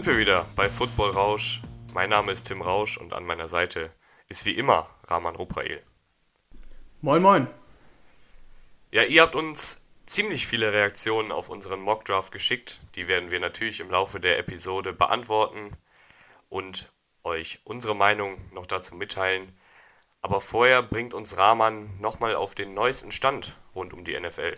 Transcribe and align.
Sind 0.00 0.14
wir 0.14 0.18
wieder 0.18 0.46
bei 0.56 0.70
Football 0.70 1.10
Rausch. 1.10 1.60
Mein 1.92 2.08
Name 2.08 2.32
ist 2.32 2.44
Tim 2.44 2.62
Rausch 2.62 2.96
und 2.96 3.12
an 3.12 3.26
meiner 3.26 3.48
Seite 3.48 3.90
ist 4.30 4.46
wie 4.46 4.56
immer 4.56 4.88
Rahman 5.06 5.36
Ruprael. 5.36 5.82
Moin, 7.02 7.20
moin. 7.20 7.48
Ja, 8.92 9.02
ihr 9.02 9.20
habt 9.20 9.36
uns 9.36 9.82
ziemlich 10.06 10.46
viele 10.46 10.72
Reaktionen 10.72 11.30
auf 11.30 11.50
unseren 11.50 11.82
Mockdraft 11.82 12.32
geschickt. 12.32 12.80
Die 12.94 13.08
werden 13.08 13.30
wir 13.30 13.40
natürlich 13.40 13.80
im 13.80 13.90
Laufe 13.90 14.20
der 14.20 14.38
Episode 14.38 14.94
beantworten 14.94 15.72
und 16.48 16.90
euch 17.22 17.60
unsere 17.64 17.94
Meinung 17.94 18.38
noch 18.54 18.64
dazu 18.64 18.94
mitteilen. 18.94 19.52
Aber 20.22 20.40
vorher 20.40 20.82
bringt 20.82 21.12
uns 21.12 21.36
Rahman 21.36 21.90
nochmal 22.00 22.36
auf 22.36 22.54
den 22.54 22.72
neuesten 22.72 23.12
Stand 23.12 23.54
rund 23.74 23.92
um 23.92 24.06
die 24.06 24.18
NFL. 24.18 24.54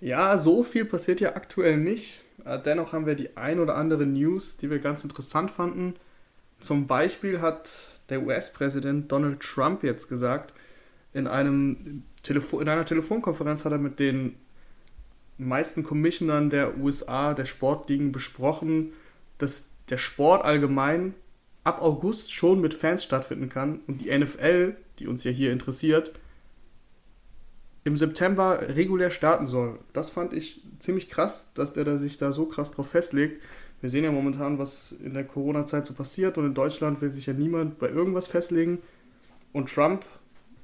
Ja, 0.00 0.36
so 0.36 0.64
viel 0.64 0.84
passiert 0.84 1.20
ja 1.20 1.36
aktuell 1.36 1.76
nicht. 1.76 2.25
Äh, 2.44 2.60
dennoch 2.60 2.92
haben 2.92 3.06
wir 3.06 3.14
die 3.14 3.36
ein 3.36 3.60
oder 3.60 3.76
andere 3.76 4.06
News, 4.06 4.56
die 4.56 4.70
wir 4.70 4.78
ganz 4.78 5.04
interessant 5.04 5.50
fanden. 5.50 5.94
Zum 6.60 6.86
Beispiel 6.86 7.40
hat 7.40 7.70
der 8.08 8.22
US-Präsident 8.22 9.10
Donald 9.10 9.40
Trump 9.40 9.82
jetzt 9.82 10.08
gesagt, 10.08 10.52
in, 11.12 11.26
einem 11.26 12.02
Telefo 12.22 12.60
in 12.60 12.68
einer 12.68 12.84
Telefonkonferenz 12.84 13.64
hat 13.64 13.72
er 13.72 13.78
mit 13.78 13.98
den 13.98 14.36
meisten 15.38 15.82
Commissionern 15.82 16.50
der 16.50 16.78
USA, 16.78 17.34
der 17.34 17.44
Sportligen, 17.44 18.12
besprochen, 18.12 18.92
dass 19.38 19.68
der 19.88 19.98
Sport 19.98 20.44
allgemein 20.44 21.14
ab 21.64 21.82
August 21.82 22.32
schon 22.32 22.60
mit 22.60 22.74
Fans 22.74 23.02
stattfinden 23.02 23.48
kann 23.48 23.80
und 23.86 24.00
die 24.00 24.16
NFL, 24.16 24.76
die 24.98 25.06
uns 25.08 25.24
ja 25.24 25.30
hier 25.30 25.52
interessiert, 25.52 26.12
im 27.86 27.96
September 27.96 28.60
regulär 28.74 29.10
starten 29.10 29.46
soll. 29.46 29.78
Das 29.92 30.10
fand 30.10 30.32
ich 30.32 30.60
ziemlich 30.80 31.08
krass, 31.08 31.50
dass 31.54 31.72
der 31.72 31.84
da 31.84 31.98
sich 31.98 32.18
da 32.18 32.32
so 32.32 32.46
krass 32.46 32.72
drauf 32.72 32.88
festlegt. 32.90 33.40
Wir 33.80 33.90
sehen 33.90 34.02
ja 34.02 34.10
momentan, 34.10 34.58
was 34.58 34.90
in 34.90 35.14
der 35.14 35.22
Corona-Zeit 35.22 35.86
so 35.86 35.94
passiert 35.94 36.36
und 36.36 36.46
in 36.46 36.54
Deutschland 36.54 37.00
will 37.00 37.12
sich 37.12 37.26
ja 37.26 37.32
niemand 37.32 37.78
bei 37.78 37.88
irgendwas 37.88 38.26
festlegen. 38.26 38.78
Und 39.52 39.72
Trump, 39.72 40.04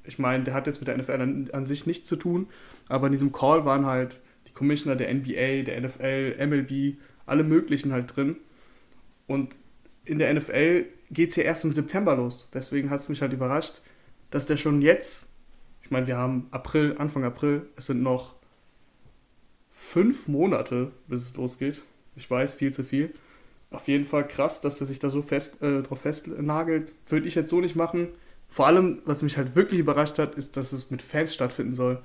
ich 0.03 0.19
meine, 0.19 0.43
der 0.43 0.53
hat 0.53 0.67
jetzt 0.67 0.81
mit 0.81 0.89
der 0.89 0.97
NFL 0.97 1.21
an, 1.21 1.49
an 1.53 1.65
sich 1.65 1.85
nichts 1.85 2.09
zu 2.09 2.17
tun, 2.17 2.47
aber 2.89 3.07
in 3.07 3.13
diesem 3.13 3.31
Call 3.31 3.63
waren 3.63 3.85
halt 3.85 4.19
die 4.49 4.51
Commissioner 4.51 4.97
der 4.97 5.13
NBA, 5.13 5.63
der 5.63 5.79
NFL, 5.79 6.45
MLB, 6.45 6.97
alle 7.25 7.45
möglichen 7.45 7.93
halt 7.93 8.13
drin. 8.13 8.35
Und 9.27 9.55
in 10.03 10.19
der 10.19 10.33
NFL 10.33 10.87
geht 11.09 11.29
es 11.29 11.37
ja 11.37 11.43
erst 11.43 11.63
im 11.63 11.73
September 11.73 12.17
los. 12.17 12.49
Deswegen 12.53 12.89
hat 12.89 12.99
es 12.99 13.07
mich 13.07 13.21
halt 13.21 13.31
überrascht, 13.31 13.81
dass 14.29 14.45
der 14.45 14.57
schon 14.57 14.81
jetzt, 14.81 15.29
meine, 15.93 16.07
wir 16.07 16.17
haben 16.17 16.47
April, 16.51 16.95
Anfang 16.97 17.23
April, 17.23 17.69
es 17.77 17.85
sind 17.85 18.03
noch 18.03 18.35
fünf 19.71 20.27
Monate, 20.27 20.91
bis 21.07 21.21
es 21.21 21.37
losgeht. 21.37 21.81
Ich 22.15 22.29
weiß, 22.29 22.55
viel 22.55 22.73
zu 22.73 22.83
viel. 22.83 23.13
Auf 23.71 23.87
jeden 23.87 24.05
Fall 24.05 24.27
krass, 24.27 24.61
dass 24.61 24.81
er 24.81 24.87
sich 24.87 24.99
da 24.99 25.09
so 25.09 25.21
fest 25.21 25.61
äh, 25.63 25.81
drauf 25.81 26.01
festnagelt. 26.01 26.93
Würde 27.07 27.27
ich 27.27 27.35
jetzt 27.35 27.49
so 27.49 27.61
nicht 27.61 27.75
machen. 27.75 28.09
Vor 28.49 28.67
allem, 28.67 29.01
was 29.05 29.23
mich 29.23 29.37
halt 29.37 29.55
wirklich 29.55 29.79
überrascht 29.79 30.19
hat, 30.19 30.35
ist, 30.35 30.57
dass 30.57 30.73
es 30.73 30.91
mit 30.91 31.01
Fans 31.01 31.33
stattfinden 31.33 31.73
soll. 31.73 32.01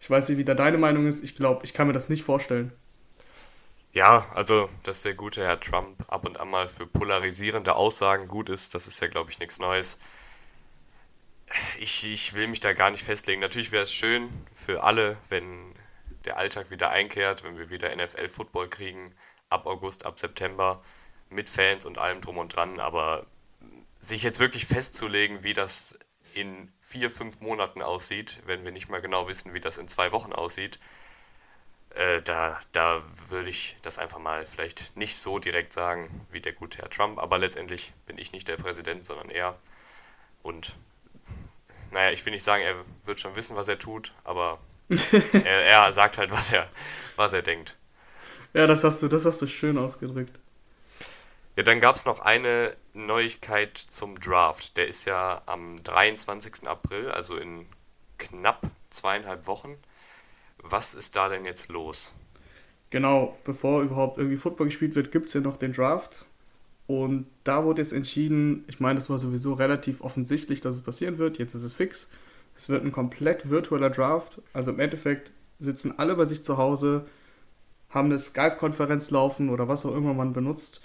Ich 0.00 0.08
weiß 0.08 0.28
nicht, 0.28 0.38
wie 0.38 0.44
da 0.44 0.54
deine 0.54 0.78
Meinung 0.78 1.06
ist. 1.06 1.22
Ich 1.22 1.36
glaube, 1.36 1.64
ich 1.64 1.74
kann 1.74 1.86
mir 1.86 1.92
das 1.92 2.08
nicht 2.08 2.22
vorstellen. 2.22 2.72
Ja, 3.92 4.24
also, 4.34 4.68
dass 4.84 5.02
der 5.02 5.14
gute 5.14 5.42
Herr 5.42 5.60
Trump 5.60 6.04
ab 6.08 6.24
und 6.24 6.38
an 6.38 6.48
mal 6.48 6.68
für 6.68 6.86
polarisierende 6.86 7.74
Aussagen 7.74 8.28
gut 8.28 8.48
ist, 8.48 8.74
das 8.74 8.86
ist 8.86 9.00
ja, 9.00 9.08
glaube 9.08 9.30
ich, 9.30 9.40
nichts 9.40 9.58
Neues. 9.58 9.98
Ich, 11.78 12.10
ich 12.10 12.34
will 12.34 12.46
mich 12.46 12.60
da 12.60 12.72
gar 12.72 12.90
nicht 12.90 13.04
festlegen. 13.04 13.40
Natürlich 13.40 13.72
wäre 13.72 13.82
es 13.84 13.92
schön 13.92 14.30
für 14.54 14.84
alle, 14.84 15.16
wenn 15.28 15.74
der 16.24 16.36
Alltag 16.36 16.70
wieder 16.70 16.90
einkehrt, 16.90 17.42
wenn 17.42 17.58
wir 17.58 17.70
wieder 17.70 17.94
NFL-Football 17.94 18.68
kriegen, 18.68 19.14
ab 19.48 19.66
August, 19.66 20.06
ab 20.06 20.20
September, 20.20 20.82
mit 21.28 21.48
Fans 21.48 21.86
und 21.86 21.98
allem 21.98 22.20
drum 22.20 22.38
und 22.38 22.54
dran. 22.54 22.78
Aber 22.78 23.26
sich 23.98 24.22
jetzt 24.22 24.38
wirklich 24.38 24.66
festzulegen, 24.66 25.42
wie 25.42 25.52
das 25.52 25.98
in 26.34 26.72
vier, 26.80 27.10
fünf 27.10 27.40
Monaten 27.40 27.82
aussieht, 27.82 28.40
wenn 28.46 28.64
wir 28.64 28.72
nicht 28.72 28.88
mal 28.88 29.00
genau 29.00 29.28
wissen, 29.28 29.52
wie 29.54 29.60
das 29.60 29.78
in 29.78 29.88
zwei 29.88 30.12
Wochen 30.12 30.32
aussieht, 30.32 30.78
äh, 31.90 32.22
da, 32.22 32.58
da 32.72 33.02
würde 33.28 33.48
ich 33.48 33.76
das 33.82 33.98
einfach 33.98 34.18
mal 34.18 34.46
vielleicht 34.46 34.96
nicht 34.96 35.16
so 35.16 35.38
direkt 35.40 35.72
sagen 35.72 36.26
wie 36.30 36.40
der 36.40 36.52
gute 36.52 36.78
Herr 36.78 36.90
Trump, 36.90 37.18
aber 37.18 37.38
letztendlich 37.38 37.92
bin 38.06 38.16
ich 38.18 38.32
nicht 38.32 38.46
der 38.46 38.56
Präsident, 38.56 39.04
sondern 39.04 39.30
er. 39.30 39.58
Und 40.42 40.76
naja, 41.92 42.12
ich 42.12 42.24
will 42.24 42.32
nicht 42.32 42.44
sagen, 42.44 42.62
er 42.62 42.76
wird 43.04 43.20
schon 43.20 43.36
wissen, 43.36 43.56
was 43.56 43.68
er 43.68 43.78
tut, 43.78 44.14
aber 44.24 44.58
er, 45.32 45.64
er, 45.64 45.92
sagt 45.92 46.18
halt, 46.18 46.30
was 46.30 46.52
er, 46.52 46.68
was 47.16 47.32
er 47.32 47.42
denkt. 47.42 47.76
Ja, 48.52 48.66
das 48.66 48.84
hast 48.84 49.02
du, 49.02 49.08
das 49.08 49.24
hast 49.24 49.40
du 49.42 49.46
schön 49.46 49.78
ausgedrückt. 49.78 50.38
Ja, 51.56 51.62
dann 51.62 51.80
gab 51.80 51.96
es 51.96 52.06
noch 52.06 52.20
eine 52.20 52.76
Neuigkeit 52.94 53.76
zum 53.76 54.18
Draft. 54.18 54.76
Der 54.76 54.88
ist 54.88 55.04
ja 55.04 55.42
am 55.46 55.82
23. 55.82 56.66
April, 56.66 57.10
also 57.10 57.36
in 57.36 57.66
knapp 58.18 58.62
zweieinhalb 58.90 59.46
Wochen. 59.46 59.76
Was 60.58 60.94
ist 60.94 61.16
da 61.16 61.28
denn 61.28 61.44
jetzt 61.44 61.68
los? 61.68 62.14
Genau, 62.90 63.38
bevor 63.44 63.82
überhaupt 63.82 64.18
irgendwie 64.18 64.36
Football 64.36 64.66
gespielt 64.66 64.94
wird, 64.94 65.12
gibt 65.12 65.26
es 65.28 65.34
ja 65.34 65.40
noch 65.40 65.56
den 65.56 65.72
Draft. 65.72 66.24
Und 66.90 67.26
da 67.44 67.64
wurde 67.64 67.82
jetzt 67.82 67.92
entschieden, 67.92 68.64
ich 68.66 68.80
meine, 68.80 68.98
es 68.98 69.08
war 69.08 69.16
sowieso 69.16 69.52
relativ 69.52 70.00
offensichtlich, 70.00 70.60
dass 70.60 70.74
es 70.74 70.80
passieren 70.80 71.18
wird. 71.18 71.38
Jetzt 71.38 71.54
ist 71.54 71.62
es 71.62 71.72
fix. 71.72 72.08
Es 72.56 72.68
wird 72.68 72.84
ein 72.84 72.90
komplett 72.90 73.48
virtueller 73.48 73.90
Draft. 73.90 74.42
Also 74.52 74.72
im 74.72 74.80
Endeffekt 74.80 75.30
sitzen 75.60 76.00
alle 76.00 76.16
bei 76.16 76.24
sich 76.24 76.42
zu 76.42 76.58
Hause, 76.58 77.06
haben 77.90 78.06
eine 78.06 78.18
Skype-Konferenz 78.18 79.12
laufen 79.12 79.50
oder 79.50 79.68
was 79.68 79.86
auch 79.86 79.94
immer 79.94 80.14
man 80.14 80.32
benutzt 80.32 80.82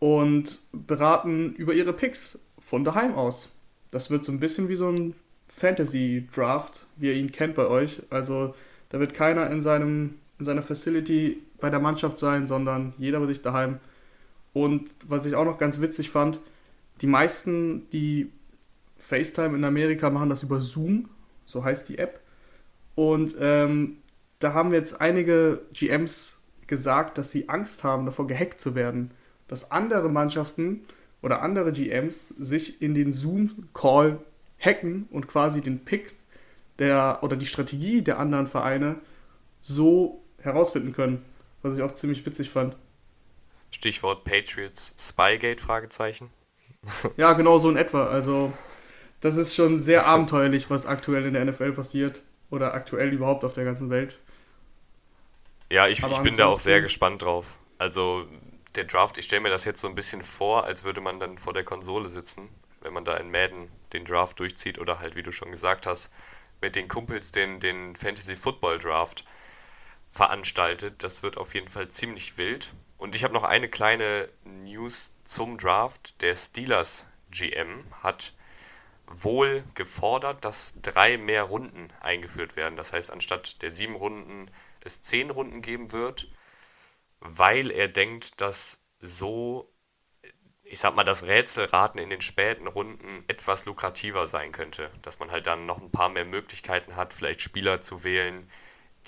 und 0.00 0.58
beraten 0.72 1.54
über 1.54 1.72
ihre 1.72 1.92
Picks 1.92 2.40
von 2.58 2.82
daheim 2.82 3.14
aus. 3.14 3.54
Das 3.92 4.10
wird 4.10 4.24
so 4.24 4.32
ein 4.32 4.40
bisschen 4.40 4.68
wie 4.68 4.74
so 4.74 4.88
ein 4.88 5.14
Fantasy-Draft, 5.46 6.84
wie 6.96 7.06
ihr 7.06 7.14
ihn 7.14 7.30
kennt 7.30 7.54
bei 7.54 7.68
euch. 7.68 8.02
Also 8.10 8.56
da 8.88 8.98
wird 8.98 9.14
keiner 9.14 9.48
in, 9.52 9.60
seinem, 9.60 10.16
in 10.40 10.46
seiner 10.46 10.62
Facility 10.62 11.40
bei 11.60 11.70
der 11.70 11.78
Mannschaft 11.78 12.18
sein, 12.18 12.48
sondern 12.48 12.92
jeder 12.98 13.20
bei 13.20 13.26
sich 13.26 13.42
daheim. 13.42 13.78
Und 14.52 14.90
was 15.06 15.26
ich 15.26 15.34
auch 15.34 15.44
noch 15.44 15.58
ganz 15.58 15.80
witzig 15.80 16.10
fand, 16.10 16.40
die 17.00 17.06
meisten, 17.06 17.88
die 17.90 18.30
FaceTime 18.98 19.56
in 19.56 19.64
Amerika 19.64 20.10
machen 20.10 20.28
das 20.28 20.42
über 20.42 20.60
Zoom, 20.60 21.08
so 21.46 21.64
heißt 21.64 21.88
die 21.88 21.98
App. 21.98 22.20
Und 22.94 23.34
ähm, 23.40 23.98
da 24.38 24.54
haben 24.54 24.72
jetzt 24.72 25.00
einige 25.00 25.62
GMs 25.72 26.42
gesagt, 26.66 27.18
dass 27.18 27.30
sie 27.30 27.48
Angst 27.48 27.84
haben, 27.84 28.06
davor 28.06 28.26
gehackt 28.26 28.60
zu 28.60 28.74
werden. 28.74 29.10
Dass 29.48 29.70
andere 29.70 30.08
Mannschaften 30.08 30.82
oder 31.20 31.42
andere 31.42 31.72
GMs 31.72 32.28
sich 32.28 32.80
in 32.82 32.94
den 32.94 33.12
Zoom-Call 33.12 34.18
hacken 34.58 35.06
und 35.10 35.26
quasi 35.26 35.60
den 35.60 35.84
Pick 35.84 36.14
der 36.78 37.18
oder 37.22 37.36
die 37.36 37.46
Strategie 37.46 38.02
der 38.02 38.18
anderen 38.18 38.46
Vereine 38.46 38.96
so 39.60 40.22
herausfinden 40.38 40.92
können, 40.92 41.24
was 41.62 41.76
ich 41.76 41.82
auch 41.82 41.92
ziemlich 41.92 42.24
witzig 42.24 42.50
fand. 42.50 42.76
Stichwort 43.72 44.24
Patriots 44.24 44.94
Spygate 44.98 45.60
Fragezeichen. 45.60 46.30
ja, 47.16 47.32
genau 47.32 47.58
so 47.58 47.68
in 47.70 47.76
etwa. 47.76 48.06
Also 48.06 48.52
das 49.20 49.36
ist 49.36 49.54
schon 49.54 49.78
sehr 49.78 50.06
abenteuerlich, 50.06 50.70
was 50.70 50.86
aktuell 50.86 51.26
in 51.26 51.34
der 51.34 51.44
NFL 51.44 51.72
passiert 51.72 52.22
oder 52.50 52.74
aktuell 52.74 53.12
überhaupt 53.12 53.44
auf 53.44 53.54
der 53.54 53.64
ganzen 53.64 53.90
Welt. 53.90 54.18
Ja, 55.70 55.88
ich, 55.88 56.02
ich 56.02 56.18
bin 56.18 56.36
da 56.36 56.46
auch 56.46 56.58
sehr 56.58 56.82
gespannt 56.82 57.22
drauf. 57.22 57.58
Also 57.78 58.26
der 58.76 58.84
Draft, 58.84 59.16
ich 59.16 59.24
stelle 59.24 59.40
mir 59.40 59.48
das 59.48 59.64
jetzt 59.64 59.80
so 59.80 59.88
ein 59.88 59.94
bisschen 59.94 60.22
vor, 60.22 60.64
als 60.64 60.84
würde 60.84 61.00
man 61.00 61.18
dann 61.18 61.38
vor 61.38 61.54
der 61.54 61.64
Konsole 61.64 62.10
sitzen, 62.10 62.48
wenn 62.82 62.92
man 62.92 63.04
da 63.04 63.16
in 63.16 63.30
Madden 63.30 63.70
den 63.92 64.04
Draft 64.04 64.38
durchzieht 64.38 64.78
oder 64.78 65.00
halt, 65.00 65.16
wie 65.16 65.22
du 65.22 65.32
schon 65.32 65.50
gesagt 65.50 65.86
hast, 65.86 66.10
mit 66.60 66.76
den 66.76 66.88
Kumpels 66.88 67.32
den, 67.32 67.58
den 67.58 67.96
Fantasy 67.96 68.36
Football 68.36 68.78
Draft 68.78 69.24
veranstaltet. 70.10 71.02
Das 71.02 71.22
wird 71.22 71.38
auf 71.38 71.54
jeden 71.54 71.68
Fall 71.68 71.88
ziemlich 71.88 72.38
wild. 72.38 72.72
Und 73.02 73.16
ich 73.16 73.24
habe 73.24 73.34
noch 73.34 73.42
eine 73.42 73.68
kleine 73.68 74.28
News 74.44 75.16
zum 75.24 75.58
Draft. 75.58 76.22
Der 76.22 76.36
Steelers 76.36 77.08
GM 77.32 77.84
hat 78.00 78.32
wohl 79.08 79.64
gefordert, 79.74 80.44
dass 80.44 80.74
drei 80.80 81.18
mehr 81.18 81.42
Runden 81.42 81.88
eingeführt 82.00 82.54
werden. 82.54 82.76
Das 82.76 82.92
heißt, 82.92 83.10
anstatt 83.10 83.60
der 83.60 83.72
sieben 83.72 83.96
Runden 83.96 84.48
es 84.84 85.02
zehn 85.02 85.30
Runden 85.30 85.62
geben 85.62 85.90
wird, 85.90 86.28
weil 87.18 87.72
er 87.72 87.88
denkt, 87.88 88.40
dass 88.40 88.84
so 89.00 89.68
ich 90.62 90.78
sag 90.78 90.94
mal, 90.94 91.02
das 91.02 91.24
Rätselraten 91.24 92.00
in 92.00 92.08
den 92.08 92.20
späten 92.20 92.68
Runden 92.68 93.24
etwas 93.26 93.66
lukrativer 93.66 94.28
sein 94.28 94.52
könnte. 94.52 94.92
Dass 95.02 95.18
man 95.18 95.32
halt 95.32 95.48
dann 95.48 95.66
noch 95.66 95.82
ein 95.82 95.90
paar 95.90 96.08
mehr 96.08 96.24
Möglichkeiten 96.24 96.94
hat, 96.94 97.14
vielleicht 97.14 97.40
Spieler 97.42 97.80
zu 97.80 98.04
wählen, 98.04 98.48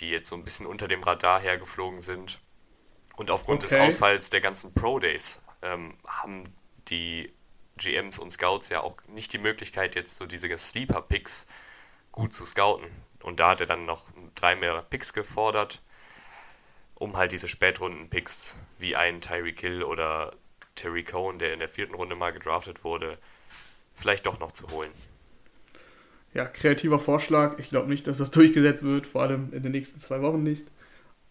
die 0.00 0.10
jetzt 0.10 0.28
so 0.28 0.34
ein 0.34 0.42
bisschen 0.42 0.66
unter 0.66 0.88
dem 0.88 1.04
Radar 1.04 1.38
hergeflogen 1.38 2.00
sind. 2.00 2.40
Und 3.16 3.30
aufgrund 3.30 3.64
okay. 3.64 3.76
des 3.76 3.88
Ausfalls 3.88 4.30
der 4.30 4.40
ganzen 4.40 4.74
Pro 4.74 4.98
Days 4.98 5.40
ähm, 5.62 5.96
haben 6.06 6.44
die 6.88 7.32
GMs 7.76 8.18
und 8.18 8.30
Scouts 8.30 8.68
ja 8.68 8.82
auch 8.82 8.96
nicht 9.08 9.32
die 9.32 9.38
Möglichkeit, 9.38 9.94
jetzt 9.94 10.16
so 10.16 10.26
diese 10.26 10.56
Sleeper-Picks 10.56 11.46
gut 12.12 12.32
zu 12.32 12.44
scouten. 12.44 12.88
Und 13.22 13.40
da 13.40 13.50
hat 13.50 13.60
er 13.60 13.66
dann 13.66 13.86
noch 13.86 14.04
drei 14.34 14.54
mehr 14.54 14.82
Picks 14.82 15.12
gefordert, 15.12 15.82
um 16.94 17.16
halt 17.16 17.32
diese 17.32 17.48
Spätrunden-Picks 17.48 18.60
wie 18.78 18.96
ein 18.96 19.20
Tyreek 19.20 19.60
Hill 19.60 19.82
oder 19.82 20.32
Terry 20.74 21.04
Cohn, 21.04 21.38
der 21.38 21.52
in 21.52 21.60
der 21.60 21.68
vierten 21.68 21.94
Runde 21.94 22.16
mal 22.16 22.32
gedraftet 22.32 22.84
wurde, 22.84 23.18
vielleicht 23.94 24.26
doch 24.26 24.38
noch 24.38 24.52
zu 24.52 24.68
holen. 24.70 24.90
Ja, 26.34 26.46
kreativer 26.46 26.98
Vorschlag. 26.98 27.58
Ich 27.58 27.70
glaube 27.70 27.88
nicht, 27.88 28.06
dass 28.06 28.18
das 28.18 28.30
durchgesetzt 28.32 28.82
wird, 28.82 29.06
vor 29.06 29.22
allem 29.22 29.52
in 29.52 29.62
den 29.62 29.72
nächsten 29.72 30.00
zwei 30.00 30.20
Wochen 30.20 30.42
nicht. 30.42 30.66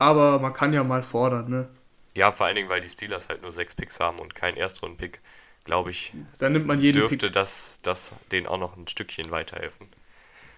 Aber 0.04 0.38
man 0.40 0.52
kann 0.52 0.74
ja 0.74 0.84
mal 0.84 1.02
fordern, 1.02 1.50
ne? 1.50 1.70
Ja, 2.18 2.34
vor 2.34 2.46
allen 2.46 2.58
Dingen, 2.58 2.70
weil 2.70 2.82
die 2.82 2.90
Steelers 2.90 3.30
halt 3.30 3.42
nur 3.42 3.54
sechs 3.54 3.74
Picks 3.74 4.02
haben 4.02 4.20
und 4.20 4.36
keinen 4.36 4.58
Erstrunden-Pick, 4.58 5.22
glaube 5.64 5.92
ich. 5.92 6.14
Dann 6.40 6.52
nimmt 6.52 6.68
man 6.68 6.78
jeden 6.78 7.00
dürfte 7.00 7.28
Pick. 7.28 7.34
das, 7.34 7.78
das 7.84 8.12
denen 8.34 8.46
auch 8.46 8.60
noch 8.60 8.76
ein 8.76 8.90
Stückchen 8.90 9.32
weiterhelfen. 9.32 9.88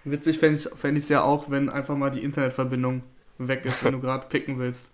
Witzig 0.04 0.40
fände 0.40 0.58
ich 0.98 1.04
es 1.04 1.10
ja 1.10 1.22
auch, 1.22 1.52
wenn 1.52 1.70
einfach 1.70 1.96
mal 1.96 2.10
die 2.10 2.24
Internetverbindung 2.24 3.04
weg 3.38 3.66
ist, 3.66 3.84
wenn 3.84 3.92
du 3.94 4.00
gerade 4.02 4.28
picken 4.28 4.58
willst. 4.58 4.92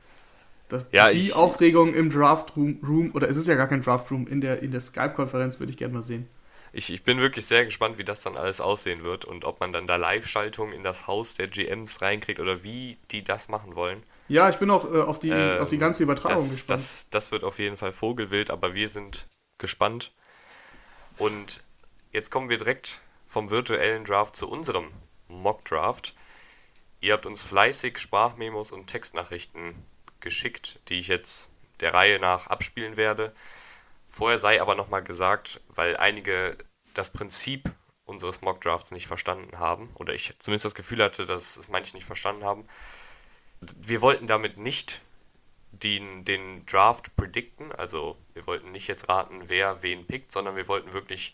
Das, 0.68 0.89
ja, 0.92 1.09
die 1.09 1.18
ich, 1.19 1.33
Aufregung 1.33 1.94
im 1.94 2.09
Draft 2.09 2.57
Room, 2.57 2.80
Room, 2.86 3.12
oder 3.13 3.30
es 3.30 3.38
ist 3.38 3.47
ja 3.47 3.56
gar 3.56 3.68
kein 3.69 3.81
Draft 3.81 4.12
Room, 4.12 4.27
in 4.27 4.42
der, 4.42 4.62
in 4.62 4.71
der 4.71 4.81
Skype-Konferenz 4.81 5.59
würde 5.62 5.71
ich 5.71 5.77
gerne 5.77 5.94
mal 5.94 6.04
sehen. 6.04 6.27
Ich, 6.74 6.92
ich 6.94 7.04
bin 7.04 7.19
wirklich 7.19 7.45
sehr 7.45 7.65
gespannt, 7.65 7.97
wie 7.97 8.04
das 8.04 8.24
dann 8.24 8.38
alles 8.38 8.59
aussehen 8.62 9.04
wird 9.04 9.24
und 9.25 9.45
ob 9.45 9.62
man 9.62 9.71
dann 9.74 9.88
da 9.88 9.95
Live-Schaltungen 9.97 10.74
in 10.74 10.83
das 10.83 11.07
Haus 11.07 11.36
der 11.36 11.47
GMs 11.47 12.01
reinkriegt 12.01 12.39
oder 12.39 12.63
wie 12.63 12.97
die 13.12 13.24
das 13.24 13.50
machen 13.50 13.75
wollen. 13.75 14.04
Ja, 14.27 14.50
ich 14.50 14.57
bin 14.57 14.71
auch 14.71 14.91
äh, 14.91 15.01
auf, 15.01 15.19
die, 15.19 15.29
ähm, 15.29 15.62
auf 15.62 15.69
die 15.69 15.77
ganze 15.77 16.03
Übertragung 16.03 16.38
das, 16.38 16.50
gespannt. 16.50 16.79
Das, 16.79 17.07
das 17.09 17.31
wird 17.31 17.44
auf 17.44 17.59
jeden 17.59 17.77
Fall 17.77 17.91
Vogelwild, 17.91 18.50
aber 18.50 18.73
wir 18.73 18.88
sind 18.88 19.27
gespannt. 19.57 20.13
Und 21.18 21.63
jetzt 22.12 22.31
kommen 22.31 22.50
wir 22.50 22.57
direkt 22.57 23.01
vom 23.27 23.50
virtuellen 23.50 24.06
Draft 24.06 24.35
zu 24.35 24.50
unserem 24.50 24.91
Mock 25.27 25.65
Draft. 25.65 26.15
Ihr 27.00 27.13
habt 27.13 27.25
uns 27.25 27.44
fleißig 27.44 27.97
Sprachmemos 27.97 28.71
und 28.71 28.88
Textnachrichten 28.88 29.75
geschickt, 30.19 30.79
die 30.88 31.00
ich 31.00 31.07
jetzt 31.07 31.50
der 31.79 31.94
Reihe 31.94 32.19
nach 32.19 32.47
abspielen 32.47 32.95
werde. 32.95 33.33
Vorher 34.07 34.39
sei 34.39 34.62
aber 34.62 34.75
nochmal 34.75 35.01
gesagt, 35.01 35.62
weil 35.69 35.97
einige 35.97 36.57
das 36.94 37.12
Prinzip 37.12 37.73
unseres 38.06 38.41
Mock 38.41 38.62
Drafts 38.62 38.91
nicht 38.91 39.07
verstanden 39.07 39.57
haben, 39.57 39.89
oder 39.95 40.13
ich 40.13 40.33
zumindest 40.39 40.65
das 40.65 40.75
Gefühl 40.75 41.01
hatte, 41.01 41.25
dass 41.25 41.57
es 41.57 41.69
manche 41.69 41.95
nicht 41.95 42.06
verstanden 42.06 42.44
haben. 42.44 42.68
Wir 43.78 44.02
wollten 44.02 44.28
damit 44.28 44.58
nicht 44.58 45.02
den, 45.72 46.25
den 46.25 46.66
Draft 46.66 47.16
predikten, 47.16 47.72
also 47.72 48.18
wir 48.34 48.46
wollten 48.48 48.72
nicht 48.72 48.88
jetzt 48.88 49.10
raten, 49.10 49.50
wer 49.50 49.84
wen 49.84 50.06
pickt, 50.06 50.31
sondern 50.31 50.56
wir 50.56 50.68
wollten 50.68 50.94
wirklich 50.94 51.34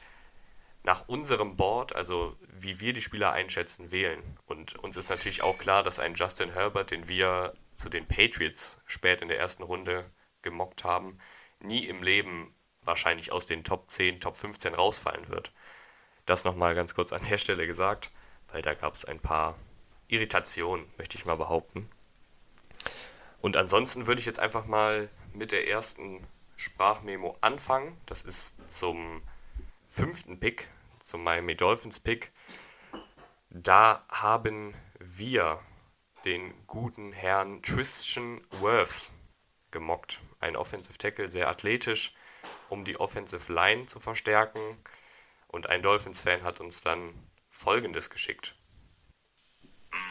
nach 0.84 1.08
unserem 1.08 1.58
Board, 1.58 1.96
also 1.96 2.38
wie 2.48 2.80
wir 2.80 2.94
die 2.94 3.02
Spieler 3.02 3.34
einschätzen, 3.34 3.92
wählen. 3.92 4.22
Und 4.46 4.76
uns 4.78 4.96
ist 4.96 5.10
natürlich 5.10 5.42
auch 5.42 5.58
klar, 5.58 5.84
dass 5.84 6.00
ein 6.00 6.16
Justin 6.16 6.54
Herbert, 6.54 6.92
den 6.92 7.10
wir 7.10 7.54
zu 7.76 7.90
den 7.90 8.08
Patriots 8.08 8.80
spät 8.86 9.22
in 9.22 9.28
der 9.28 9.38
ersten 9.38 9.64
Runde 9.64 10.10
gemockt 10.42 10.84
haben, 10.84 11.18
nie 11.60 11.86
im 11.86 12.04
Leben 12.04 12.56
wahrscheinlich 12.84 13.32
aus 13.32 13.48
den 13.48 13.64
Top 13.64 13.92
10, 13.92 14.22
Top 14.22 14.38
15 14.38 14.74
rausfallen 14.76 15.28
wird. 15.28 15.52
Das 16.26 16.46
nochmal 16.46 16.74
ganz 16.74 16.96
kurz 16.96 17.12
an 17.12 17.26
der 17.30 17.38
Stelle 17.38 17.68
gesagt, 17.68 18.12
weil 18.50 18.62
da 18.62 18.74
gab 18.74 18.94
es 18.94 19.04
ein 19.04 19.20
paar 19.20 19.58
Irritationen, 20.08 20.86
möchte 20.98 21.18
ich 21.18 21.26
mal 21.26 21.36
behaupten. 21.36 21.90
Und 23.42 23.58
ansonsten 23.58 24.08
würde 24.08 24.20
ich 24.20 24.26
jetzt 24.26 24.40
einfach 24.40 24.66
mal 24.66 25.10
mit 25.34 25.52
der 25.52 25.68
ersten 25.68 26.26
Sprachmemo 26.56 27.38
anfangen. 27.42 27.96
Das 28.06 28.24
ist 28.24 28.70
zum 28.70 29.22
fünften 29.90 30.40
Pick, 30.40 30.68
zum 31.02 31.24
Miami 31.24 31.56
Dolphins 31.56 32.00
Pick. 32.00 32.32
Da 33.50 34.06
haben 34.10 34.76
wir 35.00 35.60
den 36.26 36.54
guten 36.68 37.12
Herrn 37.14 37.62
Christian 37.62 38.42
Worths 38.60 39.14
gemockt. 39.72 40.20
Ein 40.40 40.56
Offensive 40.56 40.98
Tackle, 40.98 41.30
sehr 41.30 41.48
athletisch, 41.48 42.14
um 42.70 42.84
die 42.84 43.00
Offensive 43.00 43.52
Line 43.54 43.86
zu 43.86 44.00
verstärken. 44.00 44.78
Und 45.48 45.68
ein 45.68 45.82
Dolphins-Fan 45.82 46.44
hat 46.44 46.60
uns 46.60 46.82
dann 46.82 47.14
Folgendes 47.50 48.10
geschickt. 48.10 48.56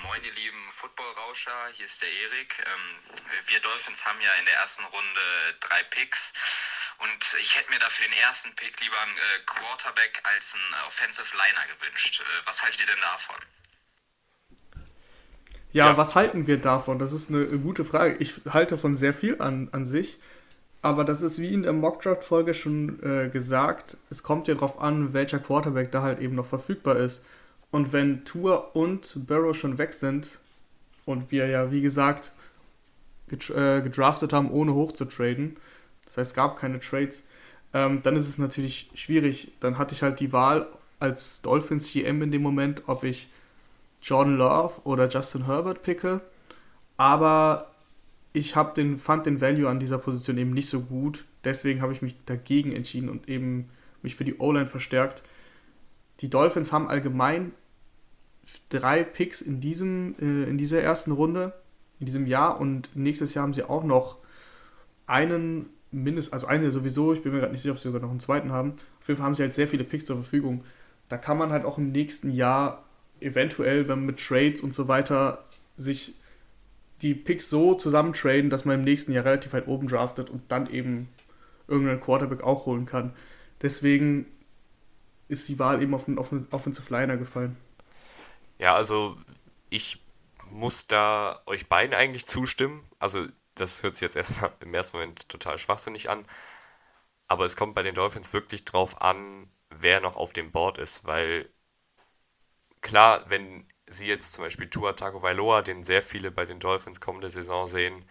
Moin 0.04 0.24
ihr 0.24 0.32
lieben 0.32 0.70
Football-Rauscher, 0.76 1.72
hier 1.72 1.86
ist 1.86 2.02
der 2.02 2.12
Erik. 2.12 2.52
Ähm, 2.60 3.16
wir 3.48 3.60
Dolphins 3.60 4.04
haben 4.04 4.20
ja 4.20 4.28
in 4.38 4.44
der 4.44 4.56
ersten 4.56 4.84
Runde 4.84 5.24
drei 5.60 5.82
Picks 5.88 6.34
und 7.00 7.16
ich 7.40 7.56
hätte 7.56 7.72
mir 7.72 7.78
dafür 7.78 8.04
den 8.04 8.18
ersten 8.20 8.54
Pick 8.56 8.78
lieber 8.84 9.00
einen 9.00 9.16
äh, 9.16 9.40
Quarterback 9.46 10.20
als 10.24 10.52
einen 10.52 10.84
Offensive 10.86 11.32
Liner 11.32 11.64
gewünscht. 11.72 12.20
Äh, 12.20 12.46
was 12.46 12.62
haltet 12.62 12.80
ihr 12.80 12.86
denn 12.86 13.00
davon? 13.00 13.36
Ja, 15.72 15.86
ja, 15.86 15.96
was 15.96 16.14
halten 16.14 16.46
wir 16.46 16.58
davon? 16.58 16.98
Das 16.98 17.12
ist 17.12 17.30
eine 17.30 17.46
gute 17.58 17.86
Frage. 17.86 18.16
Ich 18.18 18.34
halte 18.50 18.76
von 18.76 18.94
sehr 18.94 19.14
viel 19.14 19.40
an, 19.40 19.70
an 19.72 19.86
sich. 19.86 20.18
Aber 20.82 21.04
das 21.04 21.22
ist 21.22 21.40
wie 21.40 21.54
in 21.54 21.62
der 21.62 21.72
Mockdraft-Folge 21.72 22.52
schon 22.52 23.02
äh, 23.02 23.30
gesagt, 23.30 23.96
es 24.10 24.22
kommt 24.22 24.46
ja 24.46 24.54
darauf 24.54 24.78
an, 24.78 25.14
welcher 25.14 25.38
Quarterback 25.38 25.90
da 25.90 26.02
halt 26.02 26.20
eben 26.20 26.34
noch 26.34 26.46
verfügbar 26.46 26.96
ist. 26.96 27.24
Und 27.70 27.94
wenn 27.94 28.26
Tour 28.26 28.76
und 28.76 29.26
Burrow 29.26 29.56
schon 29.56 29.78
weg 29.78 29.94
sind 29.94 30.38
und 31.06 31.30
wir 31.30 31.46
ja, 31.46 31.72
wie 31.72 31.80
gesagt, 31.80 32.32
äh, 33.30 33.80
gedraftet 33.80 34.34
haben, 34.34 34.50
ohne 34.50 34.74
hoch 34.74 34.92
zu 34.92 35.06
traden, 35.06 35.56
das 36.04 36.18
heißt, 36.18 36.30
es 36.30 36.34
gab 36.34 36.58
keine 36.58 36.80
Trades, 36.80 37.26
ähm, 37.74 38.00
dann 38.02 38.16
ist 38.16 38.28
es 38.28 38.38
natürlich 38.38 38.90
schwierig. 38.94 39.52
Dann 39.60 39.76
hatte 39.76 39.94
ich 39.94 40.02
halt 40.02 40.20
die 40.20 40.32
Wahl 40.32 40.66
als 40.98 41.42
Dolphins 41.42 41.92
GM 41.92 42.22
in 42.22 42.30
dem 42.30 42.42
Moment, 42.42 42.82
ob 42.86 43.04
ich 43.04 43.28
Jordan 44.00 44.36
Love 44.36 44.80
oder 44.84 45.08
Justin 45.08 45.46
Herbert 45.46 45.82
picke. 45.82 46.20
Aber 46.96 47.72
ich 48.32 48.54
den, 48.76 48.98
fand 48.98 49.26
den 49.26 49.40
Value 49.40 49.68
an 49.68 49.80
dieser 49.80 49.98
Position 49.98 50.38
eben 50.38 50.52
nicht 50.52 50.68
so 50.68 50.80
gut. 50.80 51.24
Deswegen 51.44 51.82
habe 51.82 51.92
ich 51.92 52.02
mich 52.02 52.16
dagegen 52.24 52.72
entschieden 52.72 53.08
und 53.08 53.28
eben 53.28 53.68
mich 54.02 54.14
für 54.14 54.24
die 54.24 54.38
O-Line 54.38 54.66
verstärkt. 54.66 55.22
Die 56.20 56.30
Dolphins 56.30 56.72
haben 56.72 56.88
allgemein 56.88 57.52
drei 58.68 59.02
Picks 59.04 59.40
in, 59.42 59.60
diesem, 59.60 60.14
äh, 60.20 60.48
in 60.48 60.58
dieser 60.58 60.80
ersten 60.80 61.12
Runde, 61.12 61.52
in 62.00 62.06
diesem 62.06 62.26
Jahr. 62.26 62.60
Und 62.60 62.90
nächstes 62.94 63.34
Jahr 63.34 63.42
haben 63.42 63.54
sie 63.54 63.64
auch 63.64 63.84
noch 63.84 64.18
einen 65.06 65.66
mindestens, 65.90 66.32
also 66.32 66.46
einen 66.46 66.70
sowieso, 66.70 67.12
ich 67.12 67.22
bin 67.22 67.32
mir 67.32 67.40
gerade 67.40 67.52
nicht 67.52 67.62
sicher, 67.62 67.72
ob 67.72 67.78
sie 67.78 67.88
sogar 67.88 68.02
noch 68.02 68.10
einen 68.10 68.20
zweiten 68.20 68.52
haben. 68.52 68.74
Auf 69.00 69.08
jeden 69.08 69.18
Fall 69.18 69.26
haben 69.26 69.34
sie 69.34 69.42
halt 69.42 69.54
sehr 69.54 69.68
viele 69.68 69.84
Picks 69.84 70.06
zur 70.06 70.16
Verfügung. 70.16 70.64
Da 71.08 71.16
kann 71.16 71.38
man 71.38 71.50
halt 71.50 71.64
auch 71.64 71.78
im 71.78 71.92
nächsten 71.92 72.30
Jahr 72.30 72.84
eventuell, 73.20 73.88
wenn 73.88 73.98
man 73.98 74.06
mit 74.06 74.24
Trades 74.24 74.60
und 74.60 74.74
so 74.74 74.88
weiter 74.88 75.44
sich 75.76 76.14
die 77.02 77.14
Picks 77.14 77.50
so 77.50 77.74
zusammentraden, 77.74 78.50
dass 78.50 78.64
man 78.64 78.78
im 78.78 78.84
nächsten 78.84 79.12
Jahr 79.12 79.24
relativ 79.24 79.52
weit 79.52 79.68
oben 79.68 79.86
draftet 79.86 80.30
und 80.30 80.42
dann 80.48 80.70
eben 80.70 81.08
irgendeinen 81.68 82.00
Quarterback 82.00 82.42
auch 82.42 82.66
holen 82.66 82.86
kann. 82.86 83.12
Deswegen 83.62 84.26
ist 85.28 85.48
die 85.48 85.58
Wahl 85.58 85.82
eben 85.82 85.94
auf 85.94 86.04
den 86.04 86.18
Offensive 86.18 86.92
Liner 86.92 87.16
gefallen. 87.16 87.56
Ja, 88.58 88.74
also 88.74 89.16
ich 89.70 90.02
muss 90.50 90.86
da 90.86 91.42
euch 91.46 91.68
beiden 91.68 91.94
eigentlich 91.94 92.26
zustimmen. 92.26 92.88
Also 92.98 93.26
das 93.54 93.82
hört 93.82 93.94
sich 93.96 94.02
jetzt 94.02 94.16
erstmal 94.16 94.52
im 94.60 94.74
ersten 94.74 94.96
Moment 94.98 95.28
total 95.28 95.58
schwachsinnig 95.58 96.08
an. 96.10 96.26
Aber 97.28 97.44
es 97.44 97.54
kommt 97.56 97.74
bei 97.76 97.82
den 97.84 97.94
Dolphins 97.94 98.32
wirklich 98.32 98.64
drauf 98.64 99.00
an, 99.00 99.48
wer 99.70 100.00
noch 100.00 100.16
auf 100.16 100.32
dem 100.32 100.50
Board 100.50 100.78
ist, 100.78 101.04
weil 101.04 101.48
klar, 102.80 103.24
wenn 103.28 103.66
sie 103.88 104.06
jetzt 104.06 104.34
zum 104.34 104.44
Beispiel 104.44 104.68
Tua 104.68 104.92
Tagovailoa, 104.92 105.62
den 105.62 105.84
sehr 105.84 106.02
viele 106.02 106.30
bei 106.30 106.44
den 106.44 106.58
Dolphins 106.60 107.00
kommende 107.00 107.30
Saison 107.30 107.66
sehen, 107.68 108.06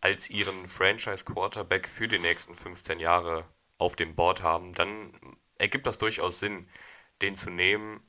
als 0.00 0.30
ihren 0.30 0.68
Franchise-Quarterback 0.68 1.88
für 1.88 2.08
die 2.08 2.20
nächsten 2.20 2.54
15 2.56 3.00
Jahre 3.00 3.46
auf 3.78 3.96
dem 3.96 4.14
Board 4.16 4.42
haben, 4.42 4.74
dann 4.74 5.12
ergibt 5.58 5.86
das 5.86 5.98
durchaus 5.98 6.40
Sinn, 6.40 6.68
den 7.22 7.36
zu 7.36 7.50
nehmen. 7.50 8.02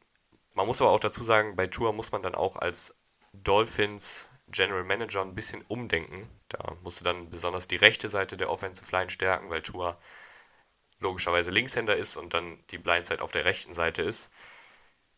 Man 0.55 0.67
muss 0.67 0.81
aber 0.81 0.91
auch 0.91 0.99
dazu 0.99 1.23
sagen, 1.23 1.55
bei 1.55 1.67
Tua 1.67 1.91
muss 1.91 2.11
man 2.11 2.21
dann 2.21 2.35
auch 2.35 2.57
als 2.57 2.95
Dolphins 3.33 4.29
General 4.49 4.83
Manager 4.83 5.21
ein 5.21 5.35
bisschen 5.35 5.63
umdenken. 5.67 6.29
Da 6.49 6.77
musst 6.83 6.99
du 6.99 7.03
dann 7.03 7.29
besonders 7.29 7.67
die 7.67 7.75
rechte 7.75 8.09
Seite 8.09 8.37
der 8.37 8.51
Offensive 8.51 8.95
Line 8.95 9.09
stärken, 9.09 9.49
weil 9.49 9.63
Tua 9.63 9.97
logischerweise 10.99 11.51
Linkshänder 11.51 11.95
ist 11.95 12.17
und 12.17 12.33
dann 12.33 12.63
die 12.69 12.77
Blindside 12.77 13.21
auf 13.21 13.31
der 13.31 13.45
rechten 13.45 13.73
Seite 13.73 14.03
ist. 14.03 14.31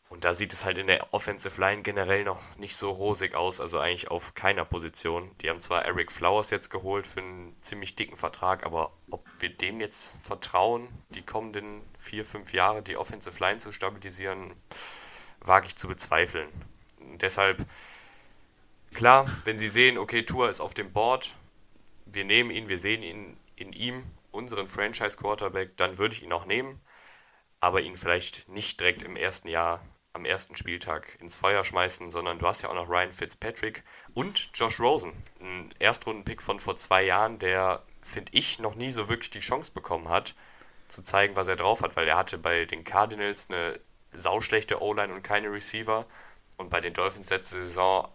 Und 0.08 0.24
da 0.24 0.34
sieht 0.34 0.52
es 0.52 0.64
halt 0.64 0.78
in 0.78 0.86
der 0.86 1.12
Offensive 1.12 1.60
Line 1.60 1.82
generell 1.82 2.22
noch 2.22 2.40
nicht 2.58 2.76
so 2.76 2.90
rosig 2.92 3.34
aus, 3.34 3.60
also 3.60 3.80
eigentlich 3.80 4.08
auf 4.08 4.34
keiner 4.34 4.64
Position. 4.64 5.34
Die 5.40 5.50
haben 5.50 5.58
zwar 5.58 5.84
Eric 5.84 6.12
Flowers 6.12 6.50
jetzt 6.50 6.70
geholt 6.70 7.08
für 7.08 7.20
einen 7.20 7.56
ziemlich 7.60 7.96
dicken 7.96 8.16
Vertrag, 8.16 8.64
aber 8.64 8.92
ob 9.10 9.26
wir 9.38 9.50
dem 9.50 9.80
jetzt 9.80 10.18
vertrauen, 10.22 10.88
die 11.10 11.22
kommenden 11.22 11.82
vier, 11.98 12.24
fünf 12.24 12.52
Jahre 12.52 12.82
die 12.82 12.96
Offensive 12.96 13.38
Line 13.40 13.58
zu 13.58 13.72
stabilisieren, 13.72 14.54
wage 15.46 15.68
ich 15.68 15.76
zu 15.76 15.88
bezweifeln. 15.88 16.48
Deshalb 17.20 17.64
Klar, 18.96 19.28
wenn 19.44 19.58
sie 19.58 19.68
sehen, 19.68 19.98
okay, 19.98 20.22
Tour 20.22 20.48
ist 20.48 20.62
auf 20.62 20.72
dem 20.72 20.90
Board, 20.90 21.34
wir 22.06 22.24
nehmen 22.24 22.50
ihn, 22.50 22.70
wir 22.70 22.78
sehen 22.78 23.02
ihn 23.02 23.36
in 23.54 23.74
ihm, 23.74 24.04
unseren 24.30 24.68
Franchise-Quarterback, 24.68 25.76
dann 25.76 25.98
würde 25.98 26.14
ich 26.14 26.22
ihn 26.22 26.32
auch 26.32 26.46
nehmen, 26.46 26.80
aber 27.60 27.82
ihn 27.82 27.98
vielleicht 27.98 28.48
nicht 28.48 28.80
direkt 28.80 29.02
im 29.02 29.14
ersten 29.14 29.48
Jahr, 29.48 29.84
am 30.14 30.24
ersten 30.24 30.56
Spieltag 30.56 31.18
ins 31.20 31.36
Feuer 31.36 31.62
schmeißen, 31.62 32.10
sondern 32.10 32.38
du 32.38 32.46
hast 32.46 32.62
ja 32.62 32.70
auch 32.70 32.74
noch 32.74 32.88
Ryan 32.88 33.12
Fitzpatrick 33.12 33.84
und 34.14 34.48
Josh 34.54 34.80
Rosen, 34.80 35.12
ein 35.42 35.74
Erstrunden-Pick 35.78 36.40
von 36.40 36.58
vor 36.58 36.78
zwei 36.78 37.02
Jahren, 37.02 37.38
der 37.38 37.82
finde 38.00 38.32
ich, 38.32 38.60
noch 38.60 38.76
nie 38.76 38.92
so 38.92 39.10
wirklich 39.10 39.28
die 39.28 39.40
Chance 39.40 39.72
bekommen 39.72 40.08
hat, 40.08 40.34
zu 40.88 41.02
zeigen, 41.02 41.36
was 41.36 41.48
er 41.48 41.56
drauf 41.56 41.82
hat, 41.82 41.96
weil 41.96 42.08
er 42.08 42.16
hatte 42.16 42.38
bei 42.38 42.64
den 42.64 42.82
Cardinals 42.82 43.48
eine 43.50 43.78
sauschlechte 44.12 44.82
O-Line 44.82 45.12
und 45.12 45.22
keine 45.22 45.50
Receiver 45.50 46.06
und 46.56 46.70
bei 46.70 46.80
den 46.80 46.94
Dolphins 46.94 47.30
letzte 47.30 47.56
Saison 47.56 48.08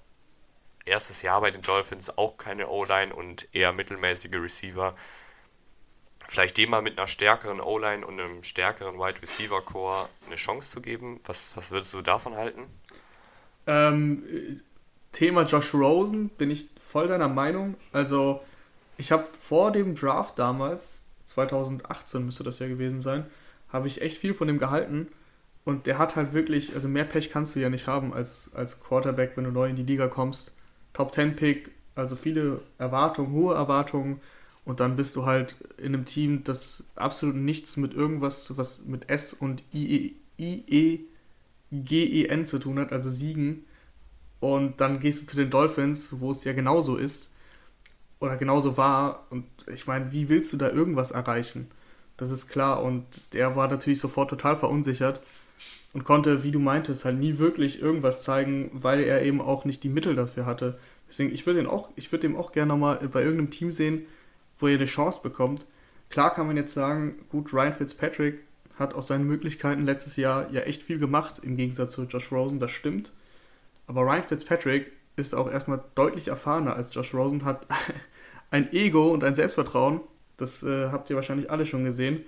erstes 0.85 1.21
Jahr 1.21 1.41
bei 1.41 1.51
den 1.51 1.61
Dolphins 1.61 2.17
auch 2.17 2.37
keine 2.37 2.67
O-Line 2.67 3.13
und 3.13 3.47
eher 3.53 3.71
mittelmäßige 3.71 4.33
Receiver. 4.33 4.95
Vielleicht 6.27 6.57
dem 6.57 6.69
mal 6.69 6.81
mit 6.81 6.97
einer 6.97 7.07
stärkeren 7.07 7.59
O-Line 7.59 8.05
und 8.05 8.19
einem 8.19 8.43
stärkeren 8.43 8.95
Wide 8.97 9.21
Receiver 9.21 9.61
Core 9.61 10.07
eine 10.25 10.35
Chance 10.35 10.71
zu 10.71 10.81
geben. 10.81 11.19
Was, 11.25 11.55
was 11.57 11.71
würdest 11.71 11.93
du 11.93 12.01
davon 12.01 12.35
halten? 12.35 12.63
Ähm, 13.67 14.61
Thema 15.11 15.43
Josh 15.43 15.73
Rosen 15.73 16.29
bin 16.29 16.49
ich 16.49 16.69
voll 16.79 17.07
deiner 17.07 17.27
Meinung. 17.27 17.75
Also, 17.91 18.41
ich 18.97 19.11
habe 19.11 19.27
vor 19.39 19.71
dem 19.71 19.95
Draft 19.95 20.39
damals, 20.39 21.11
2018 21.25 22.25
müsste 22.25 22.43
das 22.43 22.59
ja 22.59 22.67
gewesen 22.67 23.01
sein, 23.01 23.25
habe 23.69 23.87
ich 23.87 24.01
echt 24.01 24.17
viel 24.17 24.33
von 24.33 24.47
dem 24.47 24.57
gehalten. 24.57 25.07
Und 25.63 25.85
der 25.85 25.99
hat 25.99 26.15
halt 26.15 26.33
wirklich, 26.33 26.73
also 26.73 26.87
mehr 26.87 27.05
Pech 27.05 27.29
kannst 27.29 27.55
du 27.55 27.59
ja 27.59 27.69
nicht 27.69 27.87
haben 27.87 28.13
als, 28.13 28.51
als 28.53 28.81
Quarterback, 28.81 29.33
wenn 29.35 29.43
du 29.43 29.51
neu 29.51 29.69
in 29.69 29.75
die 29.75 29.83
Liga 29.83 30.07
kommst. 30.07 30.53
Top 30.93 31.13
10 31.13 31.35
Pick, 31.35 31.71
also 31.95 32.15
viele 32.15 32.61
Erwartungen, 32.77 33.33
hohe 33.33 33.55
Erwartungen. 33.55 34.21
Und 34.65 34.79
dann 34.79 34.95
bist 34.95 35.15
du 35.15 35.25
halt 35.25 35.55
in 35.77 35.93
einem 35.93 36.05
Team, 36.05 36.43
das 36.43 36.85
absolut 36.95 37.35
nichts 37.35 37.77
mit 37.77 37.93
irgendwas, 37.93 38.57
was 38.57 38.85
mit 38.85 39.09
S 39.09 39.33
und 39.33 39.63
I, 39.73 40.15
E, 40.37 40.99
zu 42.43 42.59
tun 42.59 42.79
hat, 42.79 42.91
also 42.91 43.11
Siegen. 43.11 43.65
Und 44.39 44.81
dann 44.81 44.99
gehst 44.99 45.21
du 45.21 45.27
zu 45.27 45.37
den 45.37 45.51
Dolphins, 45.51 46.19
wo 46.19 46.31
es 46.31 46.43
ja 46.43 46.53
genauso 46.53 46.97
ist. 46.97 47.29
Oder 48.19 48.37
genauso 48.37 48.77
war. 48.77 49.27
Und 49.29 49.45
ich 49.71 49.85
meine, 49.87 50.11
wie 50.11 50.29
willst 50.29 50.53
du 50.53 50.57
da 50.57 50.69
irgendwas 50.69 51.11
erreichen? 51.11 51.69
Das 52.17 52.31
ist 52.31 52.47
klar. 52.47 52.83
Und 52.83 53.33
der 53.33 53.55
war 53.55 53.67
natürlich 53.67 53.99
sofort 53.99 54.29
total 54.29 54.55
verunsichert 54.55 55.21
und 55.93 56.03
konnte, 56.03 56.43
wie 56.43 56.51
du 56.51 56.59
meintest, 56.59 57.05
halt 57.05 57.19
nie 57.19 57.37
wirklich 57.37 57.81
irgendwas 57.81 58.23
zeigen, 58.23 58.69
weil 58.73 59.01
er 59.01 59.23
eben 59.23 59.41
auch 59.41 59.65
nicht 59.65 59.83
die 59.83 59.89
Mittel 59.89 60.15
dafür 60.15 60.45
hatte. 60.45 60.79
Deswegen, 61.07 61.33
ich 61.33 61.45
würde 61.45 61.59
ihn 61.59 61.67
auch, 61.67 61.89
ich 61.95 62.11
würde 62.11 62.27
ihn 62.27 62.35
auch 62.35 62.51
gerne 62.51 62.69
nochmal 62.69 62.97
bei 63.11 63.21
irgendeinem 63.21 63.49
Team 63.49 63.71
sehen, 63.71 64.05
wo 64.59 64.67
er 64.67 64.75
eine 64.75 64.85
Chance 64.85 65.19
bekommt. 65.21 65.65
Klar 66.09 66.33
kann 66.33 66.47
man 66.47 66.57
jetzt 66.57 66.73
sagen, 66.73 67.15
gut, 67.29 67.53
Ryan 67.53 67.73
Fitzpatrick 67.73 68.43
hat 68.77 68.93
aus 68.93 69.07
seinen 69.07 69.27
Möglichkeiten 69.27 69.85
letztes 69.85 70.15
Jahr 70.15 70.49
ja 70.51 70.61
echt 70.61 70.83
viel 70.83 70.99
gemacht, 70.99 71.39
im 71.43 71.57
Gegensatz 71.57 71.93
zu 71.93 72.03
Josh 72.03 72.31
Rosen, 72.31 72.59
das 72.59 72.71
stimmt. 72.71 73.11
Aber 73.87 74.01
Ryan 74.01 74.23
Fitzpatrick 74.23 74.91
ist 75.17 75.35
auch 75.35 75.51
erstmal 75.51 75.83
deutlich 75.95 76.29
erfahrener 76.29 76.75
als 76.75 76.93
Josh 76.93 77.13
Rosen, 77.13 77.43
hat 77.43 77.67
ein 78.51 78.71
Ego 78.71 79.11
und 79.11 79.23
ein 79.23 79.35
Selbstvertrauen. 79.35 80.01
Das 80.37 80.63
äh, 80.63 80.89
habt 80.89 81.09
ihr 81.09 81.15
wahrscheinlich 81.15 81.51
alle 81.51 81.65
schon 81.65 81.83
gesehen. 81.83 82.25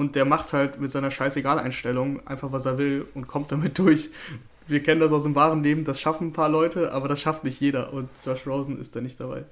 Und 0.00 0.16
der 0.16 0.24
macht 0.24 0.54
halt 0.54 0.80
mit 0.80 0.90
seiner 0.90 1.10
Scheißegal-Einstellung 1.10 2.26
einfach, 2.26 2.52
was 2.52 2.64
er 2.64 2.78
will 2.78 3.06
und 3.12 3.26
kommt 3.26 3.52
damit 3.52 3.78
durch. 3.78 4.08
Wir 4.66 4.82
kennen 4.82 4.98
das 4.98 5.12
aus 5.12 5.24
dem 5.24 5.34
wahren 5.34 5.62
Leben, 5.62 5.84
das 5.84 6.00
schaffen 6.00 6.28
ein 6.28 6.32
paar 6.32 6.48
Leute, 6.48 6.92
aber 6.92 7.06
das 7.06 7.20
schafft 7.20 7.44
nicht 7.44 7.60
jeder. 7.60 7.92
Und 7.92 8.08
Josh 8.24 8.46
Rosen 8.46 8.80
ist 8.80 8.96
da 8.96 9.02
nicht 9.02 9.20
dabei. 9.20 9.44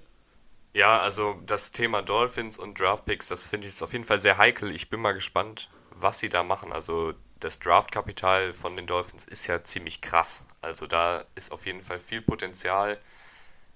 Ja, 0.73 1.01
also 1.01 1.39
das 1.45 1.71
Thema 1.71 2.01
Dolphins 2.01 2.59
und 2.59 2.81
Draftpicks, 2.81 3.29
das 3.29 3.47
finde 3.47 3.67
ich 3.67 3.75
jetzt 3.75 3.83
auf 3.83 3.93
jeden 3.93 4.07
Fall 4.07 4.21
sehr 4.21 4.39
heikel. 4.39 4.75
Ich 4.75 4.89
bin 4.89 5.01
mal 5.01 5.13
gespannt, 5.13 5.69
was 5.91 6.19
sie 6.19 6.31
da 6.31 6.43
machen. 6.43 6.73
Also 6.73 7.13
das 7.41 7.59
Draftkapital 7.59 8.55
von 8.55 8.75
den 8.75 8.87
Dolphins 8.87 9.25
ist 9.25 9.47
ja 9.49 9.63
ziemlich 9.63 10.01
krass. 10.01 10.47
Also 10.63 10.87
da 10.87 11.27
ist 11.35 11.53
auf 11.53 11.67
jeden 11.67 11.83
Fall 11.83 12.01
viel 12.01 12.23
Potenzial. 12.23 12.99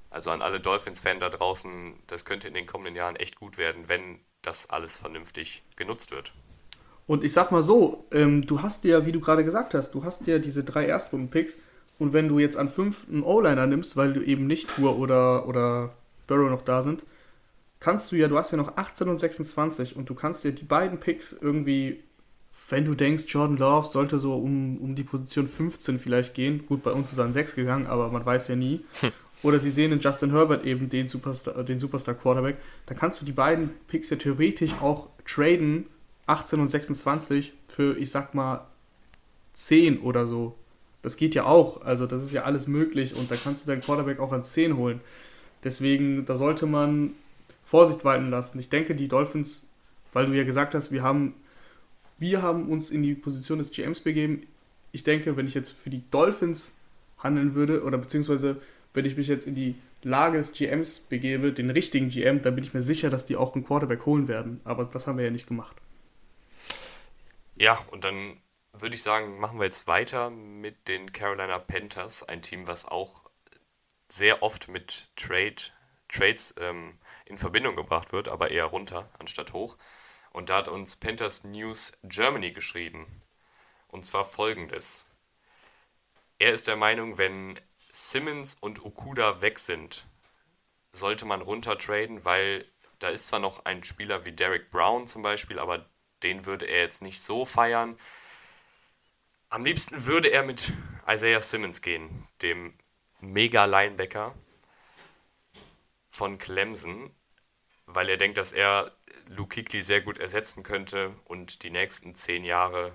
Also 0.09 0.31
an 0.31 0.41
alle 0.41 0.59
Dolphins-Fans 0.59 1.21
da 1.21 1.29
draußen, 1.29 1.99
das 2.07 2.25
könnte 2.25 2.49
in 2.49 2.55
den 2.55 2.65
kommenden 2.65 2.97
Jahren 2.97 3.17
echt 3.17 3.37
gut 3.37 3.59
werden, 3.59 3.91
wenn 3.91 4.21
das 4.41 4.71
alles 4.71 4.97
vernünftig 4.97 5.63
genutzt 5.77 6.13
wird. 6.13 6.33
Und 7.13 7.25
ich 7.25 7.35
sag 7.35 7.53
mal 7.53 7.61
so, 7.61 8.07
ähm, 8.11 8.47
du 8.47 8.63
hast 8.63 8.85
ja, 8.85 9.05
wie 9.05 9.13
du 9.13 9.21
gerade 9.21 9.45
gesagt 9.45 9.75
hast, 9.75 9.91
du 9.91 10.03
hast 10.03 10.27
ja 10.27 10.39
diese 10.39 10.65
drei 10.65 10.87
Erstrunden-Picks 10.87 11.59
und 11.99 12.15
wenn 12.15 12.27
du 12.27 12.39
jetzt 12.39 12.57
an 12.57 12.71
fünf 12.71 13.07
einen 13.07 13.23
O-Liner 13.23 13.67
nimmst, 13.67 13.99
weil 13.99 14.15
du 14.15 14.23
eben 14.23 14.47
nicht 14.47 14.75
Tour 14.75 14.99
oder, 14.99 15.47
oder 15.47 15.93
Burrow 16.27 16.49
noch 16.49 16.63
da 16.63 16.81
sind, 16.81 17.05
kannst 17.81 18.13
du 18.13 18.17
ja, 18.17 18.29
du 18.29 18.39
hast 18.39 18.51
ja 18.51 18.57
noch 18.57 18.79
18 18.79 19.11
und 19.11 19.19
26 19.19 19.95
und 19.95 20.09
du 20.09 20.15
kannst 20.15 20.43
dir 20.43 20.53
die 20.53 20.65
beiden 20.65 21.01
Picks 21.01 21.37
irgendwie 21.39 22.03
wenn 22.71 22.87
du 22.87 22.95
denkst, 22.95 23.25
Jordan 23.29 23.59
Love 23.59 23.87
sollte 23.87 24.19
so 24.19 24.35
um, 24.35 24.79
um 24.79 24.95
die 24.95 25.03
Position 25.03 25.47
15 25.47 25.99
vielleicht 25.99 26.33
gehen, 26.33 26.65
gut, 26.65 26.83
bei 26.83 26.93
uns 26.93 27.13
ist 27.13 27.19
er 27.19 27.27
an 27.27 27.35
6 27.35 27.55
gegangen, 27.55 27.87
aber 27.87 28.09
man 28.09 28.25
weiß 28.25 28.49
ja 28.49 28.57
nie. 28.57 28.87
Hm. 29.01 29.11
Oder 29.43 29.59
sie 29.59 29.71
sehen 29.71 29.93
in 29.93 30.01
Justin 30.01 30.31
Herbert 30.31 30.65
eben 30.65 30.89
den 30.89 31.09
Superstar, 31.09 31.63
den 31.63 31.79
Superstar 31.79 32.15
Quarterback, 32.15 32.57
dann 32.87 32.97
kannst 32.97 33.21
du 33.21 33.27
die 33.27 33.33
beiden 33.33 33.69
Picks 33.89 34.09
ja 34.09 34.17
theoretisch 34.17 34.73
auch 34.81 35.11
traden, 35.27 35.85
18 36.27 36.61
und 36.61 36.69
26, 36.69 37.53
für, 37.69 37.97
ich 37.99 38.11
sag 38.11 38.35
mal, 38.35 38.67
10 39.55 40.01
oder 40.01 40.27
so. 40.27 40.57
Das 41.03 41.17
geht 41.17 41.35
ja 41.35 41.45
auch, 41.45 41.83
also 41.83 42.07
das 42.07 42.23
ist 42.23 42.33
ja 42.33 42.45
alles 42.45 42.67
möglich 42.67 43.17
und 43.17 43.31
da 43.31 43.35
kannst 43.37 43.65
du 43.65 43.71
deinen 43.71 43.83
Quarterback 43.83 44.21
auch 44.21 44.33
an 44.33 44.45
10 44.45 44.77
holen. 44.77 45.01
Deswegen, 45.65 46.25
da 46.27 46.37
sollte 46.37 46.67
man 46.67 47.13
Vorsicht 47.65 48.05
walten 48.05 48.31
lassen. 48.31 48.59
Ich 48.59 48.69
denke, 48.69 48.95
die 48.95 49.09
Dolphins, 49.09 49.67
weil 50.13 50.27
du 50.27 50.33
ja 50.33 50.45
gesagt 50.45 50.75
hast, 50.75 50.93
wir 50.93 51.03
haben 51.03 51.35
wir 52.23 52.41
haben 52.41 52.69
uns 52.69 52.93
in 52.93 53.03
die 53.03 53.17
Position 53.17 53.59
des 53.59 53.73
GMs 53.73 53.99
begeben. 53.99 54.47
Ich 54.93 55.03
denke, 55.03 55.37
wenn 55.37 55.49
ich 55.49 55.55
jetzt 55.55 55.71
für 55.71 55.91
die 55.91 56.09
Dolphins 56.13 56.77
handeln 57.19 57.57
würde, 57.57 57.83
oder 57.83 57.99
beziehungsweise 57.99 58.61
wenn 58.95 59.05
ich 59.05 59.17
mich 59.17 59.27
jetzt 59.27 59.49
in 59.49 59.57
die 59.57 59.75
Lage 60.05 60.39
des 60.39 60.53
GMs 60.53 61.01
begebe, 61.01 61.53
den 61.53 61.71
richtigen 61.71 62.11
GM, 62.11 62.41
dann 62.41 62.55
bin 62.55 62.63
ich 62.63 62.75
mir 62.75 62.83
sicher, 62.83 63.11
dass 63.11 63.25
die 63.25 63.35
auch 63.35 63.57
einen 63.57 63.65
Quarterback 63.65 64.07
holen 64.07 64.29
werden. 64.29 64.61
Aber 64.63 64.85
das 64.85 65.09
haben 65.09 65.19
wir 65.19 65.25
ja 65.25 65.33
nicht 65.33 65.49
gemacht. 65.49 65.82
Ja, 67.55 67.85
und 67.91 68.05
dann 68.05 68.41
würde 68.73 68.95
ich 68.95 69.03
sagen, 69.03 69.39
machen 69.39 69.59
wir 69.59 69.65
jetzt 69.67 69.87
weiter 69.87 70.31
mit 70.31 70.89
den 70.89 71.13
Carolina 71.13 71.59
Panthers, 71.59 72.23
ein 72.23 72.43
Team, 72.43 72.67
was 72.67 72.87
auch 72.87 73.23
sehr 74.09 74.43
oft 74.43 74.69
mit 74.69 75.11
Trade, 75.17 75.57
Trades 76.09 76.55
ähm, 76.59 76.99
in 77.27 77.39
Verbindung 77.39 77.77
gebracht 77.77 78.13
wird, 78.13 78.29
aber 78.29 78.51
eher 78.51 78.67
runter 78.67 79.11
anstatt 79.19 79.53
hoch. 79.53 79.77
Und 80.33 80.49
da 80.51 80.59
hat 80.59 80.69
uns 80.69 80.97
Panthers 80.97 81.45
News 81.45 81.93
Germany 82.05 82.53
geschrieben. 82.53 83.23
Und 83.89 84.05
zwar 84.05 84.25
folgendes. 84.25 85.09
Er 86.39 86.53
ist 86.53 86.69
der 86.69 86.77
Meinung, 86.77 87.19
wenn 87.19 87.61
Simmons 87.93 88.57
und 88.61 88.85
Okuda 88.85 89.43
weg 89.43 89.59
sind, 89.59 90.07
sollte 90.93 91.27
man 91.27 91.43
runtertraden, 91.43 92.25
weil 92.25 92.67
da 92.99 93.09
ist 93.09 93.29
zwar 93.29 93.41
noch 93.41 93.65
ein 93.67 93.85
Spieler 93.85 94.25
wie 94.25 94.33
Derek 94.33 94.71
Brown 94.71 95.07
zum 95.07 95.23
Beispiel, 95.23 95.59
aber 95.59 95.87
den 96.23 96.47
würde 96.47 96.67
er 96.67 96.81
jetzt 96.81 97.03
nicht 97.03 97.21
so 97.21 97.45
feiern. 97.45 97.97
Am 99.49 99.65
liebsten 99.65 100.07
würde 100.07 100.29
er 100.29 100.43
mit 100.43 100.73
Isaiah 101.07 101.41
Simmons 101.41 101.83
gehen, 101.83 102.27
dem 102.41 102.75
Mega-Linebacker 103.21 104.35
von 106.09 106.39
Clemson 106.39 107.15
weil 107.95 108.09
er 108.09 108.17
denkt, 108.17 108.39
dass 108.39 108.53
er 108.53 108.93
Luke 109.29 109.55
Kuechly 109.55 109.83
sehr 109.83 110.01
gut 110.01 110.19
ersetzen 110.19 110.63
könnte 110.63 111.15
und 111.25 111.63
die 111.63 111.71
nächsten 111.71 112.15
zehn 112.15 112.45
Jahre 112.45 112.95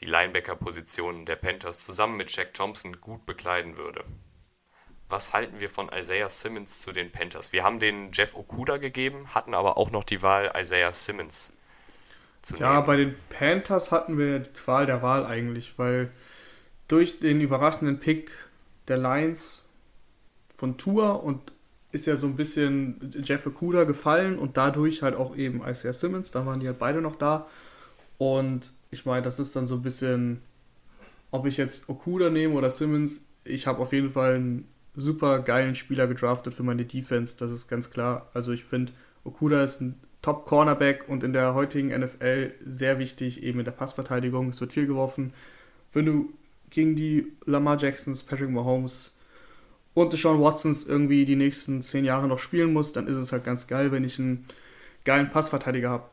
die 0.00 0.06
Linebacker-Position 0.06 1.24
der 1.24 1.36
Panthers 1.36 1.84
zusammen 1.84 2.16
mit 2.16 2.34
Jack 2.34 2.54
Thompson 2.54 3.00
gut 3.00 3.26
bekleiden 3.26 3.76
würde. 3.76 4.04
Was 5.08 5.32
halten 5.32 5.60
wir 5.60 5.70
von 5.70 5.90
Isaiah 5.92 6.28
Simmons 6.28 6.80
zu 6.80 6.90
den 6.90 7.12
Panthers? 7.12 7.52
Wir 7.52 7.62
haben 7.62 7.78
den 7.78 8.10
Jeff 8.12 8.34
Okuda 8.34 8.78
gegeben, 8.78 9.34
hatten 9.34 9.54
aber 9.54 9.76
auch 9.76 9.90
noch 9.90 10.04
die 10.04 10.22
Wahl, 10.22 10.52
Isaiah 10.56 10.92
Simmons 10.92 11.52
zu 12.44 12.56
ja, 12.56 12.74
nehmen. 12.74 12.86
Bei 12.86 12.96
den 12.96 13.14
Panthers 13.30 13.90
hatten 13.90 14.18
wir 14.18 14.40
die 14.40 14.50
Qual 14.50 14.86
der 14.86 15.02
Wahl 15.02 15.24
eigentlich, 15.24 15.78
weil 15.78 16.10
durch 16.88 17.20
den 17.20 17.40
überraschenden 17.40 17.98
Pick 17.98 18.30
der 18.88 18.98
Lions 18.98 19.64
von 20.56 20.76
Tour 20.76 21.24
und 21.24 21.40
ist 21.92 22.06
ja 22.06 22.16
so 22.16 22.26
ein 22.26 22.36
bisschen 22.36 23.12
Jeff 23.22 23.46
Okuda 23.46 23.84
gefallen 23.84 24.38
und 24.38 24.56
dadurch 24.56 25.02
halt 25.02 25.14
auch 25.14 25.36
eben 25.36 25.62
Isaiah 25.66 25.92
Simmons, 25.92 26.32
da 26.32 26.44
waren 26.44 26.60
die 26.60 26.66
halt 26.66 26.78
beide 26.78 27.00
noch 27.00 27.16
da. 27.16 27.46
Und 28.18 28.72
ich 28.90 29.06
meine, 29.06 29.22
das 29.22 29.38
ist 29.38 29.54
dann 29.56 29.68
so 29.68 29.76
ein 29.76 29.82
bisschen, 29.82 30.40
ob 31.30 31.46
ich 31.46 31.56
jetzt 31.56 31.88
Okuda 31.88 32.30
nehme 32.30 32.54
oder 32.54 32.68
Simmons, 32.70 33.22
ich 33.44 33.66
habe 33.66 33.80
auf 33.80 33.92
jeden 33.92 34.10
Fall 34.10 34.34
einen 34.34 34.68
super 34.96 35.40
geilen 35.40 35.74
Spieler 35.74 36.06
gedraftet 36.06 36.54
für 36.54 36.62
meine 36.62 36.84
Defense, 36.84 37.36
das 37.38 37.52
ist 37.52 37.68
ganz 37.68 37.90
klar. 37.90 38.28
Also 38.34 38.52
ich 38.52 38.64
finde, 38.64 38.92
Okuda 39.24 39.62
ist 39.62 39.80
ein 39.80 39.98
Top-Cornerback 40.24 41.06
und 41.06 41.22
in 41.22 41.34
der 41.34 41.52
heutigen 41.52 41.88
NFL 41.88 42.54
sehr 42.64 42.98
wichtig, 42.98 43.42
eben 43.42 43.58
in 43.58 43.66
der 43.66 43.72
Passverteidigung. 43.72 44.48
Es 44.48 44.60
wird 44.62 44.72
viel 44.72 44.86
geworfen. 44.86 45.34
Wenn 45.92 46.06
du 46.06 46.32
gegen 46.70 46.96
die 46.96 47.32
Lamar 47.44 47.78
Jacksons, 47.78 48.22
Patrick 48.22 48.48
Mahomes, 48.48 49.18
und 49.92 50.12
Deshaun 50.12 50.40
Watsons 50.40 50.86
irgendwie 50.86 51.26
die 51.26 51.36
nächsten 51.36 51.82
zehn 51.82 52.06
Jahre 52.06 52.26
noch 52.26 52.38
spielen 52.38 52.72
muss, 52.72 52.92
dann 52.92 53.06
ist 53.06 53.18
es 53.18 53.32
halt 53.32 53.44
ganz 53.44 53.66
geil, 53.66 53.92
wenn 53.92 54.02
ich 54.02 54.18
einen 54.18 54.46
geilen 55.04 55.30
Passverteidiger 55.30 55.90
habe. 55.90 56.10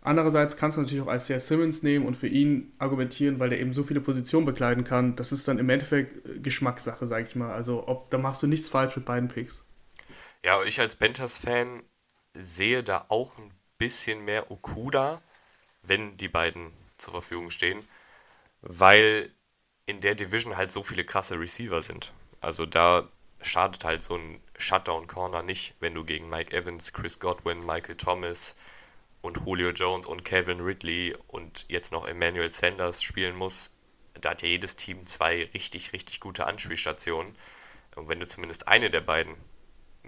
Andererseits 0.00 0.56
kannst 0.56 0.78
du 0.78 0.82
natürlich 0.82 1.04
auch 1.04 1.12
Isaiah 1.12 1.40
Simmons 1.40 1.82
nehmen 1.82 2.06
und 2.06 2.16
für 2.16 2.28
ihn 2.28 2.72
argumentieren, 2.78 3.40
weil 3.40 3.50
der 3.50 3.60
eben 3.60 3.72
so 3.72 3.82
viele 3.82 4.00
Positionen 4.00 4.46
bekleiden 4.46 4.84
kann. 4.84 5.16
Das 5.16 5.32
ist 5.32 5.46
dann 5.48 5.58
im 5.58 5.68
Endeffekt 5.68 6.26
äh, 6.26 6.38
Geschmackssache, 6.38 7.06
sag 7.06 7.26
ich 7.26 7.34
mal. 7.34 7.52
Also 7.52 7.86
ob, 7.88 8.10
da 8.10 8.18
machst 8.18 8.42
du 8.42 8.46
nichts 8.46 8.68
falsch 8.68 8.96
mit 8.96 9.04
beiden 9.04 9.28
Picks. 9.28 9.66
Ja, 10.44 10.62
ich 10.64 10.80
als 10.80 10.96
Panthers-Fan 10.96 11.82
sehe 12.34 12.82
da 12.82 13.06
auch 13.08 13.38
ein 13.38 13.50
bisschen 13.78 14.24
mehr 14.24 14.50
Okuda, 14.50 15.20
wenn 15.82 16.16
die 16.16 16.28
beiden 16.28 16.72
zur 16.96 17.12
Verfügung 17.12 17.50
stehen, 17.50 17.86
weil 18.60 19.30
in 19.86 20.00
der 20.00 20.14
Division 20.14 20.56
halt 20.56 20.70
so 20.70 20.82
viele 20.82 21.04
krasse 21.04 21.38
Receiver 21.38 21.82
sind. 21.82 22.12
Also 22.40 22.66
da 22.66 23.08
schadet 23.40 23.84
halt 23.84 24.02
so 24.02 24.16
ein 24.16 24.40
Shutdown-Corner 24.56 25.42
nicht, 25.42 25.74
wenn 25.80 25.94
du 25.94 26.04
gegen 26.04 26.28
Mike 26.28 26.56
Evans, 26.56 26.92
Chris 26.92 27.18
Godwin, 27.18 27.64
Michael 27.66 27.96
Thomas 27.96 28.56
und 29.20 29.38
Julio 29.44 29.70
Jones 29.70 30.06
und 30.06 30.24
Kevin 30.24 30.60
Ridley 30.60 31.16
und 31.28 31.64
jetzt 31.68 31.92
noch 31.92 32.06
Emmanuel 32.06 32.52
Sanders 32.52 33.02
spielen 33.02 33.36
musst. 33.36 33.74
Da 34.20 34.30
hat 34.30 34.42
ja 34.42 34.48
jedes 34.48 34.76
Team 34.76 35.06
zwei 35.06 35.48
richtig, 35.54 35.92
richtig 35.92 36.20
gute 36.20 36.46
Anspielstationen. 36.46 37.34
Und 37.96 38.08
wenn 38.08 38.20
du 38.20 38.26
zumindest 38.26 38.68
eine 38.68 38.90
der 38.90 39.00
beiden 39.00 39.36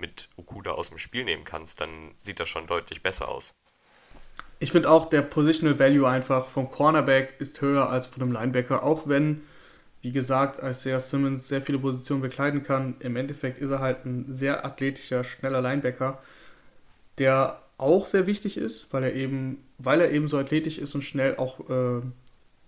mit 0.04 0.28
Okuda 0.36 0.72
aus 0.72 0.90
dem 0.90 0.98
Spiel 0.98 1.24
nehmen 1.24 1.44
kannst, 1.44 1.80
dann 1.80 2.10
sieht 2.16 2.38
das 2.38 2.50
schon 2.50 2.66
deutlich 2.66 3.02
besser 3.02 3.28
aus. 3.28 3.54
Ich 4.58 4.70
finde 4.70 4.90
auch, 4.90 5.08
der 5.08 5.22
Positional 5.22 5.78
Value 5.78 6.06
einfach 6.06 6.48
vom 6.48 6.70
Cornerback 6.70 7.34
ist 7.38 7.62
höher 7.62 7.88
als 7.88 8.04
von 8.04 8.20
dem 8.20 8.32
Linebacker, 8.32 8.82
auch 8.82 9.08
wenn, 9.08 9.42
wie 10.02 10.12
gesagt, 10.12 10.62
Isaiah 10.62 11.00
Simmons 11.00 11.48
sehr 11.48 11.62
viele 11.62 11.78
Positionen 11.78 12.20
bekleiden 12.20 12.62
kann. 12.62 12.96
Im 13.00 13.16
Endeffekt 13.16 13.58
ist 13.58 13.70
er 13.70 13.80
halt 13.80 14.04
ein 14.04 14.26
sehr 14.30 14.64
athletischer, 14.64 15.24
schneller 15.24 15.62
Linebacker, 15.62 16.22
der 17.16 17.62
auch 17.78 18.04
sehr 18.04 18.26
wichtig 18.26 18.58
ist, 18.58 18.92
weil 18.92 19.04
er 19.04 19.14
eben, 19.14 19.64
weil 19.78 20.02
er 20.02 20.10
eben 20.10 20.28
so 20.28 20.38
athletisch 20.38 20.78
ist 20.78 20.94
und 20.94 21.02
schnell 21.02 21.36
auch 21.36 21.60
äh, 21.70 22.02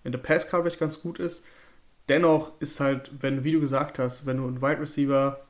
in 0.03 0.11
der 0.11 0.17
Pass 0.17 0.49
Coverage 0.49 0.77
ganz 0.77 1.01
gut 1.01 1.19
ist. 1.19 1.45
Dennoch 2.09 2.59
ist 2.59 2.79
halt, 2.79 3.11
wenn, 3.19 3.43
wie 3.43 3.51
du 3.51 3.59
gesagt 3.59 3.99
hast, 3.99 4.25
wenn 4.25 4.37
du 4.37 4.47
einen 4.47 4.61
Wide 4.61 4.81
Receiver, 4.81 5.46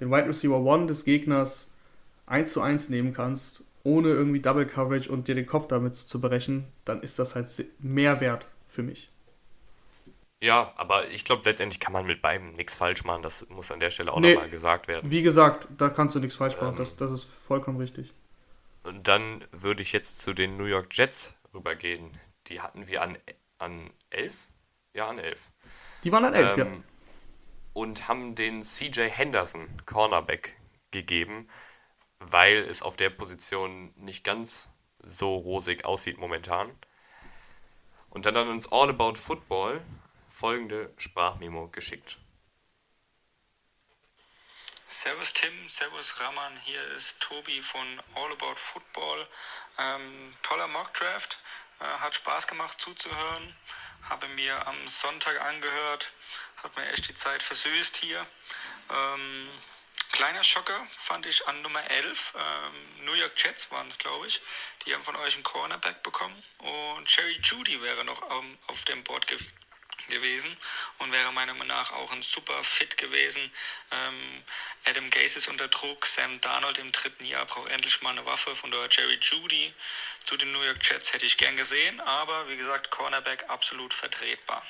den 0.00 0.10
Wide 0.10 0.28
Receiver 0.28 0.58
One 0.58 0.86
des 0.86 1.04
Gegners 1.04 1.70
1 2.26 2.52
zu 2.52 2.62
1 2.62 2.88
nehmen 2.88 3.12
kannst, 3.12 3.64
ohne 3.82 4.08
irgendwie 4.08 4.40
Double 4.40 4.66
Coverage 4.66 5.10
und 5.10 5.28
dir 5.28 5.34
den 5.34 5.46
Kopf 5.46 5.66
damit 5.68 5.96
zu 5.96 6.20
brechen, 6.20 6.66
dann 6.84 7.02
ist 7.02 7.18
das 7.18 7.34
halt 7.34 7.48
mehr 7.78 8.20
wert 8.20 8.46
für 8.68 8.82
mich. 8.82 9.10
Ja, 10.42 10.72
aber 10.76 11.08
ich 11.10 11.24
glaube, 11.24 11.42
letztendlich 11.44 11.80
kann 11.80 11.92
man 11.92 12.06
mit 12.06 12.22
beiden 12.22 12.52
nichts 12.52 12.76
falsch 12.76 13.04
machen. 13.04 13.22
Das 13.22 13.46
muss 13.50 13.70
an 13.70 13.80
der 13.80 13.90
Stelle 13.90 14.12
auch 14.12 14.20
nee, 14.20 14.34
nochmal 14.34 14.48
gesagt 14.48 14.88
werden. 14.88 15.10
Wie 15.10 15.22
gesagt, 15.22 15.68
da 15.76 15.90
kannst 15.90 16.14
du 16.14 16.18
nichts 16.18 16.36
falsch 16.36 16.56
machen. 16.56 16.72
Ähm, 16.72 16.78
das, 16.78 16.96
das 16.96 17.10
ist 17.10 17.24
vollkommen 17.24 17.76
richtig. 17.76 18.12
Und 18.84 19.06
dann 19.06 19.44
würde 19.52 19.82
ich 19.82 19.92
jetzt 19.92 20.22
zu 20.22 20.32
den 20.32 20.56
New 20.56 20.64
York 20.64 20.96
Jets 20.96 21.34
rübergehen. 21.52 22.10
Die 22.46 22.62
hatten 22.62 22.88
wir 22.88 23.02
an, 23.02 23.18
an 23.58 23.90
11? 24.08 24.48
Ja, 24.94 25.08
an 25.08 25.18
11. 25.18 25.50
Die 26.04 26.12
waren 26.12 26.24
an 26.24 26.34
11, 26.34 26.56
ähm, 26.56 26.58
ja. 26.58 26.82
Und 27.72 28.08
haben 28.08 28.34
den 28.34 28.62
CJ 28.62 29.08
Henderson 29.08 29.68
Cornerback 29.86 30.56
gegeben, 30.90 31.48
weil 32.18 32.56
es 32.56 32.82
auf 32.82 32.96
der 32.96 33.10
Position 33.10 33.92
nicht 33.96 34.24
ganz 34.24 34.70
so 35.02 35.36
rosig 35.36 35.84
aussieht 35.84 36.18
momentan. 36.18 36.76
Und 38.10 38.26
dann 38.26 38.36
hat 38.36 38.46
uns 38.46 38.70
All 38.70 38.90
About 38.90 39.14
Football 39.14 39.80
folgende 40.28 40.92
Sprachmemo 40.96 41.68
geschickt. 41.68 42.18
Servus 44.86 45.32
Tim, 45.32 45.68
Servus 45.68 46.18
Raman, 46.18 46.58
hier 46.64 46.84
ist 46.96 47.20
Tobi 47.20 47.62
von 47.62 48.02
All 48.16 48.32
About 48.32 48.56
Football. 48.56 49.28
Ähm, 49.78 50.34
toller 50.42 50.66
Mockdraft, 50.66 51.38
äh, 51.78 51.84
hat 51.84 52.16
Spaß 52.16 52.48
gemacht 52.48 52.80
zuzuhören, 52.80 53.56
habe 54.08 54.28
mir 54.28 54.66
am 54.66 54.88
Sonntag 54.88 55.40
angehört, 55.40 56.12
hat 56.62 56.76
mir 56.76 56.88
echt 56.92 57.08
die 57.08 57.14
Zeit 57.14 57.42
versüßt 57.42 57.96
hier. 57.96 58.26
Ähm, 58.90 59.48
kleiner 60.12 60.42
Schocker 60.42 60.86
fand 60.96 61.26
ich 61.26 61.46
an 61.46 61.62
Nummer 61.62 61.82
11, 61.90 62.34
ähm, 62.34 63.04
New 63.04 63.14
York 63.14 63.32
Jets 63.36 63.70
waren 63.70 63.88
es 63.88 63.98
glaube 63.98 64.26
ich, 64.26 64.40
die 64.84 64.94
haben 64.94 65.04
von 65.04 65.16
euch 65.16 65.34
einen 65.34 65.44
Cornerback 65.44 66.02
bekommen. 66.02 66.42
Und 66.58 67.16
Jerry 67.16 67.38
Judy 67.42 67.80
wäre 67.82 68.04
noch 68.04 68.22
auf 68.66 68.82
dem 68.86 69.02
Board 69.04 69.26
gewesen 69.26 69.60
gewesen 70.10 70.56
und 70.98 71.12
wäre 71.12 71.32
meiner 71.32 71.54
Meinung 71.54 71.68
nach 71.68 71.92
auch 71.92 72.12
ein 72.12 72.22
super 72.22 72.62
Fit 72.64 72.96
gewesen. 72.98 73.40
Ähm, 73.90 74.42
Adam 74.84 75.10
Gase 75.10 75.38
ist 75.38 75.48
unter 75.48 75.68
Druck, 75.68 76.06
Sam 76.06 76.40
Darnold 76.40 76.78
im 76.78 76.92
dritten 76.92 77.24
Jahr 77.24 77.46
braucht 77.46 77.70
endlich 77.70 78.02
mal 78.02 78.10
eine 78.10 78.26
Waffe, 78.26 78.54
von 78.54 78.70
daher 78.70 78.88
Jerry 78.90 79.18
Judy 79.20 79.72
zu 80.24 80.36
den 80.36 80.52
New 80.52 80.62
York 80.62 80.78
Jets 80.82 81.12
hätte 81.12 81.26
ich 81.26 81.38
gern 81.38 81.56
gesehen, 81.56 82.00
aber 82.00 82.48
wie 82.48 82.56
gesagt, 82.56 82.90
Cornerback 82.90 83.48
absolut 83.48 83.94
vertretbar. 83.94 84.62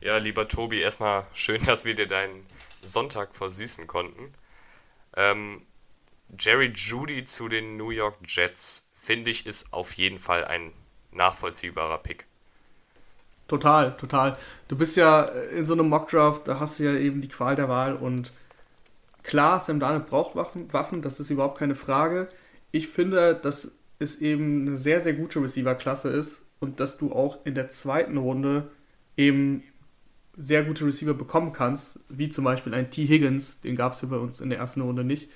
Ja, 0.00 0.18
lieber 0.18 0.46
Tobi, 0.48 0.80
erstmal 0.80 1.26
schön, 1.34 1.64
dass 1.64 1.84
wir 1.84 1.94
dir 1.94 2.06
deinen 2.06 2.46
Sonntag 2.82 3.34
versüßen 3.34 3.86
konnten. 3.86 4.34
Ähm, 5.16 5.66
Jerry 6.38 6.72
Judy 6.74 7.24
zu 7.24 7.48
den 7.48 7.76
New 7.76 7.90
York 7.90 8.18
Jets, 8.26 8.88
finde 8.94 9.30
ich, 9.30 9.46
ist 9.46 9.72
auf 9.72 9.92
jeden 9.94 10.18
Fall 10.18 10.44
ein 10.44 10.72
nachvollziehbarer 11.12 11.98
Pick. 11.98 12.26
Total, 13.48 13.96
total. 13.96 14.36
Du 14.68 14.76
bist 14.76 14.96
ja 14.96 15.22
in 15.22 15.64
so 15.64 15.74
einem 15.74 15.88
Mockdraft, 15.88 16.48
da 16.48 16.58
hast 16.58 16.78
du 16.78 16.84
ja 16.84 16.94
eben 16.94 17.20
die 17.20 17.28
Qual 17.28 17.54
der 17.54 17.68
Wahl 17.68 17.94
und 17.94 18.32
klar, 19.22 19.60
Sam 19.60 19.80
Darnold 19.80 20.06
braucht 20.06 20.34
Waffen, 20.34 21.02
das 21.02 21.20
ist 21.20 21.30
überhaupt 21.30 21.58
keine 21.58 21.74
Frage. 21.74 22.28
Ich 22.72 22.88
finde, 22.88 23.34
dass 23.34 23.76
es 23.98 24.20
eben 24.20 24.66
eine 24.66 24.76
sehr, 24.76 25.00
sehr 25.00 25.12
gute 25.12 25.40
Receiver-Klasse 25.40 26.08
ist 26.08 26.42
und 26.60 26.80
dass 26.80 26.98
du 26.98 27.12
auch 27.12 27.44
in 27.44 27.54
der 27.54 27.68
zweiten 27.68 28.16
Runde 28.16 28.68
eben 29.16 29.62
sehr 30.36 30.64
gute 30.64 30.84
Receiver 30.84 31.14
bekommen 31.14 31.52
kannst, 31.52 32.00
wie 32.08 32.28
zum 32.28 32.44
Beispiel 32.44 32.74
ein 32.74 32.90
T. 32.90 33.06
Higgins, 33.06 33.60
den 33.62 33.76
gab 33.76 33.94
es 33.94 34.02
ja 34.02 34.08
bei 34.08 34.16
uns 34.16 34.40
in 34.40 34.50
der 34.50 34.58
ersten 34.58 34.82
Runde 34.82 35.04
nicht. 35.04 35.30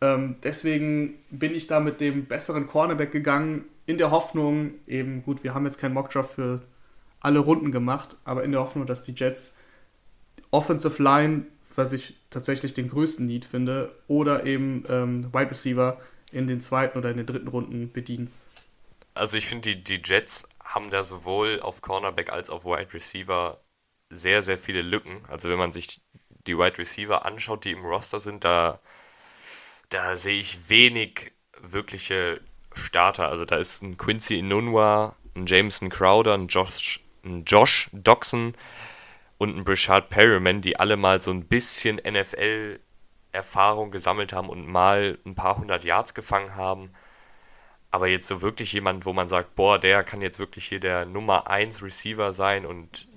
Ähm, 0.00 0.36
deswegen 0.42 1.14
bin 1.30 1.54
ich 1.54 1.66
da 1.66 1.80
mit 1.80 2.00
dem 2.00 2.26
besseren 2.26 2.66
Cornerback 2.66 3.12
gegangen, 3.12 3.64
in 3.86 3.98
der 3.98 4.10
Hoffnung, 4.10 4.72
eben 4.86 5.22
gut, 5.22 5.44
wir 5.44 5.54
haben 5.54 5.66
jetzt 5.66 5.78
keinen 5.78 5.94
Mockdraft 5.94 6.34
für 6.34 6.62
alle 7.24 7.38
Runden 7.38 7.72
gemacht, 7.72 8.16
aber 8.24 8.44
in 8.44 8.52
der 8.52 8.60
Hoffnung, 8.60 8.86
dass 8.86 9.02
die 9.02 9.14
Jets 9.16 9.56
Offensive 10.50 11.02
Line, 11.02 11.46
was 11.74 11.92
ich 11.92 12.16
tatsächlich 12.30 12.74
den 12.74 12.88
größten 12.88 13.26
Need 13.26 13.44
finde, 13.44 13.94
oder 14.06 14.44
eben 14.46 14.84
ähm, 14.88 15.32
Wide 15.32 15.50
Receiver 15.50 16.00
in 16.30 16.46
den 16.46 16.60
zweiten 16.60 16.98
oder 16.98 17.10
in 17.10 17.16
den 17.16 17.26
dritten 17.26 17.48
Runden 17.48 17.92
bedienen. 17.92 18.30
Also 19.14 19.36
ich 19.36 19.46
finde, 19.46 19.74
die, 19.74 19.82
die 19.82 20.02
Jets 20.04 20.48
haben 20.62 20.90
da 20.90 21.02
sowohl 21.02 21.60
auf 21.60 21.80
Cornerback 21.80 22.32
als 22.32 22.50
auch 22.50 22.64
Wide 22.64 22.92
Receiver 22.92 23.60
sehr, 24.10 24.42
sehr 24.42 24.58
viele 24.58 24.82
Lücken. 24.82 25.22
Also 25.28 25.48
wenn 25.48 25.58
man 25.58 25.72
sich 25.72 26.02
die 26.46 26.58
Wide 26.58 26.78
Receiver 26.78 27.24
anschaut, 27.24 27.64
die 27.64 27.72
im 27.72 27.84
Roster 27.84 28.20
sind, 28.20 28.44
da, 28.44 28.80
da 29.88 30.16
sehe 30.16 30.38
ich 30.38 30.68
wenig 30.68 31.32
wirkliche 31.62 32.40
Starter. 32.74 33.28
Also 33.28 33.44
da 33.44 33.56
ist 33.56 33.82
ein 33.82 33.96
Quincy 33.96 34.38
Inunwa, 34.38 35.16
ein 35.34 35.46
Jameson 35.46 35.90
Crowder, 35.90 36.34
ein 36.34 36.48
Josh 36.48 37.03
ein 37.24 37.44
Josh 37.44 37.88
Doxson 37.92 38.54
und 39.38 39.56
ein 39.56 39.64
Brishard 39.64 40.08
Perryman, 40.10 40.60
die 40.60 40.78
alle 40.78 40.96
mal 40.96 41.20
so 41.20 41.30
ein 41.30 41.44
bisschen 41.44 41.96
NFL-Erfahrung 41.96 43.90
gesammelt 43.90 44.32
haben 44.32 44.48
und 44.48 44.66
mal 44.66 45.18
ein 45.26 45.34
paar 45.34 45.58
hundert 45.58 45.84
Yards 45.84 46.14
gefangen 46.14 46.56
haben. 46.56 46.90
Aber 47.90 48.08
jetzt 48.08 48.26
so 48.26 48.42
wirklich 48.42 48.72
jemand, 48.72 49.06
wo 49.06 49.12
man 49.12 49.28
sagt, 49.28 49.54
boah, 49.54 49.78
der 49.78 50.02
kann 50.02 50.20
jetzt 50.20 50.38
wirklich 50.38 50.66
hier 50.66 50.80
der 50.80 51.06
Nummer 51.06 51.48
1 51.48 51.82
Receiver 51.82 52.32
sein 52.32 52.66
und 52.66 53.08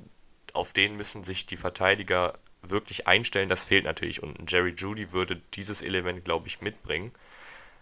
auf 0.54 0.74
den 0.74 0.98
müssen 0.98 1.24
sich 1.24 1.46
die 1.46 1.58
Verteidiger 1.58 2.34
wirklich 2.62 3.08
einstellen, 3.08 3.50
das 3.50 3.66
fehlt 3.66 3.86
natürlich. 3.86 4.22
Und 4.22 4.52
Jerry 4.52 4.74
Judy 4.76 5.12
würde 5.14 5.42
dieses 5.54 5.82
Element, 5.82 6.26
glaube 6.26 6.48
ich, 6.48 6.62
mitbringen. 6.62 7.12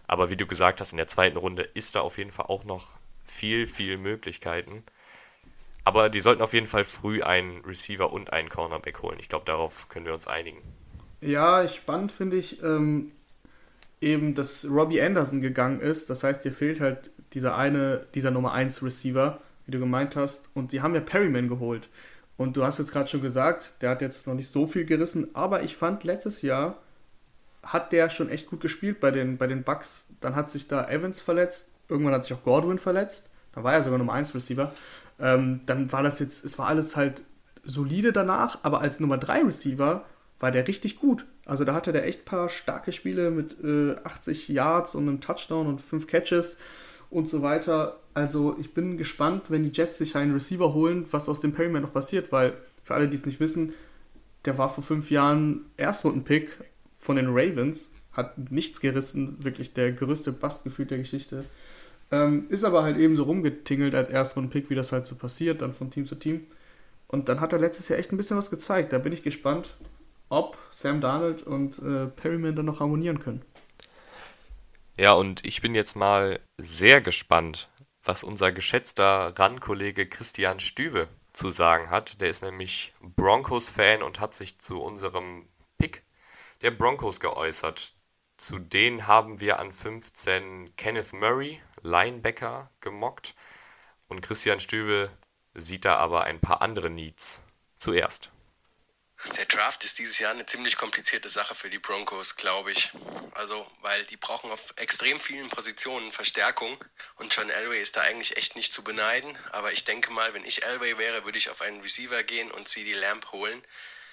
Aber 0.06 0.30
wie 0.30 0.36
du 0.36 0.46
gesagt 0.46 0.80
hast, 0.80 0.92
in 0.92 0.98
der 0.98 1.08
zweiten 1.08 1.36
Runde 1.36 1.62
ist 1.62 1.94
da 1.94 2.00
auf 2.00 2.18
jeden 2.18 2.30
Fall 2.30 2.46
auch 2.46 2.64
noch 2.64 2.90
viel, 3.24 3.66
viel 3.66 3.98
Möglichkeiten. 3.98 4.84
Aber 5.86 6.08
die 6.08 6.18
sollten 6.18 6.42
auf 6.42 6.52
jeden 6.52 6.66
Fall 6.66 6.82
früh 6.82 7.22
einen 7.22 7.64
Receiver 7.64 8.12
und 8.12 8.32
einen 8.32 8.48
Cornerback 8.48 9.02
holen. 9.02 9.18
Ich 9.20 9.28
glaube, 9.28 9.44
darauf 9.44 9.88
können 9.88 10.04
wir 10.04 10.14
uns 10.14 10.26
einigen. 10.26 10.58
Ja, 11.20 11.68
spannend 11.68 12.10
finde 12.10 12.38
ich 12.38 12.60
ähm, 12.60 13.12
eben, 14.00 14.34
dass 14.34 14.66
Robbie 14.68 15.00
Anderson 15.00 15.40
gegangen 15.40 15.80
ist. 15.80 16.10
Das 16.10 16.24
heißt, 16.24 16.44
dir 16.44 16.50
fehlt 16.50 16.80
halt 16.80 17.12
dieser 17.34 17.56
eine, 17.56 18.04
dieser 18.16 18.32
Nummer 18.32 18.52
1 18.52 18.82
Receiver, 18.82 19.40
wie 19.64 19.70
du 19.70 19.78
gemeint 19.78 20.16
hast. 20.16 20.50
Und 20.54 20.72
die 20.72 20.82
haben 20.82 20.96
ja 20.96 21.00
Perryman 21.00 21.48
geholt. 21.48 21.88
Und 22.36 22.56
du 22.56 22.64
hast 22.64 22.80
jetzt 22.80 22.90
gerade 22.90 23.08
schon 23.08 23.22
gesagt, 23.22 23.80
der 23.80 23.90
hat 23.90 24.02
jetzt 24.02 24.26
noch 24.26 24.34
nicht 24.34 24.50
so 24.50 24.66
viel 24.66 24.86
gerissen, 24.86 25.36
aber 25.36 25.62
ich 25.62 25.76
fand 25.76 26.02
letztes 26.02 26.42
Jahr 26.42 26.82
hat 27.62 27.92
der 27.92 28.10
schon 28.10 28.28
echt 28.28 28.48
gut 28.48 28.60
gespielt 28.60 28.98
bei 28.98 29.12
den, 29.12 29.38
bei 29.38 29.46
den 29.46 29.62
Bucks. 29.62 30.08
Dann 30.20 30.34
hat 30.34 30.50
sich 30.50 30.66
da 30.66 30.88
Evans 30.90 31.20
verletzt, 31.20 31.70
irgendwann 31.88 32.14
hat 32.14 32.24
sich 32.24 32.32
auch 32.32 32.42
Godwin 32.42 32.80
verletzt. 32.80 33.30
Da 33.52 33.62
war 33.62 33.72
er 33.72 33.84
sogar 33.84 33.98
Nummer 33.98 34.14
1 34.14 34.34
Receiver. 34.34 34.72
Ähm, 35.18 35.60
dann 35.66 35.92
war 35.92 36.02
das 36.02 36.18
jetzt, 36.18 36.44
es 36.44 36.58
war 36.58 36.68
alles 36.68 36.96
halt 36.96 37.22
solide 37.64 38.12
danach, 38.12 38.60
aber 38.62 38.80
als 38.80 39.00
Nummer 39.00 39.18
3 39.18 39.44
Receiver 39.44 40.04
war 40.38 40.52
der 40.52 40.68
richtig 40.68 40.96
gut. 40.96 41.26
Also 41.46 41.64
da 41.64 41.74
hatte 41.74 41.92
der 41.92 42.06
echt 42.06 42.20
ein 42.20 42.24
paar 42.26 42.48
starke 42.48 42.92
Spiele 42.92 43.30
mit 43.30 43.62
äh, 43.62 43.96
80 44.04 44.48
Yards 44.48 44.94
und 44.94 45.08
einem 45.08 45.20
Touchdown 45.20 45.66
und 45.66 45.80
5 45.80 46.06
Catches 46.06 46.58
und 47.10 47.28
so 47.28 47.42
weiter. 47.42 48.00
Also 48.14 48.56
ich 48.58 48.74
bin 48.74 48.96
gespannt, 48.96 49.44
wenn 49.50 49.62
die 49.62 49.72
Jets 49.72 49.98
sich 49.98 50.16
einen 50.16 50.34
Receiver 50.34 50.74
holen, 50.74 51.06
was 51.10 51.28
aus 51.28 51.40
dem 51.40 51.52
Perryman 51.52 51.82
noch 51.82 51.92
passiert, 51.92 52.32
weil 52.32 52.54
für 52.82 52.94
alle, 52.94 53.08
die 53.08 53.16
es 53.16 53.26
nicht 53.26 53.40
wissen, 53.40 53.74
der 54.44 54.58
war 54.58 54.72
vor 54.72 54.84
fünf 54.84 55.10
Jahren 55.10 55.66
Erstrunden-Pick 55.76 56.50
von 56.98 57.16
den 57.16 57.28
Ravens, 57.28 57.92
hat 58.12 58.50
nichts 58.50 58.80
gerissen, 58.80 59.44
wirklich 59.44 59.74
der 59.74 59.92
größte 59.92 60.32
Bast 60.32 60.64
gefühlt 60.64 60.90
der 60.90 60.98
Geschichte. 60.98 61.44
Ähm, 62.10 62.46
ist 62.48 62.64
aber 62.64 62.82
halt 62.82 62.98
eben 62.98 63.16
so 63.16 63.24
rumgetingelt 63.24 63.94
als 63.94 64.08
Erstrunden-Pick, 64.08 64.70
wie 64.70 64.74
das 64.74 64.92
halt 64.92 65.06
so 65.06 65.16
passiert, 65.16 65.62
dann 65.62 65.74
von 65.74 65.90
Team 65.90 66.06
zu 66.06 66.14
Team. 66.14 66.46
Und 67.08 67.28
dann 67.28 67.40
hat 67.40 67.52
er 67.52 67.58
letztes 67.58 67.88
Jahr 67.88 67.98
echt 67.98 68.12
ein 68.12 68.16
bisschen 68.16 68.36
was 68.36 68.50
gezeigt. 68.50 68.92
Da 68.92 68.98
bin 68.98 69.12
ich 69.12 69.22
gespannt, 69.22 69.74
ob 70.28 70.58
Sam 70.70 71.00
Darnold 71.00 71.42
und 71.42 71.78
äh, 71.80 72.06
Perryman 72.06 72.56
dann 72.56 72.66
noch 72.66 72.80
harmonieren 72.80 73.20
können. 73.20 73.42
Ja, 74.96 75.12
und 75.12 75.44
ich 75.44 75.60
bin 75.60 75.74
jetzt 75.74 75.94
mal 75.94 76.40
sehr 76.58 77.00
gespannt, 77.00 77.68
was 78.02 78.24
unser 78.24 78.52
geschätzter 78.52 79.34
RAN-Kollege 79.36 80.06
Christian 80.06 80.60
Stüwe 80.60 81.08
zu 81.32 81.50
sagen 81.50 81.90
hat. 81.90 82.20
Der 82.20 82.30
ist 82.30 82.42
nämlich 82.42 82.94
Broncos-Fan 83.00 84.02
und 84.02 84.20
hat 84.20 84.34
sich 84.34 84.58
zu 84.58 84.80
unserem 84.82 85.48
Pick 85.78 86.02
der 86.62 86.70
Broncos 86.70 87.20
geäußert. 87.20 87.94
Zu 88.38 88.58
denen 88.58 89.06
haben 89.06 89.40
wir 89.40 89.60
an 89.60 89.72
15 89.72 90.76
Kenneth 90.76 91.12
Murray, 91.12 91.60
Linebacker, 91.86 92.70
gemockt. 92.80 93.34
Und 94.08 94.20
Christian 94.20 94.60
Stübe 94.60 95.10
sieht 95.54 95.84
da 95.84 95.96
aber 95.96 96.24
ein 96.24 96.40
paar 96.40 96.60
andere 96.60 96.90
Needs 96.90 97.42
zuerst. 97.76 98.30
Der 99.38 99.46
Draft 99.46 99.82
ist 99.82 99.98
dieses 99.98 100.18
Jahr 100.18 100.32
eine 100.32 100.44
ziemlich 100.44 100.76
komplizierte 100.76 101.30
Sache 101.30 101.54
für 101.54 101.70
die 101.70 101.78
Broncos, 101.78 102.36
glaube 102.36 102.70
ich. 102.72 102.90
Also, 103.34 103.66
weil 103.80 104.04
die 104.06 104.18
brauchen 104.18 104.50
auf 104.50 104.74
extrem 104.76 105.18
vielen 105.18 105.48
Positionen 105.48 106.12
Verstärkung 106.12 106.76
und 107.16 107.34
John 107.34 107.48
Elway 107.48 107.80
ist 107.80 107.96
da 107.96 108.02
eigentlich 108.02 108.36
echt 108.36 108.56
nicht 108.56 108.74
zu 108.74 108.84
beneiden. 108.84 109.36
Aber 109.52 109.72
ich 109.72 109.84
denke 109.84 110.12
mal, 110.12 110.34
wenn 110.34 110.44
ich 110.44 110.64
Elway 110.64 110.98
wäre, 110.98 111.24
würde 111.24 111.38
ich 111.38 111.48
auf 111.48 111.62
einen 111.62 111.80
Receiver 111.80 112.22
gehen 112.24 112.50
und 112.50 112.68
CD 112.68 112.92
Lamp 112.92 113.32
holen. 113.32 113.62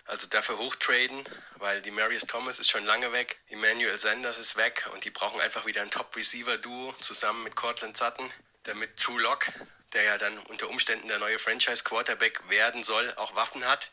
Also 0.05 0.27
dafür 0.27 0.57
hochtraden, 0.57 1.23
weil 1.57 1.81
die 1.81 1.91
Marius 1.91 2.27
Thomas 2.27 2.59
ist 2.59 2.69
schon 2.69 2.85
lange 2.85 3.11
weg, 3.13 3.39
Emmanuel 3.47 3.97
Sanders 3.97 4.37
ist 4.37 4.57
weg 4.57 4.87
und 4.93 5.05
die 5.05 5.11
brauchen 5.11 5.39
einfach 5.41 5.65
wieder 5.65 5.81
ein 5.81 5.91
Top-Receiver-Duo 5.91 6.93
zusammen 6.99 7.43
mit 7.43 7.55
Cortland 7.55 7.95
Sutton, 7.95 8.29
damit 8.63 8.97
True 8.97 9.21
Lock, 9.21 9.47
der 9.93 10.03
ja 10.03 10.17
dann 10.17 10.37
unter 10.39 10.69
Umständen 10.69 11.07
der 11.07 11.19
neue 11.19 11.39
Franchise-Quarterback 11.39 12.49
werden 12.49 12.83
soll, 12.83 13.13
auch 13.15 13.35
Waffen 13.35 13.65
hat 13.65 13.91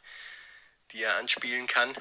die 0.93 1.03
er 1.03 1.17
anspielen 1.17 1.67
kann. 1.67 1.95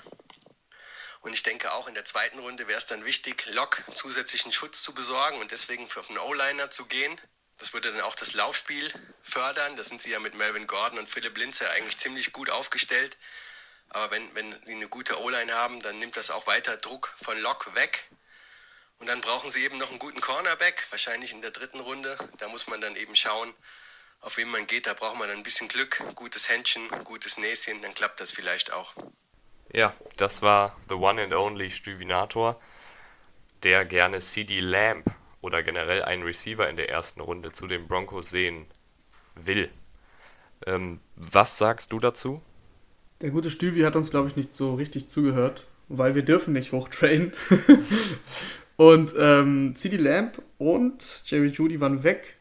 Und 1.22 1.34
ich 1.34 1.43
denke 1.43 1.74
auch 1.74 1.88
in 1.88 1.93
der 1.93 2.06
zweiten 2.06 2.39
Runde 2.39 2.67
wäre 2.67 2.78
es 2.78 2.86
dann 2.86 3.04
wichtig, 3.06 3.45
Lock 3.48 3.84
zusätzlichen 3.93 4.54
Schutz 4.54 4.82
zu 4.82 4.93
besorgen 4.93 5.39
und 5.39 5.52
deswegen 5.52 5.89
für 5.89 6.08
einen 6.08 6.17
O-Liner 6.17 6.69
zu 6.69 6.86
gehen. 6.86 7.19
Das 7.58 7.74
würde 7.74 7.91
dann 7.91 8.02
auch 8.02 8.15
das 8.15 8.34
Laufspiel 8.34 8.89
fördern. 9.22 9.76
Da 9.76 9.84
sind 9.84 10.02
sie 10.02 10.12
ja 10.12 10.19
mit 10.19 10.34
Melvin 10.36 10.65
Gordon 10.65 10.98
und 10.98 11.10
Philipp 11.10 11.38
Linze 11.38 11.69
eigentlich 11.72 11.98
ziemlich 11.98 12.32
gut 12.32 12.50
aufgestellt. 12.50 13.17
Aber 13.89 14.12
wenn, 14.12 14.36
wenn 14.36 14.56
sie 14.63 14.73
eine 14.73 14.88
gute 14.88 15.19
O-Line 15.21 15.54
haben, 15.54 15.82
dann 15.82 15.99
nimmt 15.99 16.15
das 16.15 16.32
auch 16.32 16.47
weiter 16.47 16.78
Druck 16.78 17.15
von 17.21 17.39
Lock 17.39 17.73
weg. 17.75 18.10
Und 18.99 19.08
dann 19.08 19.21
brauchen 19.21 19.49
sie 19.49 19.63
eben 19.63 19.78
noch 19.78 19.89
einen 19.89 19.99
guten 19.99 20.21
Cornerback, 20.21 20.88
wahrscheinlich 20.89 21.34
in 21.34 21.41
der 21.41 21.52
dritten 21.52 21.80
Runde. 21.80 22.17
Da 22.38 22.49
muss 22.49 22.67
man 22.67 22.82
dann 22.82 22.95
eben 22.95 23.15
schauen, 23.15 23.54
auf 24.21 24.38
wen 24.38 24.49
man 24.49 24.67
geht, 24.67 24.86
da 24.86 24.93
braucht 24.93 25.17
man 25.17 25.30
ein 25.30 25.43
bisschen 25.43 25.69
Glück, 25.69 26.04
gutes 26.15 26.49
Händchen, 26.49 26.88
gutes 27.06 27.38
Näschen, 27.38 27.82
dann 27.82 27.93
klappt 27.93 28.19
das 28.19 28.34
vielleicht 28.34 28.73
auch. 28.73 28.93
Ja, 29.71 29.93
das 30.17 30.41
war 30.41 30.75
the 30.89 30.95
one 30.95 31.21
and 31.21 31.34
only 31.34 31.71
Stüvinator, 31.71 32.60
der 33.63 33.86
gerne 33.86 34.19
CD 34.19 34.60
Lamb 34.60 35.06
oder 35.41 35.63
generell 35.63 36.04
einen 36.04 36.23
Receiver 36.23 36.67
in 36.67 36.75
der 36.75 36.89
ersten 36.89 37.21
Runde 37.21 37.52
zu 37.54 37.67
den 37.67 37.88
Broncos 37.88 38.30
sehen 38.30 38.69
will. 39.36 39.71
Ähm, 40.65 40.99
was 41.15 41.58
sagst 41.58 41.93
du 41.93 41.99
dazu? 41.99 42.41
Der 43.21 43.32
gute 43.32 43.51
Stüvi 43.51 43.82
hat 43.82 43.95
uns, 43.95 44.12
glaube 44.12 44.29
ich, 44.29 44.36
nicht 44.36 44.55
so 44.55 44.75
richtig 44.75 45.10
zugehört, 45.10 45.67
weil 45.88 46.15
wir 46.15 46.23
dürfen 46.23 46.53
nicht 46.53 46.71
hochtrainen. 46.71 47.32
und 48.77 49.13
ähm, 49.17 49.73
CD 49.75 49.97
Lamb 49.97 50.41
und 50.58 51.23
Jerry 51.25 51.47
Judy 51.47 51.82
waren 51.82 52.03
weg 52.03 52.39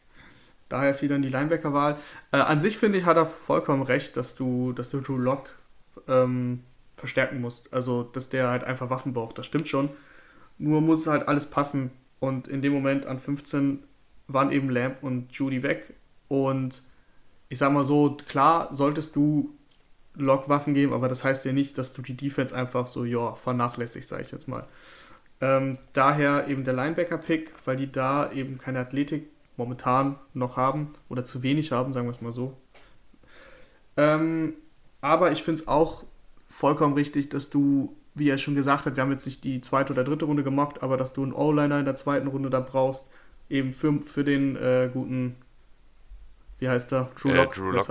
Daher 0.69 0.93
fiel 0.93 1.09
dann 1.09 1.23
die 1.23 1.29
Linebacker-Wahl. 1.29 1.97
Äh, 2.31 2.37
an 2.37 2.59
sich 2.59 2.77
finde 2.77 2.99
ich, 2.99 3.05
hat 3.05 3.17
er 3.17 3.25
vollkommen 3.25 3.81
recht, 3.81 4.15
dass 4.15 4.35
du, 4.35 4.71
dass 4.71 4.91
du 4.91 5.01
Drew 5.01 5.17
Lock 5.17 5.49
ähm, 6.07 6.63
verstärken 6.95 7.41
musst. 7.41 7.73
Also, 7.73 8.03
dass 8.03 8.29
der 8.29 8.49
halt 8.49 8.63
einfach 8.63 8.91
Waffen 8.91 9.13
braucht. 9.13 9.39
Das 9.39 9.47
stimmt 9.47 9.67
schon. 9.67 9.89
Nur 10.59 10.81
muss 10.81 11.01
es 11.01 11.07
halt 11.07 11.27
alles 11.27 11.49
passen. 11.49 11.89
Und 12.19 12.47
in 12.47 12.61
dem 12.61 12.71
Moment 12.71 13.07
an 13.07 13.19
15 13.19 13.83
waren 14.27 14.51
eben 14.51 14.69
Lamp 14.69 15.01
und 15.01 15.31
Judy 15.31 15.63
weg. 15.63 15.95
Und 16.27 16.83
ich 17.49 17.57
sag 17.57 17.73
mal 17.73 17.83
so, 17.83 18.15
klar 18.27 18.71
solltest 18.71 19.15
du 19.15 19.55
Lock 20.15 20.49
Waffen 20.49 20.73
geben, 20.73 20.93
aber 20.93 21.07
das 21.07 21.23
heißt 21.23 21.45
ja 21.45 21.53
nicht, 21.53 21.77
dass 21.77 21.93
du 21.93 22.01
die 22.01 22.17
Defense 22.17 22.55
einfach 22.55 22.87
so, 22.87 23.05
ja, 23.05 23.35
vernachlässigst, 23.35 24.09
sage 24.09 24.23
ich 24.23 24.31
jetzt 24.31 24.47
mal. 24.47 24.65
Ähm, 25.41 25.77
daher 25.93 26.47
eben 26.47 26.63
der 26.63 26.73
Linebacker-Pick, 26.73 27.53
weil 27.65 27.77
die 27.77 27.91
da 27.91 28.31
eben 28.31 28.57
keine 28.57 28.79
Athletik 28.79 29.27
momentan 29.55 30.17
noch 30.33 30.57
haben 30.57 30.93
oder 31.07 31.23
zu 31.23 31.43
wenig 31.43 31.71
haben, 31.71 31.93
sagen 31.93 32.07
wir 32.07 32.11
es 32.11 32.21
mal 32.21 32.31
so. 32.31 32.57
Ähm, 33.95 34.53
aber 35.01 35.31
ich 35.31 35.43
finde 35.43 35.61
es 35.61 35.67
auch 35.67 36.03
vollkommen 36.47 36.93
richtig, 36.93 37.29
dass 37.29 37.49
du, 37.49 37.95
wie 38.15 38.29
er 38.29 38.37
schon 38.37 38.55
gesagt 38.55 38.85
hat, 38.85 38.95
wir 38.95 39.03
haben 39.03 39.11
jetzt 39.11 39.25
nicht 39.25 39.43
die 39.43 39.61
zweite 39.61 39.93
oder 39.93 40.03
dritte 40.03 40.25
Runde 40.25 40.43
gemockt, 40.43 40.83
aber 40.83 40.97
dass 40.97 41.13
du 41.13 41.23
einen 41.23 41.33
O-Liner 41.33 41.79
in 41.79 41.85
der 41.85 41.95
zweiten 41.95 42.27
Runde 42.27 42.49
da 42.49 42.59
brauchst, 42.59 43.09
eben 43.49 43.73
für, 43.73 44.01
für 44.01 44.23
den 44.23 44.55
äh, 44.55 44.89
guten, 44.91 45.35
wie 46.59 46.69
heißt 46.69 46.91
der? 46.91 47.09
Drew 47.19 47.31
Lock. 47.31 47.55
Äh, 47.55 47.59
Drew 47.59 47.71
Lock. 47.71 47.87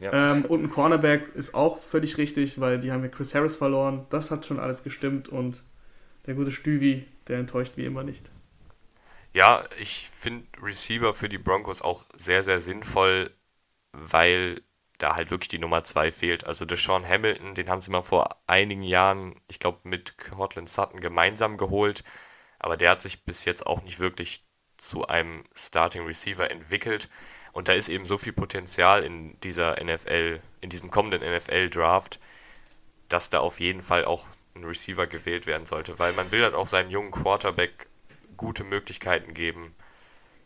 Ja. 0.00 0.32
Ähm, 0.32 0.44
und 0.44 0.64
ein 0.64 0.70
Cornerback 0.70 1.34
ist 1.34 1.54
auch 1.54 1.78
völlig 1.78 2.18
richtig, 2.18 2.60
weil 2.60 2.78
die 2.78 2.92
haben 2.92 3.02
ja 3.02 3.08
Chris 3.08 3.34
Harris 3.34 3.56
verloren. 3.56 4.06
Das 4.10 4.30
hat 4.30 4.44
schon 4.44 4.58
alles 4.58 4.82
gestimmt 4.84 5.28
und 5.28 5.62
der 6.26 6.34
gute 6.34 6.52
Stüvi, 6.52 7.06
der 7.28 7.38
enttäuscht 7.38 7.76
wie 7.76 7.84
immer 7.84 8.02
nicht. 8.02 8.30
Ja, 9.32 9.64
ich 9.78 10.10
finde 10.12 10.46
Receiver 10.62 11.14
für 11.14 11.28
die 11.28 11.38
Broncos 11.38 11.82
auch 11.82 12.04
sehr, 12.16 12.42
sehr 12.42 12.60
sinnvoll, 12.60 13.30
weil 13.92 14.62
da 14.98 15.14
halt 15.14 15.30
wirklich 15.30 15.48
die 15.48 15.58
Nummer 15.58 15.84
2 15.84 16.10
fehlt. 16.10 16.44
Also 16.44 16.64
Deshaun 16.64 17.06
Hamilton, 17.06 17.54
den 17.54 17.68
haben 17.68 17.80
sie 17.80 17.90
mal 17.90 18.02
vor 18.02 18.40
einigen 18.46 18.82
Jahren, 18.82 19.34
ich 19.46 19.58
glaube, 19.58 19.80
mit 19.84 20.16
Cortland 20.18 20.68
Sutton 20.68 21.00
gemeinsam 21.00 21.58
geholt. 21.58 22.02
Aber 22.58 22.76
der 22.76 22.90
hat 22.90 23.02
sich 23.02 23.24
bis 23.24 23.44
jetzt 23.44 23.66
auch 23.66 23.82
nicht 23.82 24.00
wirklich 24.00 24.46
zu 24.76 25.06
einem 25.06 25.44
Starting 25.54 26.06
Receiver 26.06 26.50
entwickelt. 26.50 27.08
Und 27.56 27.68
da 27.68 27.72
ist 27.72 27.88
eben 27.88 28.04
so 28.04 28.18
viel 28.18 28.34
Potenzial 28.34 29.02
in 29.02 29.34
dieser 29.40 29.82
NFL, 29.82 30.40
in 30.60 30.68
diesem 30.68 30.90
kommenden 30.90 31.22
NFL-Draft, 31.22 32.20
dass 33.08 33.30
da 33.30 33.38
auf 33.38 33.60
jeden 33.60 33.80
Fall 33.80 34.04
auch 34.04 34.26
ein 34.54 34.62
Receiver 34.62 35.06
gewählt 35.06 35.46
werden 35.46 35.64
sollte, 35.64 35.98
weil 35.98 36.12
man 36.12 36.30
will 36.32 36.42
halt 36.42 36.52
auch 36.52 36.66
seinem 36.66 36.90
jungen 36.90 37.10
Quarterback 37.10 37.88
gute 38.36 38.62
Möglichkeiten 38.62 39.32
geben, 39.32 39.74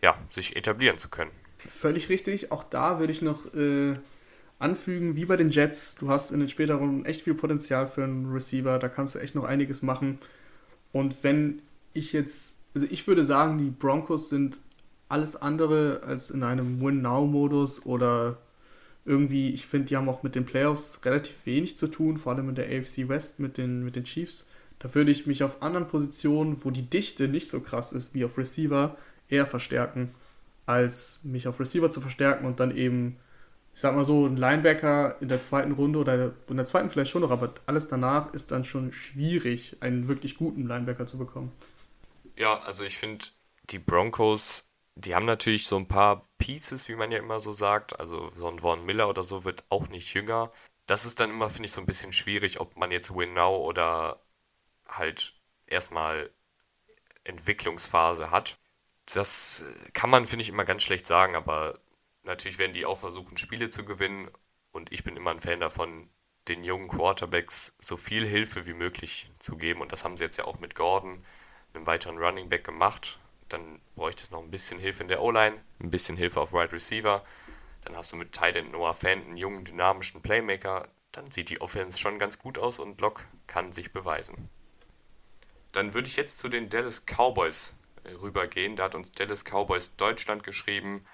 ja, 0.00 0.16
sich 0.30 0.54
etablieren 0.54 0.98
zu 0.98 1.08
können. 1.08 1.32
Völlig 1.58 2.10
richtig. 2.10 2.52
Auch 2.52 2.62
da 2.62 3.00
würde 3.00 3.12
ich 3.12 3.22
noch 3.22 3.52
äh, 3.54 3.98
anfügen, 4.60 5.16
wie 5.16 5.24
bei 5.24 5.36
den 5.36 5.50
Jets, 5.50 5.96
du 5.96 6.10
hast 6.10 6.30
in 6.30 6.38
den 6.38 6.48
späteren 6.48 6.78
Runden 6.78 7.06
echt 7.06 7.22
viel 7.22 7.34
Potenzial 7.34 7.88
für 7.88 8.04
einen 8.04 8.30
Receiver, 8.32 8.78
da 8.78 8.88
kannst 8.88 9.16
du 9.16 9.18
echt 9.18 9.34
noch 9.34 9.42
einiges 9.42 9.82
machen. 9.82 10.20
Und 10.92 11.24
wenn 11.24 11.60
ich 11.92 12.12
jetzt, 12.12 12.58
also 12.72 12.86
ich 12.88 13.08
würde 13.08 13.24
sagen, 13.24 13.58
die 13.58 13.70
Broncos 13.70 14.28
sind 14.28 14.60
alles 15.10 15.36
andere 15.36 16.02
als 16.04 16.30
in 16.30 16.42
einem 16.42 16.80
Win-Now-Modus 16.80 17.84
oder 17.84 18.38
irgendwie, 19.04 19.50
ich 19.50 19.66
finde, 19.66 19.88
die 19.88 19.96
haben 19.96 20.08
auch 20.08 20.22
mit 20.22 20.34
den 20.34 20.46
Playoffs 20.46 21.00
relativ 21.04 21.46
wenig 21.46 21.76
zu 21.76 21.88
tun, 21.88 22.18
vor 22.18 22.32
allem 22.32 22.48
in 22.48 22.54
der 22.54 22.66
AFC 22.66 23.08
West 23.08 23.40
mit 23.40 23.58
den, 23.58 23.84
mit 23.84 23.96
den 23.96 24.04
Chiefs. 24.04 24.48
Da 24.78 24.94
würde 24.94 25.10
ich 25.10 25.26
mich 25.26 25.42
auf 25.42 25.62
anderen 25.62 25.88
Positionen, 25.88 26.64
wo 26.64 26.70
die 26.70 26.88
Dichte 26.88 27.28
nicht 27.28 27.48
so 27.48 27.60
krass 27.60 27.92
ist 27.92 28.14
wie 28.14 28.24
auf 28.24 28.38
Receiver, 28.38 28.96
eher 29.28 29.46
verstärken, 29.46 30.14
als 30.66 31.20
mich 31.22 31.48
auf 31.48 31.58
Receiver 31.60 31.90
zu 31.90 32.00
verstärken 32.00 32.46
und 32.46 32.60
dann 32.60 32.76
eben, 32.76 33.16
ich 33.74 33.80
sag 33.80 33.94
mal 33.96 34.04
so, 34.04 34.26
ein 34.26 34.36
Linebacker 34.36 35.16
in 35.20 35.28
der 35.28 35.40
zweiten 35.40 35.72
Runde 35.72 35.98
oder 35.98 36.32
in 36.48 36.56
der 36.56 36.66
zweiten 36.66 36.88
vielleicht 36.88 37.10
schon 37.10 37.22
noch, 37.22 37.30
aber 37.30 37.52
alles 37.66 37.88
danach 37.88 38.32
ist 38.32 38.52
dann 38.52 38.64
schon 38.64 38.92
schwierig, 38.92 39.76
einen 39.80 40.08
wirklich 40.08 40.36
guten 40.36 40.66
Linebacker 40.66 41.06
zu 41.06 41.18
bekommen. 41.18 41.52
Ja, 42.36 42.58
also 42.58 42.84
ich 42.84 42.96
finde, 42.96 43.26
die 43.70 43.78
Broncos, 43.78 44.69
die 45.04 45.14
haben 45.14 45.26
natürlich 45.26 45.66
so 45.66 45.76
ein 45.76 45.88
paar 45.88 46.28
Pieces, 46.38 46.88
wie 46.88 46.96
man 46.96 47.10
ja 47.12 47.18
immer 47.18 47.40
so 47.40 47.52
sagt. 47.52 47.98
Also 48.00 48.30
so 48.34 48.48
ein 48.48 48.58
Von 48.60 48.84
Miller 48.86 49.08
oder 49.08 49.22
so 49.22 49.44
wird 49.44 49.64
auch 49.70 49.88
nicht 49.88 50.14
jünger. 50.14 50.52
Das 50.86 51.04
ist 51.06 51.20
dann 51.20 51.30
immer, 51.30 51.50
finde 51.50 51.66
ich, 51.66 51.72
so 51.72 51.80
ein 51.80 51.86
bisschen 51.86 52.12
schwierig, 52.12 52.60
ob 52.60 52.76
man 52.76 52.90
jetzt 52.90 53.14
Win 53.14 53.34
Now 53.34 53.56
oder 53.56 54.22
halt 54.88 55.34
erstmal 55.66 56.30
Entwicklungsphase 57.24 58.30
hat. 58.30 58.58
Das 59.06 59.64
kann 59.92 60.10
man, 60.10 60.26
finde 60.26 60.42
ich, 60.42 60.48
immer 60.48 60.64
ganz 60.64 60.82
schlecht 60.82 61.06
sagen, 61.06 61.36
aber 61.36 61.80
natürlich 62.24 62.58
werden 62.58 62.72
die 62.72 62.86
auch 62.86 62.98
versuchen, 62.98 63.36
Spiele 63.38 63.70
zu 63.70 63.84
gewinnen. 63.84 64.30
Und 64.72 64.92
ich 64.92 65.04
bin 65.04 65.16
immer 65.16 65.30
ein 65.32 65.40
Fan 65.40 65.60
davon, 65.60 66.10
den 66.48 66.64
jungen 66.64 66.88
Quarterbacks 66.88 67.74
so 67.78 67.96
viel 67.96 68.26
Hilfe 68.26 68.66
wie 68.66 68.74
möglich 68.74 69.30
zu 69.38 69.56
geben. 69.56 69.80
Und 69.80 69.92
das 69.92 70.04
haben 70.04 70.16
sie 70.16 70.24
jetzt 70.24 70.36
ja 70.38 70.44
auch 70.44 70.58
mit 70.60 70.74
Gordon, 70.74 71.24
einem 71.74 71.86
weiteren 71.86 72.18
Running 72.18 72.48
Back, 72.48 72.64
gemacht. 72.64 73.19
Dann 73.50 73.80
bräuchte 73.96 74.22
es 74.22 74.30
noch 74.30 74.42
ein 74.42 74.50
bisschen 74.50 74.78
Hilfe 74.78 75.02
in 75.02 75.08
der 75.08 75.22
O-Line, 75.22 75.62
ein 75.80 75.90
bisschen 75.90 76.16
Hilfe 76.16 76.40
auf 76.40 76.52
Wide 76.52 76.62
right 76.62 76.72
Receiver. 76.72 77.22
Dann 77.82 77.96
hast 77.96 78.12
du 78.12 78.16
mit 78.16 78.32
Tight 78.32 78.56
Noah 78.70 78.94
Fan 78.94 79.22
einen 79.22 79.36
jungen, 79.36 79.64
dynamischen 79.64 80.22
Playmaker. 80.22 80.88
Dann 81.12 81.30
sieht 81.30 81.50
die 81.50 81.60
Offense 81.60 81.98
schon 81.98 82.18
ganz 82.18 82.38
gut 82.38 82.58
aus 82.58 82.78
und 82.78 82.96
Block 82.96 83.26
kann 83.46 83.72
sich 83.72 83.92
beweisen. 83.92 84.48
dann 85.72 85.94
würde 85.94 86.08
ich 86.08 86.16
jetzt 86.16 86.38
zu 86.38 86.48
den 86.48 86.68
Dallas 86.68 87.04
Cowboys 87.06 87.74
äh, 88.04 88.10
rübergehen. 88.12 88.76
Da 88.76 88.84
hat 88.84 88.94
uns 88.94 89.12
Dallas 89.12 89.44
Cowboys 89.44 89.96
Deutschland 89.96 90.42
geschrieben. 90.42 91.04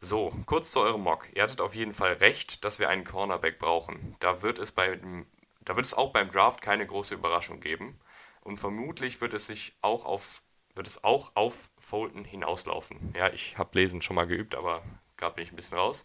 So, 0.00 0.32
kurz 0.46 0.70
zu 0.70 0.80
eurem 0.80 1.00
Mock. 1.02 1.28
Ihr 1.34 1.42
hattet 1.42 1.60
auf 1.60 1.74
jeden 1.74 1.94
Fall 1.94 2.12
recht, 2.14 2.64
dass 2.64 2.78
wir 2.78 2.88
einen 2.90 3.04
Cornerback 3.04 3.58
brauchen. 3.58 4.16
Da 4.20 4.42
wird 4.42 4.58
es, 4.58 4.72
beim, 4.72 5.26
da 5.62 5.76
wird 5.76 5.86
es 5.86 5.94
auch 5.94 6.12
beim 6.12 6.30
Draft 6.30 6.60
keine 6.60 6.86
große 6.86 7.14
Überraschung 7.14 7.60
geben. 7.60 7.98
Und 8.42 8.58
vermutlich 8.58 9.20
wird 9.22 9.32
es 9.32 9.46
sich 9.46 9.74
auch 9.80 10.04
auf, 10.04 10.42
wird 10.74 10.86
es 10.86 11.04
auch 11.04 11.32
auf 11.34 11.70
Fulton 11.78 12.24
hinauslaufen. 12.24 13.14
Ja, 13.16 13.32
ich 13.32 13.58
habe 13.58 13.78
Lesen 13.78 14.02
schon 14.02 14.16
mal 14.16 14.26
geübt, 14.26 14.54
aber 14.54 14.82
gerade 15.16 15.36
bin 15.36 15.44
ich 15.44 15.52
ein 15.52 15.56
bisschen 15.56 15.78
raus. 15.78 16.04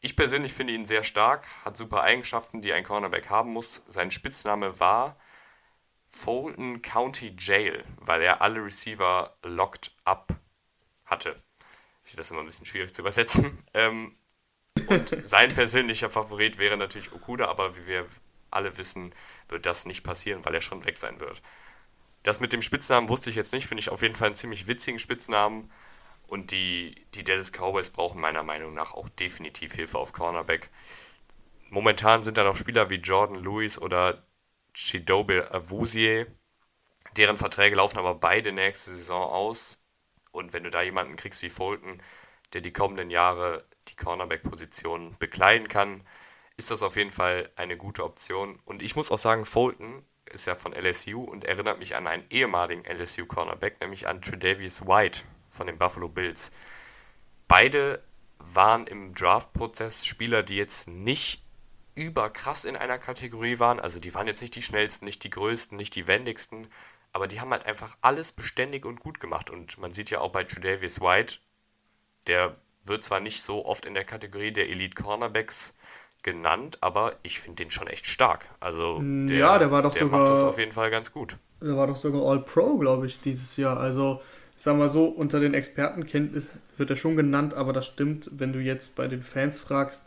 Ich 0.00 0.16
persönlich 0.16 0.52
finde 0.52 0.72
ihn 0.72 0.84
sehr 0.84 1.02
stark, 1.02 1.46
hat 1.64 1.76
super 1.76 2.02
Eigenschaften, 2.02 2.62
die 2.62 2.72
ein 2.72 2.84
Cornerback 2.84 3.28
haben 3.28 3.52
muss. 3.52 3.82
Sein 3.86 4.10
Spitzname 4.10 4.80
war 4.80 5.16
Fulton 6.08 6.82
County 6.82 7.34
Jail, 7.38 7.84
weil 7.96 8.22
er 8.22 8.42
alle 8.42 8.64
Receiver 8.64 9.36
locked 9.42 9.92
up 10.04 10.34
hatte. 11.04 11.36
Ich 12.04 12.10
finde 12.10 12.18
das 12.18 12.30
immer 12.30 12.40
ein 12.40 12.46
bisschen 12.46 12.66
schwierig 12.66 12.94
zu 12.94 13.02
übersetzen. 13.02 13.64
Ähm, 13.74 14.16
und 14.88 15.16
sein 15.22 15.54
persönlicher 15.54 16.10
Favorit 16.10 16.58
wäre 16.58 16.76
natürlich 16.76 17.12
Okuda, 17.12 17.46
aber 17.46 17.76
wie 17.76 17.86
wir 17.86 18.06
alle 18.50 18.76
wissen, 18.76 19.14
wird 19.48 19.66
das 19.66 19.86
nicht 19.86 20.02
passieren, 20.02 20.44
weil 20.44 20.54
er 20.54 20.60
schon 20.60 20.84
weg 20.84 20.98
sein 20.98 21.20
wird. 21.20 21.42
Das 22.22 22.40
mit 22.40 22.52
dem 22.52 22.62
Spitznamen 22.62 23.08
wusste 23.08 23.30
ich 23.30 23.36
jetzt 23.36 23.52
nicht, 23.52 23.66
finde 23.66 23.80
ich 23.80 23.90
auf 23.90 24.02
jeden 24.02 24.14
Fall 24.14 24.28
einen 24.28 24.36
ziemlich 24.36 24.66
witzigen 24.66 24.98
Spitznamen. 24.98 25.70
Und 26.26 26.52
die, 26.52 26.94
die 27.14 27.24
Dallas 27.24 27.50
Cowboys 27.50 27.90
brauchen 27.90 28.20
meiner 28.20 28.42
Meinung 28.44 28.74
nach 28.74 28.92
auch 28.92 29.08
definitiv 29.08 29.74
Hilfe 29.74 29.98
auf 29.98 30.12
Cornerback. 30.12 30.70
Momentan 31.70 32.22
sind 32.22 32.36
da 32.36 32.44
noch 32.44 32.56
Spieler 32.56 32.90
wie 32.90 32.96
Jordan 32.96 33.42
Lewis 33.42 33.78
oder 33.78 34.22
Chidobe 34.74 35.50
Awuzie. 35.52 36.26
Deren 37.16 37.36
Verträge 37.36 37.76
laufen 37.76 37.98
aber 37.98 38.14
beide 38.14 38.52
nächste 38.52 38.90
Saison 38.90 39.22
aus. 39.30 39.80
Und 40.30 40.52
wenn 40.52 40.62
du 40.62 40.70
da 40.70 40.82
jemanden 40.82 41.16
kriegst 41.16 41.42
wie 41.42 41.48
Fulton, 41.48 42.00
der 42.52 42.60
die 42.60 42.72
kommenden 42.72 43.10
Jahre 43.10 43.64
die 43.88 43.96
Cornerback-Position 43.96 45.16
bekleiden 45.18 45.68
kann, 45.68 46.04
ist 46.56 46.70
das 46.70 46.82
auf 46.82 46.96
jeden 46.96 47.10
Fall 47.10 47.50
eine 47.56 47.76
gute 47.76 48.04
Option. 48.04 48.60
Und 48.64 48.82
ich 48.82 48.94
muss 48.94 49.10
auch 49.10 49.18
sagen, 49.18 49.46
Fulton 49.46 50.04
ist 50.32 50.46
ja 50.46 50.54
von 50.54 50.72
LSU 50.72 51.22
und 51.22 51.44
erinnert 51.44 51.78
mich 51.78 51.96
an 51.96 52.06
einen 52.06 52.24
ehemaligen 52.30 52.84
LSU-Cornerback, 52.84 53.80
nämlich 53.80 54.06
an 54.08 54.22
Tredavious 54.22 54.86
White 54.86 55.22
von 55.48 55.66
den 55.66 55.78
Buffalo 55.78 56.08
Bills. 56.08 56.50
Beide 57.48 58.02
waren 58.38 58.86
im 58.86 59.14
Draft-Prozess 59.14 60.06
Spieler, 60.06 60.42
die 60.42 60.56
jetzt 60.56 60.88
nicht 60.88 61.42
überkrass 61.94 62.64
in 62.64 62.76
einer 62.76 62.98
Kategorie 62.98 63.58
waren. 63.58 63.80
Also 63.80 64.00
die 64.00 64.14
waren 64.14 64.26
jetzt 64.26 64.40
nicht 64.40 64.54
die 64.54 64.62
schnellsten, 64.62 65.04
nicht 65.04 65.24
die 65.24 65.30
größten, 65.30 65.76
nicht 65.76 65.94
die 65.94 66.06
wendigsten, 66.06 66.68
aber 67.12 67.26
die 67.26 67.40
haben 67.40 67.50
halt 67.50 67.66
einfach 67.66 67.96
alles 68.00 68.32
beständig 68.32 68.86
und 68.86 69.00
gut 69.00 69.20
gemacht. 69.20 69.50
Und 69.50 69.78
man 69.78 69.92
sieht 69.92 70.10
ja 70.10 70.20
auch 70.20 70.32
bei 70.32 70.44
Tredavious 70.44 71.00
White, 71.00 71.38
der 72.26 72.56
wird 72.84 73.04
zwar 73.04 73.20
nicht 73.20 73.42
so 73.42 73.66
oft 73.66 73.84
in 73.84 73.94
der 73.94 74.04
Kategorie 74.04 74.52
der 74.52 74.68
Elite 74.68 75.00
Cornerbacks 75.00 75.74
genannt, 76.22 76.78
aber 76.80 77.14
ich 77.22 77.40
finde 77.40 77.62
den 77.62 77.70
schon 77.70 77.86
echt 77.86 78.06
stark. 78.06 78.46
Also 78.60 79.00
der, 79.02 79.36
ja, 79.36 79.58
der 79.58 79.70
war 79.70 79.82
doch 79.82 79.92
der 79.92 80.02
sogar, 80.02 80.20
macht 80.20 80.32
das 80.32 80.44
auf 80.44 80.58
jeden 80.58 80.72
Fall 80.72 80.90
ganz 80.90 81.12
gut. 81.12 81.36
Der 81.60 81.76
war 81.76 81.86
doch 81.86 81.96
sogar 81.96 82.22
All 82.22 82.40
Pro, 82.40 82.78
glaube 82.78 83.06
ich, 83.06 83.20
dieses 83.20 83.56
Jahr. 83.56 83.78
Also 83.78 84.20
sagen 84.56 84.78
wir 84.78 84.88
so, 84.88 85.06
unter 85.06 85.40
den 85.40 85.54
Expertenkenntnis 85.54 86.54
wird 86.76 86.90
er 86.90 86.96
schon 86.96 87.16
genannt, 87.16 87.54
aber 87.54 87.72
das 87.72 87.86
stimmt, 87.86 88.30
wenn 88.32 88.52
du 88.52 88.58
jetzt 88.58 88.96
bei 88.96 89.08
den 89.08 89.22
Fans 89.22 89.58
fragst, 89.58 90.06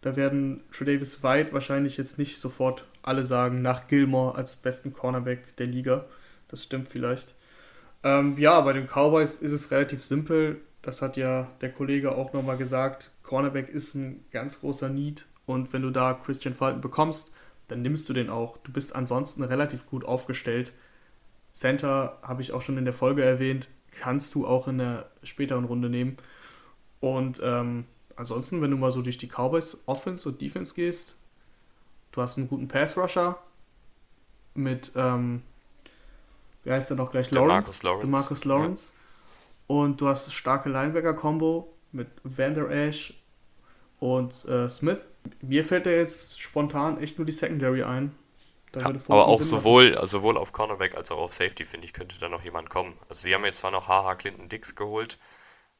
da 0.00 0.16
werden 0.16 0.62
Tredavis 0.70 1.22
White 1.22 1.52
wahrscheinlich 1.52 1.96
jetzt 1.96 2.18
nicht 2.18 2.38
sofort 2.38 2.84
alle 3.02 3.24
sagen, 3.24 3.62
nach 3.62 3.88
Gilmore 3.88 4.36
als 4.36 4.56
besten 4.56 4.92
Cornerback 4.92 5.56
der 5.56 5.66
Liga. 5.66 6.04
Das 6.48 6.62
stimmt 6.62 6.88
vielleicht. 6.88 7.34
Ähm, 8.02 8.36
ja, 8.36 8.60
bei 8.60 8.74
den 8.74 8.86
Cowboys 8.86 9.36
ist 9.36 9.52
es 9.52 9.70
relativ 9.70 10.04
simpel. 10.04 10.60
Das 10.82 11.00
hat 11.00 11.16
ja 11.16 11.48
der 11.62 11.72
Kollege 11.72 12.12
auch 12.12 12.34
nochmal 12.34 12.58
gesagt. 12.58 13.10
Cornerback 13.22 13.70
ist 13.70 13.94
ein 13.94 14.24
ganz 14.30 14.60
großer 14.60 14.90
Need 14.90 15.24
und 15.46 15.72
wenn 15.72 15.82
du 15.82 15.90
da 15.90 16.14
Christian 16.14 16.54
Fulton 16.54 16.80
bekommst, 16.80 17.32
dann 17.68 17.82
nimmst 17.82 18.08
du 18.08 18.12
den 18.12 18.30
auch. 18.30 18.58
Du 18.58 18.72
bist 18.72 18.94
ansonsten 18.94 19.42
relativ 19.42 19.86
gut 19.86 20.04
aufgestellt. 20.04 20.72
Center 21.52 22.18
habe 22.22 22.42
ich 22.42 22.52
auch 22.52 22.62
schon 22.62 22.78
in 22.78 22.84
der 22.84 22.94
Folge 22.94 23.24
erwähnt, 23.24 23.68
kannst 23.98 24.34
du 24.34 24.46
auch 24.46 24.68
in 24.68 24.78
der 24.78 25.08
späteren 25.22 25.64
Runde 25.64 25.88
nehmen. 25.88 26.16
Und 27.00 27.40
ähm, 27.44 27.86
ansonsten, 28.16 28.60
wenn 28.60 28.70
du 28.70 28.76
mal 28.76 28.90
so 28.90 29.02
durch 29.02 29.18
die 29.18 29.28
Cowboys 29.28 29.82
Offense 29.86 30.28
und 30.28 30.40
Defense 30.40 30.74
gehst, 30.74 31.16
du 32.12 32.22
hast 32.22 32.38
einen 32.38 32.48
guten 32.48 32.68
Pass-Rusher 32.68 33.38
mit, 34.54 34.92
ähm, 34.94 35.42
wie 36.64 36.72
heißt 36.72 36.90
der 36.90 36.96
noch 36.96 37.10
gleich? 37.10 37.30
Lawrence. 37.30 37.82
Lawrence. 37.84 38.06
Marcus 38.06 38.44
Lawrence. 38.44 38.92
Ja. 38.92 39.76
Und 39.76 40.00
du 40.00 40.08
hast 40.08 40.32
starke 40.32 40.68
Linebacker-Kombo 40.68 41.72
mit 41.92 42.08
Vander 42.24 42.70
Ash 42.70 43.14
und 44.00 44.44
äh, 44.46 44.68
Smith. 44.68 44.98
Mir 45.42 45.64
fällt 45.64 45.86
da 45.86 45.90
jetzt 45.90 46.40
spontan 46.40 47.00
echt 47.00 47.18
nur 47.18 47.26
die 47.26 47.32
Secondary 47.32 47.82
ein. 47.82 48.14
Ja, 48.74 48.86
aber 48.86 49.28
auch 49.28 49.40
sowohl, 49.40 49.98
sowohl 50.06 50.36
auf 50.36 50.52
Cornerback 50.52 50.96
als 50.96 51.12
auch 51.12 51.18
auf 51.18 51.32
Safety, 51.32 51.64
finde 51.64 51.86
ich, 51.86 51.92
könnte 51.92 52.18
da 52.18 52.28
noch 52.28 52.42
jemand 52.42 52.70
kommen. 52.70 52.94
Also 53.08 53.22
sie 53.22 53.34
haben 53.34 53.44
jetzt 53.44 53.60
zwar 53.60 53.70
noch 53.70 53.86
HH 53.88 54.16
Clinton 54.16 54.48
Dix 54.48 54.74
geholt, 54.74 55.18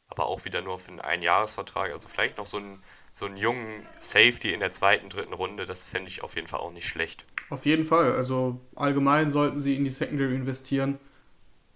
aber 0.07 0.27
auch 0.27 0.45
wieder 0.45 0.63
nur 0.63 0.79
für 0.79 0.91
einen 0.91 1.01
Einjahresvertrag. 1.01 1.91
Also 1.91 2.09
vielleicht 2.09 2.39
noch 2.39 2.47
so 2.47 2.59
einen, 2.59 2.83
so 3.13 3.27
einen 3.27 3.37
jungen 3.37 3.85
Safety 3.99 4.53
in 4.53 4.61
der 4.61 4.71
zweiten, 4.71 5.09
dritten 5.09 5.33
Runde, 5.33 5.67
das 5.67 5.87
fände 5.87 6.09
ich 6.09 6.23
auf 6.23 6.37
jeden 6.37 6.47
Fall 6.47 6.61
auch 6.61 6.73
nicht 6.73 6.89
schlecht. 6.89 7.25
Auf 7.51 7.67
jeden 7.67 7.85
Fall. 7.85 8.15
Also 8.15 8.61
allgemein 8.77 9.33
sollten 9.33 9.59
sie 9.59 9.77
in 9.77 9.85
die 9.85 9.91
Secondary 9.91 10.35
investieren. 10.37 10.99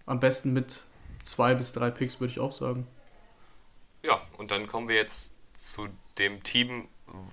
Am 0.07 0.21
besten 0.21 0.53
mit 0.53 0.81
zwei 1.25 1.55
bis 1.55 1.73
drei 1.73 1.91
Picks, 1.91 2.21
würde 2.21 2.33
ich 2.33 2.41
auch 2.41 2.53
sagen. 2.53 2.87
Ja, 4.05 4.21
und 4.39 4.51
dann 4.53 4.67
kommen 4.67 4.89
wir 4.89 4.97
jetzt 4.97 5.35
zu 5.55 5.89
dem 6.19 6.43
Team, 6.43 6.89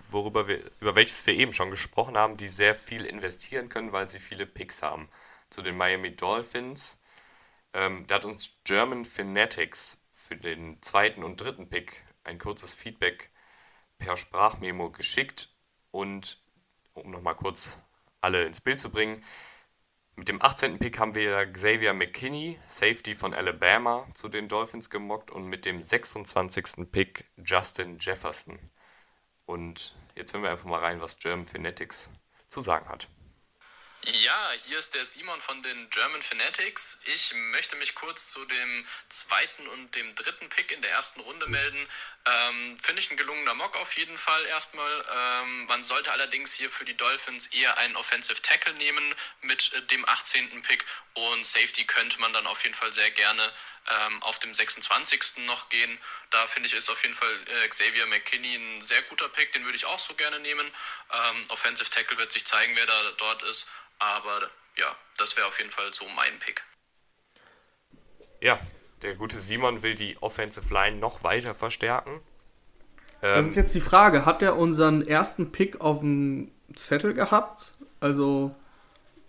worüber 0.09 0.47
wir, 0.47 0.71
über 0.79 0.95
welches 0.95 1.25
wir 1.25 1.33
eben 1.33 1.53
schon 1.53 1.71
gesprochen 1.71 2.17
haben, 2.17 2.37
die 2.37 2.47
sehr 2.47 2.75
viel 2.75 3.05
investieren 3.05 3.69
können, 3.69 3.91
weil 3.91 4.07
sie 4.07 4.19
viele 4.19 4.45
Picks 4.45 4.81
haben. 4.83 5.09
Zu 5.49 5.61
den 5.61 5.77
Miami 5.77 6.15
Dolphins. 6.15 6.99
Ähm, 7.73 8.05
da 8.07 8.15
hat 8.15 8.25
uns 8.25 8.59
German 8.63 9.05
Fanatics 9.05 10.01
für 10.11 10.35
den 10.35 10.81
zweiten 10.81 11.23
und 11.23 11.39
dritten 11.41 11.69
Pick 11.69 12.05
ein 12.23 12.39
kurzes 12.39 12.73
Feedback 12.73 13.31
per 13.97 14.17
Sprachmemo 14.17 14.91
geschickt. 14.91 15.49
Und 15.91 16.41
um 16.93 17.11
nochmal 17.11 17.35
kurz 17.35 17.79
alle 18.21 18.45
ins 18.45 18.61
Bild 18.61 18.79
zu 18.79 18.89
bringen, 18.89 19.23
mit 20.17 20.29
dem 20.29 20.41
18. 20.41 20.79
Pick 20.79 20.97
haben 20.97 21.13
wir 21.13 21.45
Xavier 21.51 21.93
McKinney, 21.93 22.57
Safety 22.65 23.15
von 23.15 23.33
Alabama, 23.33 24.07
zu 24.13 24.29
den 24.29 24.47
Dolphins 24.47 24.89
gemockt 24.89 25.29
und 25.29 25.45
mit 25.47 25.65
dem 25.65 25.81
26. 25.81 26.89
Pick 26.89 27.29
Justin 27.37 27.97
Jefferson. 27.99 28.57
Und 29.45 29.95
jetzt 30.15 30.33
hören 30.33 30.43
wir 30.43 30.49
einfach 30.49 30.65
mal 30.65 30.79
rein, 30.79 31.01
was 31.01 31.19
German 31.19 31.45
Phonetics 31.45 32.09
zu 32.47 32.61
sagen 32.61 32.89
hat. 32.89 33.07
Ja, 34.03 34.51
hier 34.65 34.77
ist 34.77 34.93
der 34.93 35.03
Simon 35.03 35.39
von 35.41 35.63
den 35.63 35.89
German 35.89 36.21
Fanatics. 36.21 37.01
Ich 37.05 37.33
möchte 37.51 37.75
mich 37.77 37.95
kurz 37.95 38.29
zu 38.29 38.45
dem 38.45 38.85
zweiten 39.09 39.67
und 39.69 39.95
dem 39.95 40.13
dritten 40.13 40.47
Pick 40.49 40.71
in 40.71 40.81
der 40.83 40.91
ersten 40.91 41.21
Runde 41.21 41.47
melden. 41.49 41.87
Ähm, 42.27 42.75
Finde 42.81 43.01
ich 43.01 43.11
ein 43.11 43.17
gelungener 43.17 43.53
Mock 43.53 43.77
auf 43.77 43.95
jeden 43.97 44.17
Fall 44.17 44.45
erstmal. 44.47 45.05
Ähm, 45.15 45.65
man 45.65 45.85
sollte 45.85 46.11
allerdings 46.11 46.53
hier 46.53 46.71
für 46.71 46.83
die 46.83 46.97
Dolphins 46.97 47.47
eher 47.47 47.77
einen 47.77 47.95
Offensive 47.95 48.41
Tackle 48.41 48.73
nehmen 48.73 49.13
mit 49.41 49.71
äh, 49.73 49.81
dem 49.83 50.07
18. 50.07 50.61
Pick 50.63 50.85
und 51.13 51.45
Safety 51.45 51.85
könnte 51.85 52.19
man 52.19 52.33
dann 52.33 52.47
auf 52.47 52.63
jeden 52.63 52.73
Fall 52.73 52.91
sehr 52.91 53.11
gerne 53.11 53.53
ähm, 53.91 54.23
auf 54.23 54.39
dem 54.39 54.53
26. 54.53 55.45
noch 55.45 55.69
gehen. 55.69 55.99
Da 56.31 56.47
finde 56.47 56.67
ich 56.67 56.73
ist 56.73 56.89
auf 56.89 57.03
jeden 57.03 57.13
Fall 57.13 57.39
äh, 57.63 57.67
Xavier 57.67 58.07
McKinney 58.07 58.55
ein 58.55 58.81
sehr 58.81 59.03
guter 59.03 59.29
Pick, 59.29 59.51
den 59.51 59.63
würde 59.63 59.77
ich 59.77 59.85
auch 59.85 59.99
so 59.99 60.15
gerne 60.15 60.39
nehmen. 60.39 60.65
Ähm, 61.13 61.43
Offensive 61.49 61.91
Tackle 61.91 62.17
wird 62.17 62.31
sich 62.31 62.45
zeigen, 62.45 62.75
wer 62.75 62.87
da 62.87 63.11
dort 63.17 63.43
ist. 63.43 63.69
Aber 63.99 64.49
ja, 64.77 64.95
das 65.17 65.37
wäre 65.37 65.45
auf 65.47 65.59
jeden 65.59 65.71
Fall 65.71 65.93
so 65.93 66.07
mein 66.09 66.39
Pick. 66.39 66.63
Ja, 68.41 68.59
der 69.01 69.15
gute 69.15 69.39
Simon 69.39 69.83
will 69.83 69.95
die 69.95 70.17
Offensive 70.21 70.73
Line 70.73 70.97
noch 70.97 71.23
weiter 71.23 71.53
verstärken. 71.55 72.21
Ähm, 73.21 73.35
das 73.35 73.47
ist 73.47 73.55
jetzt 73.55 73.75
die 73.75 73.81
Frage, 73.81 74.25
hat 74.25 74.41
er 74.41 74.57
unseren 74.57 75.05
ersten 75.07 75.51
Pick 75.51 75.81
auf 75.81 75.99
dem 75.99 76.51
Zettel 76.75 77.13
gehabt? 77.13 77.73
Also, 77.99 78.55